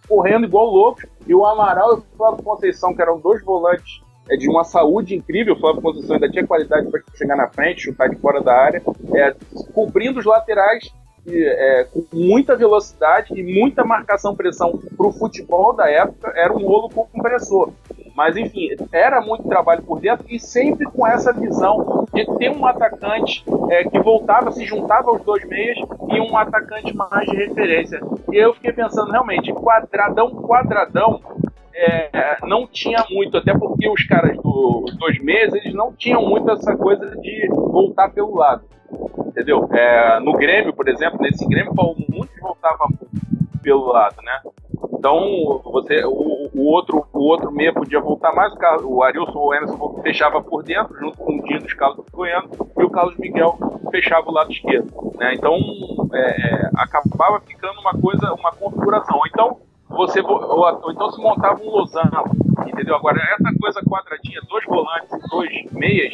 correndo 0.07 0.45
igual 0.45 0.65
loucos, 0.65 1.05
e 1.27 1.35
o 1.35 1.45
Amaral 1.45 1.91
e 1.91 1.99
o 1.99 2.03
Flávio 2.17 2.43
Conceição, 2.43 2.95
que 2.95 3.01
eram 3.01 3.19
dois 3.19 3.43
volantes 3.43 4.01
é 4.29 4.37
de 4.37 4.49
uma 4.49 4.63
saúde 4.63 5.15
incrível. 5.15 5.55
O 5.55 5.59
Flávio 5.59 5.81
Conceição 5.81 6.15
ainda 6.15 6.29
tinha 6.29 6.45
qualidade 6.45 6.89
para 6.89 7.01
chegar 7.15 7.35
na 7.35 7.47
frente, 7.47 7.83
chutar 7.83 8.09
de 8.09 8.15
fora 8.17 8.41
da 8.41 8.53
área, 8.53 8.81
é, 9.13 9.35
cobrindo 9.73 10.19
os 10.19 10.25
laterais 10.25 10.91
é, 11.29 11.87
com 11.91 12.05
muita 12.13 12.55
velocidade 12.55 13.33
e 13.37 13.43
muita 13.43 13.83
marcação-pressão 13.83 14.79
para 14.95 15.07
o 15.07 15.11
futebol 15.11 15.73
da 15.75 15.89
época, 15.89 16.31
era 16.35 16.53
um 16.53 16.65
rolo 16.65 16.89
compressor. 16.89 17.71
Mas 18.15 18.35
enfim, 18.35 18.69
era 18.91 19.21
muito 19.21 19.47
trabalho 19.47 19.83
por 19.83 19.99
dentro 19.99 20.25
e 20.27 20.39
sempre 20.39 20.85
com 20.85 21.05
essa 21.05 21.31
visão 21.31 22.05
de 22.13 22.25
ter 22.37 22.49
um 22.49 22.65
atacante 22.65 23.45
é, 23.69 23.83
que 23.83 23.99
voltava, 23.99 24.51
se 24.51 24.65
juntava 24.65 25.11
aos 25.11 25.21
dois 25.21 25.47
meias 25.47 25.77
e 26.09 26.19
um 26.19 26.35
atacante 26.35 26.95
mais 26.95 27.29
de 27.29 27.35
referência. 27.35 27.99
E 28.31 28.37
eu 28.37 28.53
fiquei 28.55 28.73
pensando, 28.73 29.11
realmente, 29.11 29.53
quadradão, 29.53 30.31
quadradão, 30.31 31.21
é, 31.77 32.37
não 32.43 32.67
tinha 32.67 33.03
muito, 33.09 33.37
até 33.37 33.53
porque 33.53 33.87
os 33.87 34.03
caras 34.05 34.35
dos 34.37 34.95
dois 34.97 35.19
meses, 35.19 35.53
eles 35.53 35.73
não 35.73 35.93
tinham 35.93 36.27
muito 36.27 36.49
essa 36.49 36.75
coisa 36.75 37.15
de 37.21 37.47
voltar 37.49 38.09
pelo 38.09 38.35
lado. 38.35 38.63
Entendeu? 39.27 39.67
É, 39.71 40.19
no 40.19 40.33
Grêmio, 40.33 40.73
por 40.73 40.87
exemplo, 40.87 41.19
nesse 41.21 41.47
Grêmio, 41.47 41.73
muitos 42.09 42.39
voltavam 42.39 42.87
pelo 43.61 43.91
lado, 43.91 44.15
né? 44.23 44.39
Então, 44.93 45.61
você, 45.63 46.03
o, 46.05 46.49
o, 46.55 46.71
outro, 46.71 47.05
o 47.13 47.19
outro 47.19 47.51
meia 47.51 47.73
podia 47.73 47.99
voltar 47.99 48.33
mais, 48.33 48.53
o, 48.81 48.95
o 48.95 49.03
Arilson 49.03 49.37
ou 49.37 49.49
o 49.49 49.53
Emerson 49.53 50.01
fechava 50.01 50.41
por 50.41 50.63
dentro, 50.63 50.97
junto 50.97 51.17
com 51.17 51.37
o 51.37 51.43
Dinho 51.43 51.61
dos 51.61 51.73
Carlos 51.73 52.05
Goiano, 52.11 52.49
e 52.77 52.83
o 52.83 52.89
Carlos 52.89 53.17
Miguel 53.17 53.57
fechava 53.91 54.27
o 54.29 54.33
lado 54.33 54.51
esquerdo. 54.51 55.13
Né? 55.17 55.33
Então, 55.33 55.57
é, 56.13 56.19
é, 56.19 56.69
acabava 56.77 57.41
ficando 57.41 57.79
uma 57.79 57.93
coisa, 57.93 58.33
uma 58.33 58.51
configuração. 58.51 59.19
Então, 59.27 59.59
você 59.97 60.21
ou, 60.21 60.29
ou, 60.29 60.91
então 60.91 61.11
se 61.11 61.19
montava 61.19 61.61
um 61.61 61.69
losango, 61.69 62.29
entendeu? 62.65 62.95
Agora, 62.95 63.19
essa 63.19 63.51
coisa 63.59 63.81
quadradinha, 63.81 64.39
dois 64.47 64.63
volantes 64.65 65.11
e 65.11 65.29
dois 65.29 65.71
meias, 65.71 66.13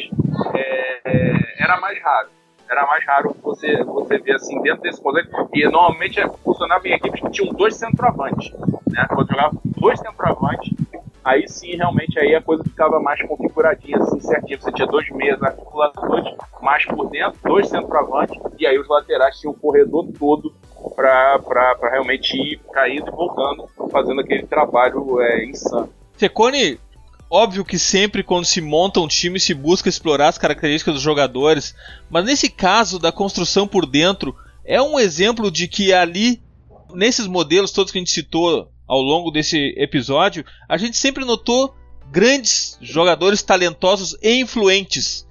é, 0.54 1.00
é 1.04 1.62
era 1.62 1.78
mais 1.80 2.02
raro 2.02 2.28
era 2.68 2.86
mais 2.86 3.04
raro 3.06 3.36
você, 3.42 3.84
você 3.84 4.18
ver 4.18 4.36
assim 4.36 4.60
dentro 4.62 4.82
desse 4.82 5.02
modelo. 5.02 5.28
E 5.52 5.64
normalmente 5.64 6.18
é, 6.18 6.28
funcionava 6.28 6.88
em 6.88 6.92
equipes 6.92 7.20
que 7.20 7.30
tinham 7.30 7.52
dois 7.52 7.76
centroavantes. 7.76 8.50
Né? 8.88 9.06
Quando 9.08 9.28
jogava 9.28 9.54
dois 9.78 10.00
centroavantes, 10.00 10.72
aí 11.24 11.48
sim 11.48 11.76
realmente 11.76 12.18
aí 12.18 12.34
a 12.34 12.42
coisa 12.42 12.62
ficava 12.62 13.00
mais 13.00 13.20
configuradinha, 13.26 13.98
assim, 13.98 14.20
certinho. 14.20 14.60
Você 14.60 14.72
tinha 14.72 14.86
dois 14.86 15.08
meias 15.10 15.42
articuladores 15.42 16.34
mais 16.60 16.84
por 16.84 17.10
dentro, 17.10 17.38
dois 17.42 17.68
centroavantes, 17.68 18.38
e 18.58 18.66
aí 18.66 18.78
os 18.78 18.88
laterais 18.88 19.38
tinham 19.38 19.52
o 19.52 19.58
corredor 19.58 20.06
todo 20.18 20.54
para 20.94 21.90
realmente 21.90 22.36
ir 22.36 22.60
caindo 22.72 23.08
e 23.08 23.10
voltando, 23.10 23.68
fazendo 23.90 24.20
aquele 24.20 24.46
trabalho 24.46 25.20
é, 25.20 25.46
insano. 25.46 25.88
Secone 26.16 26.78
Óbvio 27.30 27.64
que 27.64 27.78
sempre 27.80 28.22
quando 28.22 28.44
se 28.44 28.60
monta 28.60 29.00
um 29.00 29.08
time 29.08 29.40
se 29.40 29.54
busca 29.54 29.88
explorar 29.88 30.28
as 30.28 30.38
características 30.38 30.94
dos 30.94 31.02
jogadores, 31.02 31.74
mas 32.08 32.24
nesse 32.24 32.48
caso 32.48 32.96
da 32.98 33.10
construção 33.10 33.66
por 33.66 33.86
dentro 33.86 34.36
é 34.64 34.80
um 34.80 35.00
exemplo 35.00 35.50
de 35.50 35.66
que 35.66 35.92
ali 35.92 36.40
nesses 36.94 37.26
modelos 37.26 37.72
todos 37.72 37.90
que 37.90 37.98
a 37.98 38.00
gente 38.00 38.12
citou 38.12 38.70
ao 38.86 39.00
longo 39.00 39.30
desse 39.30 39.74
episódio, 39.76 40.44
a 40.68 40.76
gente 40.76 40.96
sempre 40.96 41.24
notou 41.24 41.74
grandes 42.10 42.78
jogadores 42.80 43.42
talentosos 43.42 44.16
e 44.22 44.40
influentes. 44.40 45.26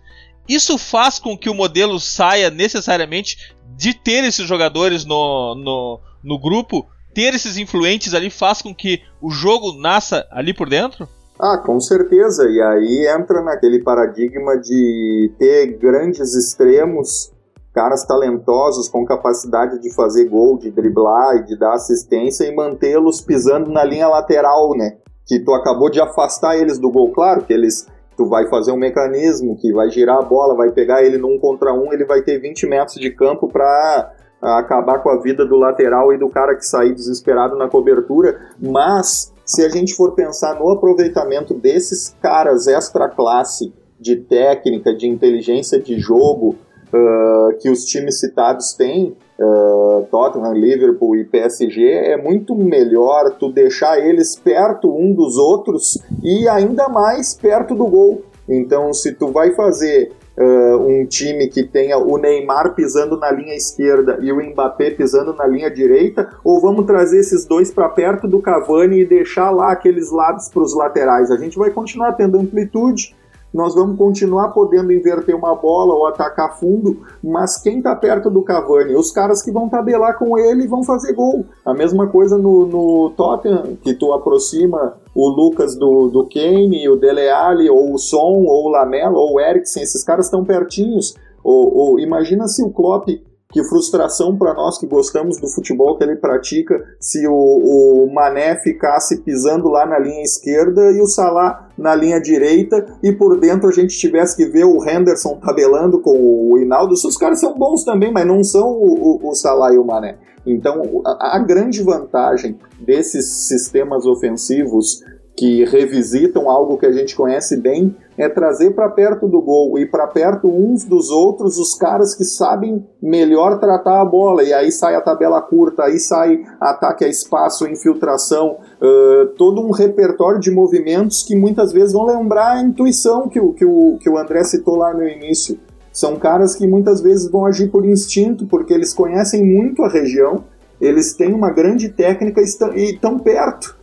Isso 0.47 0.77
faz 0.77 1.19
com 1.19 1.37
que 1.37 1.49
o 1.49 1.53
modelo 1.53 1.99
saia 1.99 2.49
necessariamente 2.49 3.53
de 3.75 3.93
ter 3.93 4.23
esses 4.23 4.45
jogadores 4.45 5.05
no, 5.05 5.55
no, 5.55 5.99
no 6.23 6.39
grupo, 6.39 6.87
ter 7.13 7.33
esses 7.33 7.57
influentes 7.57 8.13
ali 8.13 8.29
faz 8.29 8.61
com 8.61 8.73
que 8.73 9.01
o 9.21 9.29
jogo 9.29 9.73
nasça 9.79 10.27
ali 10.31 10.53
por 10.53 10.69
dentro? 10.69 11.07
Ah, 11.39 11.57
com 11.57 11.79
certeza. 11.79 12.49
E 12.49 12.61
aí 12.61 13.07
entra 13.07 13.41
naquele 13.41 13.79
paradigma 13.79 14.57
de 14.57 15.31
ter 15.37 15.77
grandes 15.77 16.35
extremos, 16.35 17.32
caras 17.73 18.05
talentosos 18.05 18.87
com 18.87 19.03
capacidade 19.03 19.79
de 19.79 19.93
fazer 19.93 20.29
gol, 20.29 20.57
de 20.57 20.69
driblar 20.69 21.37
e 21.37 21.45
de 21.45 21.57
dar 21.57 21.73
assistência 21.73 22.45
e 22.45 22.55
mantê-los 22.55 23.19
pisando 23.19 23.71
na 23.71 23.83
linha 23.83 24.07
lateral, 24.07 24.75
né? 24.77 24.97
Que 25.25 25.39
tu 25.39 25.53
acabou 25.53 25.89
de 25.89 25.99
afastar 25.99 26.57
eles 26.57 26.77
do 26.77 26.91
gol, 26.91 27.11
claro 27.11 27.43
que 27.43 27.51
eles 27.51 27.87
tu 28.15 28.27
vai 28.27 28.47
fazer 28.47 28.71
um 28.71 28.77
mecanismo 28.77 29.57
que 29.57 29.73
vai 29.73 29.89
girar 29.89 30.19
a 30.19 30.21
bola, 30.21 30.55
vai 30.55 30.71
pegar 30.71 31.03
ele 31.03 31.17
num 31.17 31.39
contra 31.39 31.73
um, 31.73 31.91
ele 31.91 32.05
vai 32.05 32.21
ter 32.21 32.39
20 32.39 32.67
metros 32.67 32.99
de 32.99 33.09
campo 33.09 33.47
para 33.47 34.13
acabar 34.39 35.01
com 35.01 35.09
a 35.09 35.21
vida 35.21 35.45
do 35.45 35.55
lateral 35.55 36.13
e 36.13 36.17
do 36.17 36.29
cara 36.29 36.55
que 36.55 36.65
sair 36.65 36.93
desesperado 36.93 37.57
na 37.57 37.69
cobertura, 37.69 38.49
mas 38.61 39.33
se 39.45 39.65
a 39.65 39.69
gente 39.69 39.95
for 39.95 40.13
pensar 40.13 40.59
no 40.59 40.69
aproveitamento 40.69 41.53
desses 41.53 42.15
caras 42.21 42.67
extra 42.67 43.09
classe 43.09 43.73
de 43.99 44.17
técnica, 44.17 44.93
de 44.93 45.07
inteligência 45.07 45.79
de 45.79 45.97
jogo 45.97 46.55
uh, 46.93 47.57
que 47.59 47.69
os 47.69 47.85
times 47.85 48.19
citados 48.19 48.73
têm, 48.73 49.15
uh, 49.39 50.05
Tottenham, 50.11 50.53
Liverpool 50.53 51.15
e 51.15 51.25
PSG, 51.25 51.83
é 51.83 52.17
muito 52.17 52.55
melhor 52.55 53.31
tu 53.39 53.51
deixar 53.51 53.99
eles 53.99 54.35
perto 54.35 54.95
um 54.95 55.13
dos 55.13 55.37
outros 55.37 55.97
e 56.21 56.47
ainda 56.47 56.87
mais 56.87 57.33
perto 57.33 57.73
do 57.73 57.87
gol. 57.87 58.21
Então, 58.47 58.93
se 58.93 59.13
tu 59.13 59.29
vai 59.29 59.53
fazer 59.55 60.11
uh, 60.37 60.77
um 60.77 61.05
time 61.05 61.47
que 61.47 61.63
tenha 61.63 61.97
o 61.97 62.17
Neymar 62.17 62.75
pisando 62.75 63.17
na 63.17 63.31
linha 63.31 63.55
esquerda 63.55 64.19
e 64.21 64.31
o 64.31 64.43
Mbappé 64.43 64.91
pisando 64.91 65.33
na 65.33 65.47
linha 65.47 65.71
direita, 65.71 66.29
ou 66.43 66.59
vamos 66.59 66.85
trazer 66.85 67.19
esses 67.19 67.45
dois 67.45 67.71
para 67.71 67.89
perto 67.89 68.27
do 68.27 68.41
Cavani 68.41 68.99
e 68.99 69.05
deixar 69.05 69.49
lá 69.49 69.71
aqueles 69.71 70.11
lados 70.11 70.49
para 70.49 70.61
os 70.61 70.75
laterais? 70.75 71.31
A 71.31 71.37
gente 71.37 71.57
vai 71.57 71.69
continuar 71.69 72.13
tendo 72.13 72.37
amplitude, 72.37 73.15
nós 73.53 73.75
vamos 73.75 73.97
continuar 73.97 74.49
podendo 74.49 74.91
inverter 74.91 75.35
uma 75.35 75.53
bola 75.53 75.93
ou 75.93 76.07
atacar 76.07 76.57
fundo, 76.57 77.01
mas 77.23 77.61
quem 77.61 77.77
está 77.77 77.95
perto 77.95 78.29
do 78.29 78.41
Cavani? 78.41 78.95
Os 78.95 79.11
caras 79.11 79.43
que 79.43 79.51
vão 79.51 79.69
tabelar 79.69 80.17
com 80.17 80.37
ele 80.37 80.67
vão 80.67 80.83
fazer 80.83 81.13
gol. 81.13 81.45
A 81.63 81.73
mesma 81.73 82.07
coisa 82.07 82.37
no, 82.37 82.65
no 82.65 83.09
Tottenham, 83.11 83.77
que 83.81 83.93
tu 83.93 84.11
aproxima 84.11 84.95
o 85.13 85.29
Lucas 85.29 85.75
do, 85.75 86.09
do 86.09 86.27
Kane, 86.27 86.89
o 86.89 86.95
Dele 86.95 87.29
Alli, 87.29 87.69
ou 87.69 87.93
o 87.93 87.97
Son, 87.99 88.43
ou 88.45 88.65
o 88.65 88.69
Lamela, 88.69 89.17
ou 89.17 89.35
o 89.35 89.39
Eriksen, 89.39 89.83
esses 89.83 90.03
caras 90.03 90.25
estão 90.25 90.43
pertinhos. 90.43 91.15
Ou, 91.43 91.75
ou, 91.75 91.99
imagina 91.99 92.47
se 92.47 92.63
o 92.63 92.71
Klopp 92.71 93.09
que 93.53 93.63
frustração 93.63 94.35
para 94.35 94.53
nós 94.53 94.79
que 94.79 94.87
gostamos 94.87 95.39
do 95.39 95.47
futebol 95.47 95.95
que 95.95 96.03
ele 96.03 96.15
pratica 96.15 96.83
se 96.99 97.27
o, 97.27 97.31
o, 97.31 98.11
Mané 98.11 98.59
ficasse 98.59 99.21
pisando 99.21 99.69
lá 99.69 99.85
na 99.85 99.99
linha 99.99 100.23
esquerda 100.23 100.91
e 100.91 100.99
o 100.99 101.05
Salah 101.05 101.69
na 101.77 101.93
linha 101.93 102.19
direita 102.19 102.97
e 103.03 103.11
por 103.11 103.39
dentro 103.39 103.69
a 103.69 103.71
gente 103.71 103.97
tivesse 103.97 104.35
que 104.35 104.45
ver 104.47 104.65
o 104.65 104.83
Henderson 104.83 105.39
tabelando 105.39 105.99
com 105.99 106.17
o 106.51 106.57
Hinaldo. 106.57 106.93
Os 106.93 107.17
caras 107.17 107.39
são 107.39 107.57
bons 107.57 107.83
também, 107.83 108.11
mas 108.11 108.25
não 108.25 108.43
são 108.43 108.67
o, 108.69 109.21
o, 109.23 109.29
o 109.29 109.35
Salah 109.35 109.71
e 109.71 109.77
o 109.77 109.85
Mané. 109.85 110.17
Então 110.45 111.01
a, 111.05 111.37
a 111.37 111.39
grande 111.39 111.83
vantagem 111.83 112.57
desses 112.79 113.47
sistemas 113.47 114.05
ofensivos 114.05 115.03
que 115.35 115.65
revisitam 115.65 116.49
algo 116.49 116.77
que 116.77 116.85
a 116.85 116.91
gente 116.91 117.15
conhece 117.15 117.59
bem, 117.59 117.95
é 118.15 118.29
trazer 118.29 118.75
para 118.75 118.89
perto 118.89 119.27
do 119.27 119.41
gol 119.41 119.79
e 119.79 119.85
para 119.85 120.05
perto 120.05 120.47
uns 120.47 120.83
dos 120.83 121.09
outros 121.09 121.57
os 121.57 121.73
caras 121.73 122.13
que 122.13 122.23
sabem 122.23 122.85
melhor 123.01 123.59
tratar 123.59 124.01
a 124.01 124.05
bola. 124.05 124.43
E 124.43 124.53
aí 124.53 124.71
sai 124.71 124.93
a 124.93 125.01
tabela 125.01 125.41
curta, 125.41 125.85
aí 125.85 125.99
sai 125.99 126.43
ataque 126.61 127.03
a 127.03 127.07
espaço, 127.07 127.67
infiltração, 127.67 128.57
uh, 128.79 129.25
todo 129.35 129.65
um 129.65 129.71
repertório 129.71 130.39
de 130.39 130.51
movimentos 130.51 131.23
que 131.23 131.35
muitas 131.35 131.73
vezes 131.73 131.93
vão 131.93 132.05
lembrar 132.05 132.57
a 132.57 132.61
intuição 132.61 133.27
que 133.27 133.39
o, 133.39 133.53
que 133.53 133.65
o, 133.65 133.97
que 133.99 134.09
o 134.09 134.17
André 134.17 134.43
citou 134.43 134.75
lá 134.75 134.93
no 134.93 135.07
início. 135.07 135.57
São 135.91 136.15
caras 136.15 136.55
que 136.55 136.67
muitas 136.67 137.01
vezes 137.01 137.29
vão 137.29 137.45
agir 137.45 137.69
por 137.69 137.85
instinto, 137.85 138.45
porque 138.45 138.73
eles 138.73 138.93
conhecem 138.93 139.43
muito 139.43 139.83
a 139.83 139.89
região, 139.89 140.43
eles 140.79 141.13
têm 141.13 141.33
uma 141.33 141.51
grande 141.51 141.89
técnica 141.89 142.41
e 142.41 142.91
estão 142.91 143.17
perto 143.17 143.82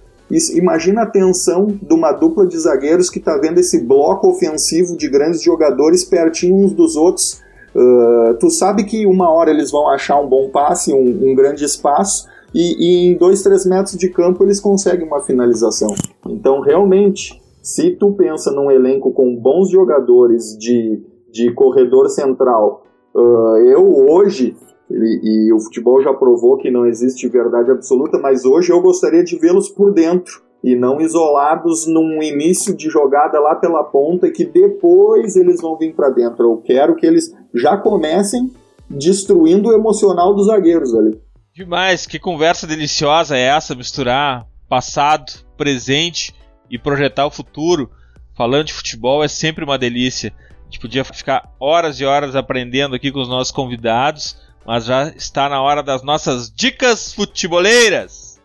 imagina 0.54 1.02
a 1.02 1.06
tensão 1.06 1.66
de 1.66 1.92
uma 1.92 2.12
dupla 2.12 2.46
de 2.46 2.58
zagueiros 2.58 3.10
que 3.10 3.18
está 3.18 3.36
vendo 3.36 3.58
esse 3.58 3.84
bloco 3.84 4.28
ofensivo 4.28 4.96
de 4.96 5.08
grandes 5.08 5.42
jogadores 5.42 6.04
pertinho 6.04 6.56
uns 6.56 6.72
dos 6.72 6.96
outros. 6.96 7.42
Uh, 7.74 8.34
tu 8.38 8.50
sabe 8.50 8.84
que 8.84 9.06
uma 9.06 9.30
hora 9.30 9.50
eles 9.50 9.70
vão 9.70 9.88
achar 9.88 10.20
um 10.20 10.28
bom 10.28 10.50
passe, 10.50 10.92
um, 10.92 11.30
um 11.30 11.34
grande 11.34 11.64
espaço, 11.64 12.28
e, 12.54 12.74
e, 12.78 13.06
em 13.06 13.16
dois, 13.16 13.42
três 13.42 13.64
metros 13.64 13.96
de 13.96 14.08
campo 14.08 14.42
eles 14.44 14.60
conseguem 14.60 15.06
uma 15.06 15.22
finalização. 15.22 15.94
Então, 16.28 16.60
realmente, 16.60 17.40
se 17.62 17.90
tu 17.92 18.12
pensa 18.12 18.50
num 18.50 18.70
elenco 18.70 19.12
com 19.12 19.36
bons 19.36 19.70
jogadores 19.70 20.56
de, 20.58 21.00
de 21.30 21.52
corredor 21.52 22.08
central, 22.08 22.84
uh, 23.14 23.56
eu 23.58 24.08
hoje 24.10 24.56
e, 24.90 25.46
e, 25.48 25.52
o 25.52 25.60
futebol 25.60 26.02
já 26.02 26.12
provou 26.12 26.56
que 26.56 26.70
não 26.70 26.84
existe 26.84 27.28
verdade 27.28 27.70
absoluta, 27.70 28.18
mas 28.18 28.44
hoje 28.44 28.72
eu 28.72 28.80
gostaria 28.80 29.22
de 29.22 29.38
vê-los 29.38 29.68
por 29.68 29.92
dentro 29.92 30.42
e 30.62 30.74
não 30.74 31.00
isolados 31.00 31.86
num 31.86 32.22
início 32.22 32.76
de 32.76 32.90
jogada 32.90 33.40
lá 33.40 33.54
pela 33.54 33.84
ponta 33.84 34.30
que 34.30 34.44
depois 34.44 35.36
eles 35.36 35.60
vão 35.60 35.78
vir 35.78 35.94
para 35.94 36.10
dentro. 36.10 36.44
Eu 36.44 36.56
quero 36.58 36.96
que 36.96 37.06
eles 37.06 37.34
já 37.54 37.76
comecem 37.76 38.52
destruindo 38.88 39.68
o 39.68 39.72
emocional 39.72 40.34
dos 40.34 40.46
zagueiros 40.46 40.94
ali. 40.94 41.18
Demais, 41.54 42.06
que 42.06 42.18
conversa 42.18 42.66
deliciosa 42.66 43.36
é 43.36 43.42
essa, 43.42 43.74
misturar 43.74 44.46
passado, 44.68 45.32
presente 45.56 46.34
e 46.70 46.78
projetar 46.78 47.26
o 47.26 47.30
futuro. 47.30 47.90
Falando 48.36 48.64
de 48.64 48.72
futebol 48.72 49.22
é 49.22 49.28
sempre 49.28 49.64
uma 49.64 49.78
delícia. 49.78 50.32
A 50.60 50.64
gente 50.64 50.80
podia 50.80 51.04
ficar 51.04 51.52
horas 51.58 52.00
e 52.00 52.04
horas 52.04 52.36
aprendendo 52.36 52.94
aqui 52.94 53.10
com 53.10 53.20
os 53.20 53.28
nossos 53.28 53.52
convidados 53.52 54.49
mas 54.66 54.84
já 54.84 55.08
está 55.08 55.48
na 55.48 55.60
hora 55.60 55.82
das 55.82 56.02
nossas 56.02 56.50
dicas 56.50 57.12
futeboleiras. 57.12 58.38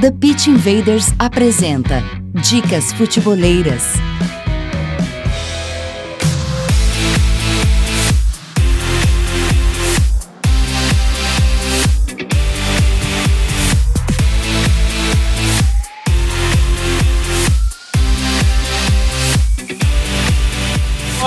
The 0.00 0.12
Pitch 0.12 0.46
Invaders 0.46 1.06
apresenta 1.18 2.02
Dicas 2.48 2.92
Futeboleiras. 2.92 3.94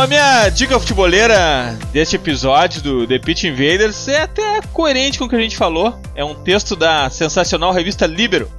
A 0.01 0.07
minha 0.07 0.49
dica 0.49 0.79
futeboleira 0.79 1.77
deste 1.93 2.15
episódio 2.15 2.81
do 2.81 3.05
The 3.05 3.19
Pitch 3.19 3.43
Invaders 3.43 4.07
é 4.07 4.21
até 4.21 4.59
coerente 4.73 5.19
com 5.19 5.25
o 5.25 5.29
que 5.29 5.35
a 5.35 5.39
gente 5.39 5.55
falou. 5.55 5.95
É 6.15 6.25
um 6.25 6.33
texto 6.33 6.75
da 6.75 7.07
sensacional 7.11 7.71
revista 7.71 8.07
Libero. 8.07 8.49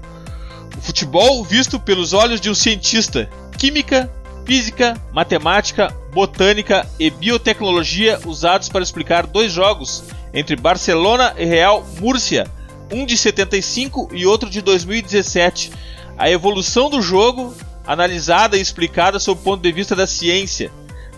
O 0.79 0.81
futebol 0.81 1.43
visto 1.43 1.81
pelos 1.81 2.13
olhos 2.13 2.41
de 2.41 2.49
um 2.49 2.55
cientista. 2.55 3.29
Química, 3.59 4.09
física, 4.47 4.95
matemática, 5.13 5.93
botânica 6.13 6.89
e 6.97 7.11
biotecnologia 7.11 8.21
usados 8.25 8.69
para 8.69 8.85
explicar 8.85 9.27
dois 9.27 9.51
jogos 9.51 10.05
entre 10.33 10.55
Barcelona 10.55 11.35
e 11.37 11.45
Real 11.45 11.85
Múrcia, 11.99 12.47
um 12.93 13.05
de 13.05 13.19
75 13.19 14.11
e 14.13 14.25
outro 14.27 14.49
de 14.49 14.63
2017. 14.63 15.73
A 16.17 16.31
evolução 16.31 16.89
do 16.89 17.03
jogo 17.03 17.53
analisada 17.85 18.57
e 18.57 18.61
explicada 18.61 19.19
sob 19.19 19.41
o 19.41 19.43
ponto 19.43 19.61
de 19.61 19.73
vista 19.73 19.97
da 19.97 20.07
ciência 20.07 20.71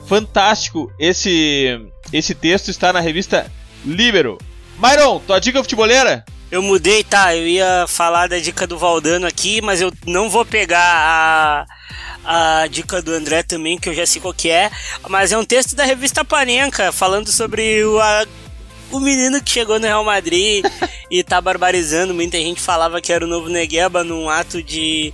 fantástico. 0.07 0.93
Esse 0.99 1.81
esse 2.13 2.35
texto 2.35 2.71
está 2.71 2.93
na 2.93 3.01
revista 3.01 3.51
Libero. 3.85 4.39
Myron, 4.79 5.21
tua 5.21 5.39
dica 5.39 5.63
futeboleira? 5.63 6.25
Eu 6.51 6.63
mudei, 6.63 7.03
tá? 7.03 7.35
Eu 7.35 7.47
ia 7.47 7.87
falar 7.89 8.29
da 8.29 8.39
dica 8.39 8.67
do 8.67 8.79
Valdano 8.79 9.27
aqui, 9.27 9.61
mas 9.61 9.81
eu 9.81 9.93
não 10.07 10.31
vou 10.31 10.45
pegar 10.45 11.67
a, 12.25 12.63
a 12.63 12.67
dica 12.69 13.03
do 13.03 13.13
André 13.13 13.43
também, 13.43 13.79
que 13.79 13.89
eu 13.89 13.95
já 13.95 14.07
sei 14.07 14.21
qual 14.21 14.33
que 14.33 14.51
é. 14.51 14.71
Mas 15.09 15.33
é 15.33 15.39
um 15.39 15.45
texto 15.45 15.75
da 15.75 15.85
revista 15.85 16.25
Panenka, 16.25 16.93
falando 16.93 17.33
sobre 17.33 17.83
o, 17.85 17.99
a, 18.01 18.27
o 18.93 19.01
menino 19.01 19.43
que 19.43 19.51
chegou 19.51 19.81
no 19.81 19.87
Real 19.87 20.05
Madrid 20.05 20.65
e 21.11 21.25
tá 21.25 21.41
barbarizando. 21.41 22.15
Muita 22.15 22.37
gente 22.37 22.61
falava 22.61 23.01
que 23.01 23.13
era 23.13 23.25
o 23.25 23.29
novo 23.29 23.49
Negueba 23.49 24.05
num 24.05 24.29
ato 24.29 24.63
de 24.63 25.13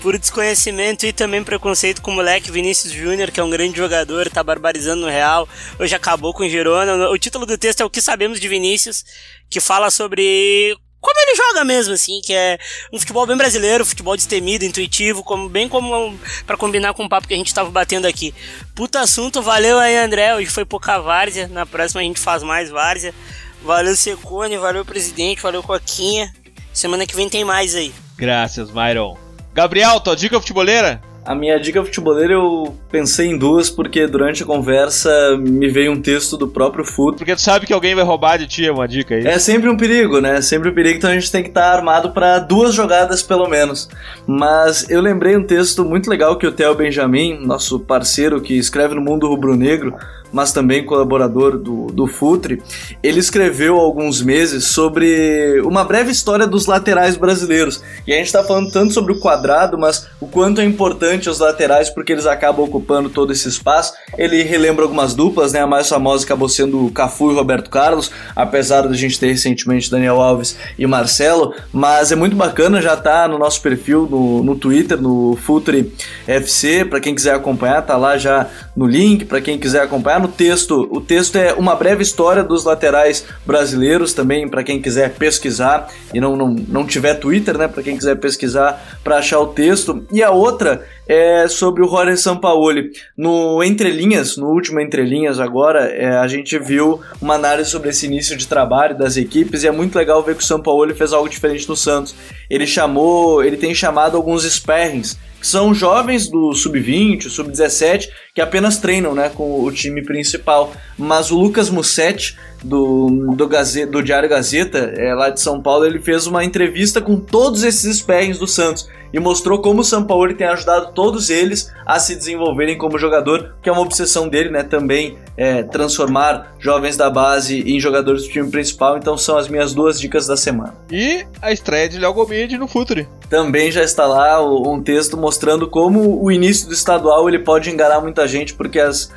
por 0.00 0.18
desconhecimento 0.18 1.06
e 1.06 1.12
também 1.12 1.42
preconceito 1.42 2.00
com 2.02 2.10
o 2.10 2.14
moleque 2.14 2.50
Vinícius 2.50 2.92
Júnior, 2.92 3.30
que 3.30 3.40
é 3.40 3.44
um 3.44 3.50
grande 3.50 3.76
jogador, 3.76 4.30
tá 4.30 4.42
barbarizando 4.42 5.02
no 5.02 5.08
Real, 5.08 5.48
hoje 5.78 5.94
acabou 5.94 6.32
com 6.32 6.44
o 6.44 6.48
Girona. 6.48 7.08
O 7.10 7.18
título 7.18 7.46
do 7.46 7.58
texto 7.58 7.80
é 7.80 7.84
O 7.84 7.90
que 7.90 8.00
Sabemos 8.00 8.40
de 8.40 8.48
Vinícius, 8.48 9.04
que 9.50 9.60
fala 9.60 9.90
sobre 9.90 10.76
como 11.00 11.20
ele 11.20 11.36
joga 11.36 11.64
mesmo, 11.64 11.94
assim, 11.94 12.20
que 12.22 12.34
é 12.34 12.58
um 12.92 12.98
futebol 12.98 13.24
bem 13.26 13.36
brasileiro, 13.36 13.84
futebol 13.84 14.16
destemido, 14.16 14.64
intuitivo, 14.64 15.22
como, 15.22 15.48
bem 15.48 15.68
como 15.68 16.18
para 16.46 16.56
combinar 16.56 16.92
com 16.92 17.04
o 17.04 17.08
papo 17.08 17.28
que 17.28 17.34
a 17.34 17.36
gente 17.36 17.54
tava 17.54 17.70
batendo 17.70 18.06
aqui. 18.06 18.34
Puta 18.74 19.00
assunto, 19.00 19.40
valeu 19.40 19.78
aí, 19.78 19.96
André. 19.96 20.34
Hoje 20.34 20.50
foi 20.50 20.64
pouca 20.64 20.98
várzea, 20.98 21.46
na 21.48 21.64
próxima 21.64 22.00
a 22.00 22.04
gente 22.04 22.18
faz 22.18 22.42
mais 22.42 22.68
várzea. 22.68 23.14
Valeu, 23.62 23.94
Secone, 23.94 24.56
valeu, 24.58 24.84
presidente, 24.84 25.40
valeu, 25.40 25.62
Coquinha. 25.62 26.32
Semana 26.72 27.06
que 27.06 27.14
vem 27.14 27.28
tem 27.28 27.44
mais 27.44 27.74
aí. 27.74 27.92
Graças, 28.16 28.70
Myron. 28.70 29.27
Gabriel, 29.58 29.98
tua 29.98 30.14
dica 30.14 30.38
futeboleira? 30.38 31.00
A 31.26 31.34
minha 31.34 31.58
dica 31.58 31.84
futeboleira 31.84 32.32
eu 32.32 32.76
pensei 32.88 33.26
em 33.26 33.36
duas 33.36 33.68
porque 33.68 34.06
durante 34.06 34.44
a 34.44 34.46
conversa 34.46 35.36
me 35.36 35.68
veio 35.68 35.90
um 35.90 36.00
texto 36.00 36.36
do 36.36 36.46
próprio 36.46 36.84
Fut. 36.84 37.18
Porque 37.18 37.34
tu 37.34 37.42
sabe 37.42 37.66
que 37.66 37.72
alguém 37.72 37.92
vai 37.92 38.04
roubar 38.04 38.38
de 38.38 38.46
ti 38.46 38.70
uma 38.70 38.86
dica 38.86 39.16
aí. 39.16 39.26
É 39.26 39.36
sempre 39.36 39.68
um 39.68 39.76
perigo, 39.76 40.20
né? 40.20 40.40
Sempre 40.40 40.70
um 40.70 40.72
perigo, 40.74 40.96
então 40.96 41.10
a 41.10 41.14
gente 41.14 41.32
tem 41.32 41.42
que 41.42 41.48
estar 41.48 41.74
armado 41.74 42.12
para 42.12 42.38
duas 42.38 42.72
jogadas 42.72 43.20
pelo 43.20 43.48
menos. 43.48 43.88
Mas 44.28 44.88
eu 44.88 45.00
lembrei 45.00 45.36
um 45.36 45.42
texto 45.42 45.84
muito 45.84 46.08
legal 46.08 46.38
que 46.38 46.46
o 46.46 46.52
Theo 46.52 46.76
Benjamin, 46.76 47.44
nosso 47.44 47.80
parceiro 47.80 48.40
que 48.40 48.56
escreve 48.56 48.94
no 48.94 49.00
Mundo 49.00 49.26
Rubro 49.26 49.56
Negro, 49.56 49.92
mas 50.32 50.52
também 50.52 50.84
colaborador 50.84 51.58
do, 51.58 51.86
do 51.86 52.06
Futre, 52.06 52.62
ele 53.02 53.20
escreveu 53.20 53.78
há 53.78 53.82
alguns 53.82 54.22
meses 54.22 54.64
sobre 54.64 55.60
uma 55.64 55.84
breve 55.84 56.10
história 56.10 56.46
dos 56.46 56.66
laterais 56.66 57.16
brasileiros. 57.16 57.82
E 58.06 58.12
a 58.12 58.16
gente 58.16 58.26
está 58.26 58.44
falando 58.44 58.70
tanto 58.70 58.92
sobre 58.92 59.12
o 59.12 59.20
quadrado, 59.20 59.78
mas 59.78 60.06
o 60.20 60.26
quanto 60.26 60.60
é 60.60 60.64
importante 60.64 61.28
os 61.28 61.38
laterais 61.38 61.90
porque 61.90 62.12
eles 62.12 62.26
acabam 62.26 62.64
ocupando 62.64 63.10
todo 63.10 63.32
esse 63.32 63.48
espaço. 63.48 63.94
Ele 64.16 64.42
relembra 64.42 64.84
algumas 64.84 65.14
duplas, 65.14 65.52
né? 65.52 65.60
A 65.60 65.66
mais 65.66 65.88
famosa 65.88 66.24
acabou 66.24 66.48
sendo 66.48 66.86
o 66.86 66.90
Cafu 66.90 67.30
e 67.30 67.34
Roberto 67.34 67.70
Carlos, 67.70 68.10
apesar 68.34 68.82
da 68.82 68.94
gente 68.94 69.18
ter 69.18 69.28
recentemente 69.28 69.90
Daniel 69.90 70.20
Alves 70.20 70.56
e 70.78 70.86
Marcelo, 70.86 71.54
mas 71.72 72.12
é 72.12 72.16
muito 72.16 72.36
bacana, 72.36 72.80
já 72.80 72.96
tá 72.96 73.28
no 73.28 73.38
nosso 73.38 73.60
perfil 73.60 74.08
no, 74.10 74.42
no 74.42 74.56
Twitter, 74.56 75.00
no 75.00 75.36
Futre 75.36 75.92
FC, 76.26 76.84
para 76.84 77.00
quem 77.00 77.14
quiser 77.14 77.34
acompanhar, 77.34 77.82
tá 77.82 77.96
lá 77.96 78.18
já 78.18 78.46
no 78.76 78.86
link, 78.86 79.24
para 79.24 79.40
quem 79.40 79.58
quiser 79.58 79.82
acompanhar 79.82 80.17
no 80.18 80.28
texto. 80.28 80.88
O 80.90 81.00
texto 81.00 81.36
é 81.36 81.52
uma 81.52 81.74
breve 81.74 82.02
história 82.02 82.42
dos 82.42 82.64
laterais 82.64 83.24
brasileiros 83.46 84.12
também, 84.12 84.48
para 84.48 84.62
quem 84.62 84.80
quiser 84.80 85.14
pesquisar 85.14 85.88
e 86.12 86.20
não, 86.20 86.36
não, 86.36 86.48
não 86.48 86.86
tiver 86.86 87.14
Twitter, 87.14 87.56
né? 87.56 87.68
Para 87.68 87.82
quem 87.82 87.96
quiser 87.96 88.16
pesquisar 88.16 88.98
para 89.02 89.18
achar 89.18 89.40
o 89.40 89.48
texto. 89.48 90.04
E 90.12 90.22
a 90.22 90.30
outra 90.30 90.86
é 91.08 91.48
sobre 91.48 91.82
o 91.82 91.88
Jorge 91.88 92.18
Sampaoli. 92.18 92.90
No 93.16 93.64
Entrelinhas, 93.64 94.36
no 94.36 94.48
último 94.48 94.78
Entrelinhas 94.78 95.40
agora, 95.40 95.86
é, 95.86 96.18
a 96.18 96.28
gente 96.28 96.58
viu 96.58 97.00
uma 97.20 97.34
análise 97.34 97.70
sobre 97.70 97.88
esse 97.88 98.04
início 98.04 98.36
de 98.36 98.46
trabalho 98.46 98.96
das 98.96 99.16
equipes 99.16 99.64
e 99.64 99.66
é 99.66 99.72
muito 99.72 99.96
legal 99.96 100.22
ver 100.22 100.36
que 100.36 100.42
o 100.42 100.46
Sampaoli 100.46 100.94
fez 100.94 101.14
algo 101.14 101.28
diferente 101.28 101.66
no 101.66 101.74
Santos. 101.74 102.14
Ele 102.50 102.66
chamou, 102.66 103.42
ele 103.42 103.56
tem 103.56 103.74
chamado 103.74 104.16
alguns 104.18 104.44
sparrings 104.44 105.18
que 105.40 105.46
são 105.46 105.72
jovens 105.72 106.28
do 106.28 106.52
sub-20, 106.52 107.28
sub-17, 107.28 108.08
que 108.34 108.40
apenas 108.40 108.78
treinam 108.78 109.14
né, 109.14 109.30
com 109.32 109.62
o 109.62 109.70
time 109.70 110.02
principal. 110.02 110.72
Mas 110.98 111.30
o 111.30 111.38
Lucas 111.38 111.70
Mussetti, 111.70 112.36
do, 112.62 113.34
do, 113.36 113.46
Gazeta, 113.46 113.92
do 113.92 114.02
Diário 114.02 114.28
Gazeta, 114.28 114.92
é, 114.96 115.14
lá 115.14 115.30
de 115.30 115.40
São 115.40 115.62
Paulo, 115.62 115.86
ele 115.86 116.00
fez 116.00 116.26
uma 116.26 116.44
entrevista 116.44 117.00
com 117.00 117.16
todos 117.16 117.62
esses 117.62 117.98
sparrings 117.98 118.38
do 118.38 118.48
Santos 118.48 118.88
e 119.12 119.18
mostrou 119.18 119.60
como 119.60 119.80
o 119.80 119.84
São 119.84 120.04
Paulo 120.04 120.32
tem 120.34 120.46
ajudado 120.46 120.92
todos 120.92 121.30
eles 121.30 121.72
a 121.86 121.98
se 121.98 122.14
desenvolverem 122.14 122.76
como 122.76 122.98
jogador, 122.98 123.54
que 123.62 123.68
é 123.68 123.72
uma 123.72 123.80
obsessão 123.80 124.28
dele, 124.28 124.50
né? 124.50 124.62
Também 124.62 125.16
é, 125.36 125.62
transformar 125.62 126.54
jovens 126.58 126.96
da 126.96 127.08
base 127.08 127.60
em 127.60 127.80
jogadores 127.80 128.22
do 128.22 128.28
time 128.28 128.50
principal. 128.50 128.98
Então 128.98 129.16
são 129.16 129.38
as 129.38 129.48
minhas 129.48 129.72
duas 129.72 130.00
dicas 130.00 130.26
da 130.26 130.36
semana. 130.36 130.74
E 130.90 131.24
a 131.40 131.52
estreia 131.52 131.88
de 131.88 131.98
Léo 131.98 132.12
Gomide 132.12 132.58
no 132.58 132.68
Futuri. 132.68 133.08
Também 133.30 133.70
já 133.70 133.82
está 133.82 134.06
lá 134.06 134.44
um 134.44 134.82
texto 134.82 135.16
mostrando 135.16 135.68
como 135.68 136.22
o 136.22 136.30
início 136.30 136.68
do 136.68 136.74
estadual 136.74 137.28
ele 137.28 137.38
pode 137.38 137.70
enganar 137.70 138.00
muita 138.00 138.26
gente, 138.26 138.54
porque 138.54 138.80
as 138.80 139.12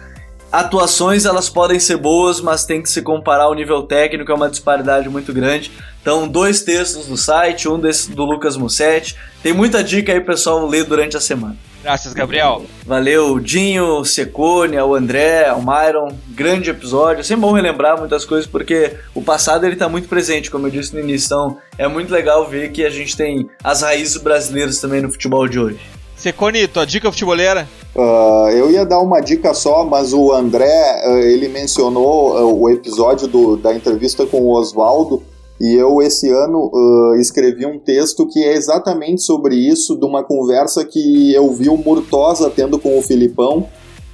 atuações 0.52 1.26
elas 1.26 1.50
podem 1.50 1.80
ser 1.80 1.98
boas, 1.98 2.42
mas 2.42 2.66
tem 2.66 2.82
que 2.82 2.90
se 2.90 3.02
comparar 3.02 3.46
ao 3.46 3.54
nível 3.54 3.84
técnico, 3.84 4.32
é 4.32 4.36
uma 4.36 4.50
disparidade 4.50 5.10
muito 5.10 5.34
grande. 5.34 5.72
Então, 6.02 6.28
dois 6.28 6.62
textos 6.62 7.08
no 7.08 7.16
site, 7.16 7.70
um 7.70 7.80
desse 7.80 8.12
do 8.12 8.26
Lucas 8.26 8.58
Mussetti. 8.58 9.16
Tem 9.44 9.54
muita 9.54 9.84
dica 9.84 10.12
aí, 10.12 10.20
pessoal, 10.20 10.68
ler 10.68 10.84
durante 10.84 11.16
a 11.16 11.22
semana. 11.22 11.56
Graças, 11.84 12.14
Gabriel. 12.14 12.66
Valeu, 12.86 13.40
Dinho, 13.40 14.04
Secone, 14.06 14.78
ao 14.78 14.94
André, 14.94 15.48
ao 15.48 15.62
Myron. 15.62 16.16
Grande 16.30 16.70
episódio. 16.70 17.22
É 17.22 17.24
sempre 17.24 17.42
bom 17.42 17.54
relembrar 17.54 17.98
muitas 17.98 18.24
coisas 18.24 18.46
porque 18.46 18.98
o 19.16 19.22
passado 19.22 19.66
ele 19.66 19.76
tá 19.76 19.90
muito 19.90 20.08
presente, 20.08 20.52
como 20.52 20.68
eu 20.68 20.72
disse 20.72 20.94
no 20.94 21.00
início. 21.00 21.26
Então, 21.26 21.58
é 21.78 21.88
muito 21.88 22.14
legal 22.14 22.48
ver 22.48 22.72
que 22.72 22.86
a 22.86 22.90
gente 22.90 23.18
tem 23.18 23.50
as 23.64 23.82
raízes 23.82 24.18
brasileiras 24.18 24.80
também 24.80 25.02
no 25.02 25.12
futebol 25.12 25.48
de 25.48 25.60
hoje. 25.60 25.80
Secone, 26.22 26.68
tua 26.68 26.86
dica 26.86 27.12
futeboleira? 27.12 27.68
Uh, 27.96 28.48
eu 28.52 28.70
ia 28.70 28.86
dar 28.86 29.00
uma 29.00 29.20
dica 29.20 29.56
só, 29.56 29.84
mas 29.84 30.14
o 30.14 30.32
André, 30.32 31.02
uh, 31.04 31.18
ele 31.18 31.48
mencionou 31.48 32.36
uh, 32.36 32.62
o 32.62 32.70
episódio 32.70 33.28
do, 33.28 33.58
da 33.58 33.74
entrevista 33.76 34.24
com 34.28 34.40
o 34.40 34.52
Oswaldo, 34.52 35.24
e 35.60 35.74
eu 35.74 36.00
esse 36.02 36.30
ano 36.30 36.72
escrevi 37.20 37.68
um 37.68 37.78
texto 37.78 38.28
que 38.28 38.44
é 38.44 38.54
exatamente 38.54 39.22
sobre 39.22 39.56
isso, 39.56 39.96
de 39.96 40.06
uma 40.06 40.24
conversa 40.24 40.84
que 40.84 41.34
eu 41.34 41.52
vi 41.52 41.70
o 41.70 41.78
Murtosa 41.78 42.50
tendo 42.50 42.80
com 42.80 42.98
o 42.98 43.02
Filipão, 43.02 43.68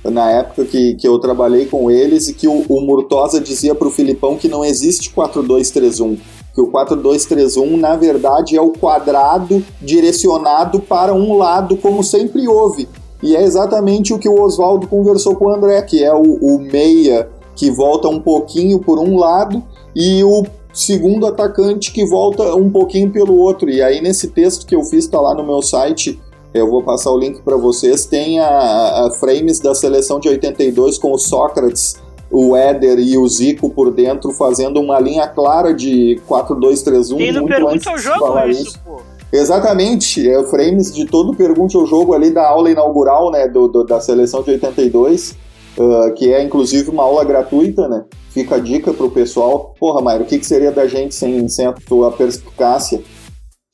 na 0.03 0.29
época 0.29 0.65
que, 0.65 0.95
que 0.95 1.07
eu 1.07 1.17
trabalhei 1.19 1.65
com 1.65 1.89
eles, 1.91 2.27
e 2.27 2.33
que 2.33 2.47
o, 2.47 2.65
o 2.67 2.81
Murtosa 2.81 3.39
dizia 3.39 3.75
para 3.75 3.87
o 3.87 3.91
Filipão 3.91 4.37
que 4.37 4.49
não 4.49 4.63
existe 4.63 5.09
4-2-3-1 5.13 6.17
que 6.57 6.61
o 6.61 6.65
4231 6.65 7.77
na 7.77 7.95
verdade 7.95 8.57
é 8.57 8.61
o 8.61 8.71
quadrado 8.71 9.63
direcionado 9.79 10.79
para 10.79 11.13
um 11.13 11.37
lado, 11.37 11.77
como 11.77 12.03
sempre 12.03 12.47
houve. 12.47 12.89
E 13.21 13.35
é 13.35 13.43
exatamente 13.43 14.11
o 14.11 14.17
que 14.17 14.27
o 14.27 14.41
Oswaldo 14.41 14.87
conversou 14.87 15.35
com 15.35 15.45
o 15.45 15.49
André, 15.51 15.79
que 15.83 16.03
é 16.03 16.11
o, 16.11 16.23
o 16.23 16.57
meia 16.57 17.29
que 17.55 17.69
volta 17.69 18.07
um 18.07 18.19
pouquinho 18.19 18.79
por 18.79 18.97
um 18.97 19.19
lado 19.19 19.61
e 19.95 20.23
o 20.23 20.45
segundo 20.73 21.27
atacante 21.27 21.91
que 21.91 22.03
volta 22.03 22.55
um 22.55 22.71
pouquinho 22.71 23.11
pelo 23.11 23.37
outro. 23.37 23.69
E 23.69 23.79
aí 23.83 24.01
nesse 24.01 24.29
texto 24.29 24.65
que 24.65 24.75
eu 24.75 24.83
fiz, 24.83 25.05
está 25.05 25.21
lá 25.21 25.35
no 25.35 25.43
meu 25.43 25.61
site, 25.61 26.19
eu 26.55 26.67
vou 26.67 26.81
passar 26.81 27.11
o 27.11 27.19
link 27.19 27.39
para 27.43 27.55
vocês, 27.55 28.07
tem 28.07 28.39
a, 28.39 29.05
a 29.05 29.11
frames 29.19 29.59
da 29.59 29.75
seleção 29.75 30.19
de 30.19 30.27
82 30.27 30.97
com 30.97 31.11
o 31.11 31.19
Sócrates 31.19 32.01
o 32.29 32.55
Éder 32.55 32.99
e 32.99 33.17
o 33.17 33.27
Zico 33.27 33.69
por 33.69 33.91
dentro 33.91 34.31
fazendo 34.31 34.79
uma 34.79 34.99
linha 34.99 35.27
clara 35.27 35.73
de 35.73 36.19
4-2-3-1. 36.27 37.19
E 37.19 37.31
no 37.31 37.47
Pergunte 37.47 37.87
ao 37.87 37.97
Jogo 37.97 38.39
isso, 38.47 38.63
isso, 38.63 38.79
pô. 38.83 39.01
Exatamente, 39.31 40.27
é 40.29 40.41
frames 40.43 40.93
de 40.93 41.05
todo 41.05 41.35
Pergunte 41.35 41.75
ao 41.75 41.85
Jogo 41.85 42.13
ali 42.13 42.29
da 42.29 42.47
aula 42.47 42.71
inaugural, 42.71 43.29
né, 43.29 43.47
do, 43.47 43.67
do 43.67 43.83
da 43.83 43.99
seleção 43.99 44.41
de 44.41 44.51
82, 44.51 45.35
uh, 45.77 46.13
que 46.13 46.31
é 46.33 46.41
inclusive 46.41 46.89
uma 46.89 47.03
aula 47.03 47.25
gratuita, 47.25 47.89
né, 47.89 48.05
fica 48.31 48.55
a 48.55 48.59
dica 48.59 48.93
pro 48.93 49.09
pessoal. 49.09 49.73
Porra, 49.79 50.01
Mairo, 50.01 50.23
o 50.23 50.27
que, 50.27 50.39
que 50.39 50.45
seria 50.45 50.71
da 50.71 50.87
gente 50.87 51.13
sem, 51.13 51.47
sem 51.49 51.65
a 51.65 51.73
tua 51.73 52.11
perspicácia? 52.11 53.01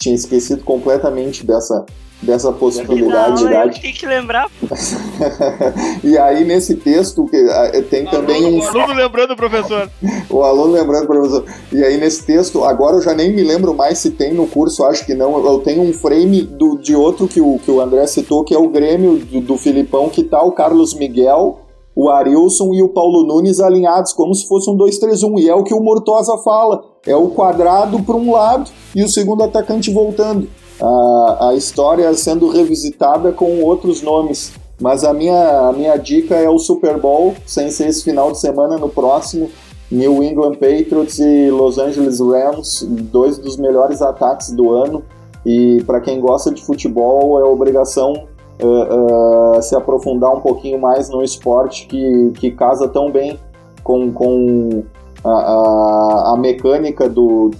Tinha 0.02 0.16
esquecido 0.16 0.64
completamente 0.64 1.46
dessa, 1.46 1.86
dessa 2.24 2.52
possibilidade. 2.52 3.44
Não, 3.44 3.52
eu 3.52 3.72
tenho 3.72 3.94
que 3.94 4.06
lembrar. 4.06 4.50
e 6.04 6.18
aí, 6.18 6.44
nesse 6.44 6.76
texto, 6.76 7.26
que 7.26 7.38
ah, 7.38 7.72
tem 7.90 8.06
também 8.06 8.46
um. 8.46 8.60
O 8.60 8.68
aluno 8.68 8.94
lembrando 8.94 9.32
o 9.32 9.36
professor. 9.36 9.90
o 10.30 10.42
aluno 10.42 10.74
lembrando 10.74 11.04
o 11.04 11.08
professor. 11.08 11.46
E 11.72 11.84
aí, 11.84 11.98
nesse 11.98 12.24
texto, 12.26 12.64
agora 12.64 12.98
eu 12.98 13.02
já 13.02 13.14
nem 13.14 13.34
me 13.34 13.44
lembro 13.44 13.74
mais 13.74 14.00
se 14.00 14.12
tem 14.12 14.34
no 14.34 14.48
curso, 14.48 14.84
acho 14.84 15.06
que 15.06 15.14
não. 15.14 15.46
Eu 15.46 15.60
tenho 15.60 15.82
um 15.82 15.94
frame 15.94 16.42
do, 16.42 16.78
de 16.78 16.96
outro 16.96 17.28
que 17.28 17.42
o, 17.42 17.60
que 17.60 17.70
o 17.70 17.82
André 17.82 18.08
citou, 18.08 18.44
que 18.44 18.54
é 18.54 18.58
o 18.58 18.70
Grêmio 18.70 19.18
do, 19.18 19.42
do 19.42 19.58
Filipão, 19.58 20.10
que 20.10 20.24
tá 20.24 20.42
o 20.42 20.52
Carlos 20.52 20.94
Miguel 20.94 21.60
o 21.96 22.10
Arilson 22.10 22.74
e 22.74 22.82
o 22.82 22.90
Paulo 22.90 23.24
Nunes 23.24 23.60
alinhados 23.60 24.14
como 24.14 24.34
se 24.34 24.48
fosse 24.48 24.70
um 24.70 24.76
2-3-1. 24.76 25.40
E 25.40 25.50
é 25.50 25.56
o 25.56 25.64
que 25.64 25.74
o 25.74 25.80
Mortosa 25.80 26.38
fala. 26.40 26.84
É 27.06 27.16
o 27.16 27.30
quadrado 27.30 28.02
para 28.02 28.16
um 28.16 28.32
lado 28.32 28.72
e 28.96 29.04
o 29.04 29.10
segundo 29.10 29.44
atacante 29.44 29.92
voltando. 29.92 30.48
A, 30.82 31.50
a 31.50 31.56
história 31.56 32.14
sendo 32.14 32.50
revisitada 32.50 33.32
com 33.32 33.62
outros 33.62 34.02
nomes. 34.02 34.54
Mas 34.82 35.04
a 35.04 35.14
minha, 35.14 35.70
a 35.70 35.72
minha 35.72 35.96
dica 35.98 36.36
é 36.36 36.50
o 36.50 36.58
Super 36.58 37.00
Bowl, 37.00 37.36
sem 37.46 37.70
ser 37.70 37.88
esse 37.88 38.04
final 38.04 38.32
de 38.32 38.40
semana, 38.40 38.78
no 38.78 38.90
próximo. 38.90 39.50
New 39.92 40.24
England 40.24 40.54
Patriots 40.54 41.20
e 41.20 41.52
Los 41.52 41.78
Angeles 41.78 42.20
Rams, 42.20 42.84
dois 42.90 43.38
dos 43.38 43.58
melhores 43.58 44.02
ataques 44.02 44.52
do 44.52 44.72
ano. 44.72 45.04
E 45.46 45.84
para 45.86 46.02
quem 46.02 46.20
gosta 46.20 46.52
de 46.52 46.64
futebol, 46.66 47.40
é 47.40 47.44
obrigação 47.44 48.28
uh, 48.62 49.58
uh, 49.58 49.62
se 49.62 49.76
aprofundar 49.76 50.34
um 50.34 50.40
pouquinho 50.40 50.80
mais 50.80 51.10
no 51.10 51.24
esporte 51.24 51.86
que, 51.86 52.32
que 52.40 52.52
casa 52.52 52.88
tão 52.88 53.12
bem 53.12 53.40
com, 53.84 54.12
com 54.12 54.84
a, 55.24 55.30
a, 55.30 56.34
a 56.34 56.38
mecânica 56.38 57.08
do. 57.08 57.52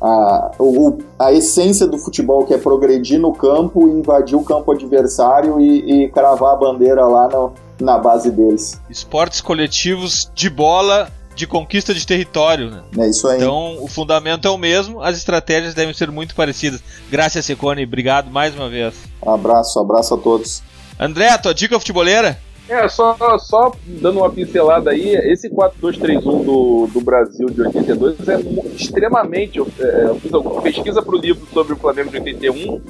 A, 0.00 0.50
o, 0.58 0.98
a 1.18 1.32
essência 1.32 1.86
do 1.86 1.98
futebol, 1.98 2.44
que 2.44 2.52
é 2.52 2.58
progredir 2.58 3.18
no 3.18 3.32
campo, 3.32 3.88
invadir 3.88 4.36
o 4.36 4.42
campo 4.42 4.72
adversário 4.72 5.58
e, 5.60 6.04
e 6.04 6.08
cravar 6.10 6.52
a 6.52 6.56
bandeira 6.56 7.06
lá 7.06 7.28
no, 7.28 7.52
na 7.80 7.98
base 7.98 8.30
deles. 8.30 8.80
Esportes 8.90 9.40
coletivos 9.40 10.30
de 10.34 10.50
bola 10.50 11.08
de 11.34 11.46
conquista 11.46 11.92
de 11.94 12.06
território. 12.06 12.70
Né? 12.70 12.82
É 12.98 13.08
isso 13.10 13.28
aí. 13.28 13.36
Então, 13.36 13.76
o 13.82 13.86
fundamento 13.86 14.48
é 14.48 14.50
o 14.50 14.56
mesmo, 14.56 15.02
as 15.02 15.16
estratégias 15.16 15.74
devem 15.74 15.94
ser 15.94 16.10
muito 16.10 16.34
parecidas. 16.34 16.82
Graças, 17.10 17.44
Secone, 17.44 17.84
obrigado 17.84 18.30
mais 18.30 18.54
uma 18.54 18.68
vez. 18.68 18.94
abraço, 19.24 19.78
abraço 19.78 20.14
a 20.14 20.18
todos. 20.18 20.62
André, 20.98 21.36
tua 21.36 21.52
dica 21.52 21.78
futeboleira? 21.78 22.38
É, 22.68 22.88
só, 22.88 23.16
só 23.38 23.72
dando 23.86 24.18
uma 24.18 24.30
pincelada 24.30 24.90
aí, 24.90 25.14
esse 25.14 25.48
4-2-3-1 25.48 26.44
do, 26.44 26.88
do 26.92 27.00
Brasil 27.00 27.46
de 27.48 27.62
82 27.62 28.28
é 28.28 28.40
extremamente. 28.74 29.60
É, 29.60 30.04
eu 30.08 30.16
fiz 30.16 30.32
alguma 30.34 30.60
pesquisa 30.60 31.00
para 31.00 31.14
o 31.14 31.18
livro 31.18 31.46
sobre 31.52 31.74
o 31.74 31.76
Flamengo 31.76 32.10
de 32.10 32.16
81 32.16 32.80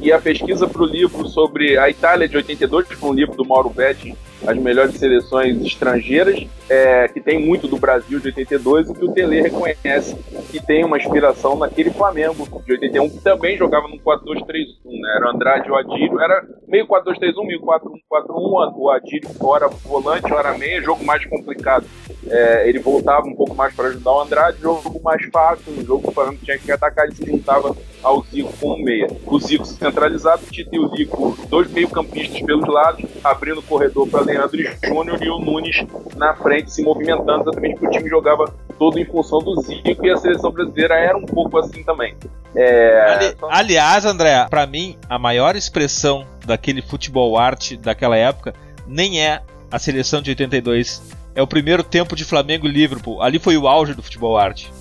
e 0.00 0.10
a 0.10 0.18
pesquisa 0.18 0.66
para 0.66 0.82
o 0.82 0.86
livro 0.86 1.28
sobre 1.28 1.78
a 1.78 1.90
Itália 1.90 2.26
de 2.26 2.36
82, 2.36 2.88
que 2.88 2.96
foi 2.96 3.10
um 3.10 3.14
livro 3.14 3.36
do 3.36 3.44
Mauro 3.44 3.68
Betti, 3.68 4.16
as 4.44 4.56
melhores 4.56 4.96
seleções 4.96 5.60
estrangeiras, 5.62 6.46
é, 6.68 7.08
que 7.08 7.20
tem 7.20 7.38
muito 7.38 7.68
do 7.68 7.78
Brasil 7.78 8.18
de 8.18 8.26
82 8.26 8.90
e 8.90 8.94
que 8.94 9.04
o 9.04 9.12
Tele 9.12 9.40
reconhece 9.40 10.16
que 10.50 10.64
tem 10.64 10.84
uma 10.84 10.98
inspiração 10.98 11.56
naquele 11.56 11.90
Flamengo 11.90 12.46
de 12.64 12.72
81, 12.72 13.10
que 13.10 13.20
também 13.20 13.56
jogava 13.56 13.86
no 13.88 13.98
4-2-3-1, 13.98 15.00
né? 15.00 15.16
Era 15.16 15.30
Andrade 15.30 15.68
e 15.68 15.70
o 15.70 15.76
Adílio, 15.76 16.20
era 16.20 16.44
meio 16.66 16.86
4-2-3-1, 16.86 17.46
meio 17.46 17.60
4-1-4-1, 17.60 18.72
o 18.76 18.90
Adílio 18.90 19.28
hora 19.40 19.68
volante, 19.68 20.32
hora 20.32 20.56
meia, 20.58 20.82
jogo 20.82 21.04
mais 21.04 21.24
complicado. 21.26 21.86
É, 22.28 22.68
ele 22.68 22.80
voltava 22.80 23.26
um 23.26 23.34
pouco 23.34 23.54
mais 23.54 23.74
para 23.74 23.88
ajudar 23.88 24.12
o 24.12 24.20
Andrade, 24.20 24.60
jogo 24.60 25.00
mais 25.02 25.24
fácil, 25.26 25.72
um 25.72 25.84
jogo 25.84 26.02
que 26.02 26.08
o 26.08 26.12
Flamengo 26.12 26.44
tinha 26.44 26.58
que 26.58 26.72
atacar, 26.72 27.06
ele 27.06 27.14
se 27.14 27.24
juntava 27.24 27.76
ao 28.02 28.22
Zico 28.24 28.52
com 28.60 28.74
o 28.74 28.82
meia. 28.82 29.06
O 29.26 29.38
Zico 29.38 29.64
centralizado, 29.64 30.42
o 30.42 30.50
Tito 30.50 30.74
e 30.74 30.78
o 30.78 30.88
Zico, 30.88 31.36
dois 31.48 31.70
meio-campistas 31.70 32.40
pelos 32.42 32.66
lados, 32.66 33.04
abrindo 33.22 33.60
o 33.60 33.62
corredor 33.62 34.08
para 34.08 34.24
Leandro 34.26 34.58
Júnior 34.84 35.22
e 35.22 35.30
o 35.30 35.38
Nunes 35.38 35.86
na 36.16 36.34
frente, 36.34 36.70
se 36.70 36.82
movimentando 36.82 37.42
exatamente 37.42 37.78
porque 37.78 37.86
o 37.86 37.90
time 37.90 38.10
jogava 38.10 38.52
todo 38.78 38.98
em 38.98 39.04
função 39.04 39.38
do 39.38 39.60
Zico 39.62 40.04
e 40.04 40.10
a 40.10 40.16
seleção 40.16 40.50
brasileira 40.50 40.94
era 40.94 41.16
um 41.16 41.24
pouco 41.24 41.58
assim 41.58 41.82
também. 41.82 42.14
É... 42.54 43.12
Ali, 43.12 43.36
aliás, 43.50 44.04
André, 44.04 44.46
para 44.48 44.66
mim, 44.66 44.98
a 45.08 45.18
maior 45.18 45.56
expressão 45.56 46.26
daquele 46.44 46.82
futebol 46.82 47.38
arte 47.38 47.76
daquela 47.76 48.16
época 48.16 48.54
nem 48.86 49.20
é 49.20 49.40
a 49.70 49.78
seleção 49.78 50.22
de 50.22 50.30
82. 50.30 51.02
É 51.34 51.42
o 51.42 51.46
primeiro 51.46 51.82
tempo 51.82 52.16
de 52.16 52.24
Flamengo 52.24 52.66
e 52.66 52.70
Liverpool. 52.70 53.20
Ali 53.20 53.38
foi 53.38 53.56
o 53.56 53.68
auge 53.68 53.94
do 53.94 54.02
futebol 54.02 54.38
arte. 54.38 54.72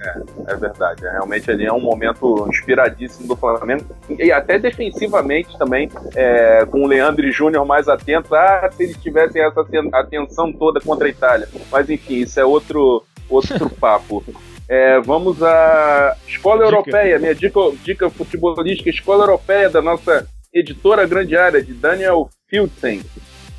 É, 0.00 0.52
é 0.52 0.56
verdade. 0.56 1.06
É, 1.06 1.10
realmente 1.10 1.50
ali 1.50 1.66
é 1.66 1.72
um 1.72 1.80
momento 1.80 2.46
inspiradíssimo 2.48 3.28
do 3.28 3.36
Flamengo. 3.36 3.84
E 4.08 4.30
até 4.30 4.58
defensivamente 4.58 5.56
também, 5.58 5.90
é, 6.14 6.64
com 6.66 6.82
o 6.82 6.86
Leandro 6.86 7.30
Júnior 7.30 7.64
mais 7.66 7.88
atentos. 7.88 8.32
Ah, 8.32 8.68
se 8.72 8.84
eles 8.84 8.96
tivessem 8.96 9.42
essa 9.42 9.66
atenção 9.92 10.52
toda 10.52 10.80
contra 10.80 11.06
a 11.06 11.10
Itália. 11.10 11.48
Mas 11.70 11.88
enfim, 11.88 12.16
isso 12.16 12.38
é 12.38 12.44
outro, 12.44 13.04
outro 13.28 13.70
papo. 13.80 14.24
É, 14.68 15.00
vamos 15.00 15.42
à 15.42 16.16
Escola 16.26 16.64
dica. 16.64 16.76
Europeia, 16.76 17.18
minha 17.18 17.34
dica, 17.34 17.60
dica 17.84 18.10
futebolística, 18.10 18.90
Escola 18.90 19.24
Europeia 19.24 19.70
da 19.70 19.80
nossa 19.80 20.26
editora 20.52 21.06
Grande 21.06 21.36
Área, 21.36 21.62
de 21.62 21.72
Daniel 21.72 22.28
Fieldsen. 22.48 23.02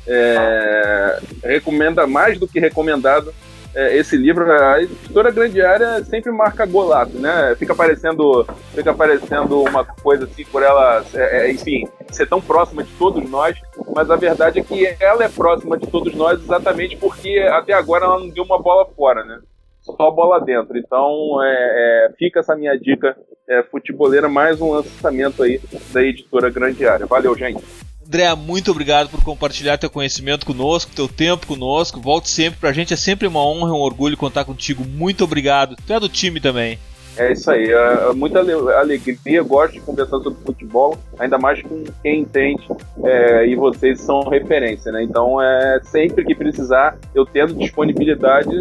É, 0.06 1.20
recomenda 1.44 2.06
mais 2.06 2.38
do 2.38 2.48
que 2.48 2.58
recomendado 2.58 3.32
é, 3.74 3.96
esse 3.96 4.16
livro, 4.16 4.50
a 4.50 4.82
editora 4.82 5.30
Grande 5.30 5.60
Área 5.60 6.02
sempre 6.04 6.32
marca 6.32 6.66
golaço, 6.66 7.18
né? 7.18 7.54
Fica 7.56 7.74
parecendo, 7.74 8.46
fica 8.74 8.94
parecendo 8.94 9.62
uma 9.62 9.84
coisa 9.84 10.24
assim 10.24 10.44
por 10.44 10.62
ela, 10.62 11.04
é, 11.14 11.46
é, 11.46 11.50
enfim, 11.50 11.86
ser 12.10 12.26
tão 12.26 12.40
próxima 12.40 12.82
de 12.82 12.90
todos 12.92 13.28
nós, 13.28 13.56
mas 13.94 14.10
a 14.10 14.16
verdade 14.16 14.58
é 14.58 14.62
que 14.62 14.96
ela 15.00 15.24
é 15.24 15.28
próxima 15.28 15.76
de 15.76 15.86
todos 15.86 16.14
nós 16.14 16.40
exatamente 16.40 16.96
porque 16.96 17.46
até 17.50 17.72
agora 17.72 18.04
ela 18.04 18.18
não 18.18 18.28
deu 18.28 18.44
uma 18.44 18.60
bola 18.60 18.86
fora, 18.96 19.24
né? 19.24 19.38
Só 19.80 20.10
bola 20.10 20.40
dentro. 20.40 20.76
Então, 20.76 21.42
é, 21.42 22.08
é, 22.08 22.12
fica 22.18 22.40
essa 22.40 22.54
minha 22.54 22.78
dica 22.78 23.16
é, 23.48 23.62
futeboleira, 23.62 24.28
mais 24.28 24.60
um 24.60 24.72
lançamento 24.72 25.42
aí 25.42 25.60
da 25.92 26.02
editora 26.02 26.50
Grande 26.50 26.86
Área. 26.86 27.06
Valeu, 27.06 27.34
gente! 27.36 27.87
André, 28.08 28.34
muito 28.34 28.70
obrigado 28.70 29.10
por 29.10 29.22
compartilhar 29.22 29.76
teu 29.76 29.90
conhecimento 29.90 30.46
conosco, 30.46 30.90
teu 30.96 31.06
tempo 31.06 31.46
conosco. 31.46 32.00
Volte 32.00 32.30
sempre, 32.30 32.58
pra 32.58 32.72
gente 32.72 32.94
é 32.94 32.96
sempre 32.96 33.26
uma 33.26 33.44
honra 33.44 33.68
e 33.68 33.72
um 33.72 33.82
orgulho 33.82 34.16
contar 34.16 34.46
contigo. 34.46 34.82
Muito 34.82 35.24
obrigado. 35.24 35.76
Tu 35.86 35.92
é 35.92 36.00
do 36.00 36.08
time 36.08 36.40
também. 36.40 36.78
É 37.18 37.32
isso 37.32 37.50
aí, 37.50 37.70
é, 37.70 38.08
é 38.10 38.12
muita 38.14 38.38
alegria, 38.38 39.42
gosto 39.42 39.74
de 39.74 39.80
conversar 39.80 40.20
sobre 40.20 40.40
futebol, 40.42 40.96
ainda 41.18 41.36
mais 41.36 41.60
com 41.60 41.84
quem 42.00 42.20
entende 42.20 42.66
é, 43.04 43.44
e 43.44 43.56
vocês 43.56 44.00
são 44.00 44.20
referência, 44.20 44.92
né? 44.92 45.02
Então, 45.02 45.42
é, 45.42 45.80
sempre 45.82 46.24
que 46.24 46.34
precisar, 46.34 46.96
eu 47.14 47.26
tendo 47.26 47.54
disponibilidade, 47.54 48.54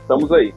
estamos 0.00 0.32
aí. 0.32 0.52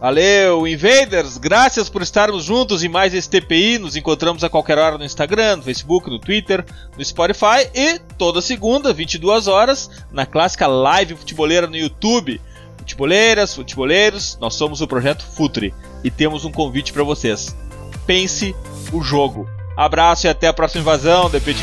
Valeu, 0.00 0.66
Invaders! 0.66 1.36
Graças 1.36 1.90
por 1.90 2.00
estarmos 2.00 2.44
juntos 2.44 2.82
em 2.82 2.88
mais 2.88 3.12
esse 3.12 3.28
TPI. 3.28 3.78
Nos 3.78 3.96
encontramos 3.96 4.42
a 4.42 4.48
qualquer 4.48 4.78
hora 4.78 4.96
no 4.96 5.04
Instagram, 5.04 5.56
no 5.56 5.62
Facebook, 5.62 6.08
no 6.08 6.18
Twitter, 6.18 6.64
no 6.96 7.04
Spotify 7.04 7.68
e 7.74 7.98
toda 8.16 8.40
segunda, 8.40 8.94
22 8.94 9.46
horas, 9.46 9.90
na 10.10 10.24
clássica 10.24 10.66
live 10.66 11.16
futeboleira 11.16 11.66
no 11.66 11.76
YouTube. 11.76 12.40
Futeboleiras, 12.78 13.54
futeboleiros, 13.54 14.38
nós 14.40 14.54
somos 14.54 14.80
o 14.80 14.88
projeto 14.88 15.22
Futre 15.22 15.74
e 16.02 16.10
temos 16.10 16.46
um 16.46 16.50
convite 16.50 16.94
para 16.94 17.04
vocês. 17.04 17.54
Pense 18.06 18.56
o 18.90 19.02
jogo. 19.02 19.46
Abraço 19.76 20.26
e 20.26 20.30
até 20.30 20.46
a 20.46 20.52
próxima 20.54 20.80
invasão, 20.80 21.28
The 21.28 21.40
Pit. 21.40 21.62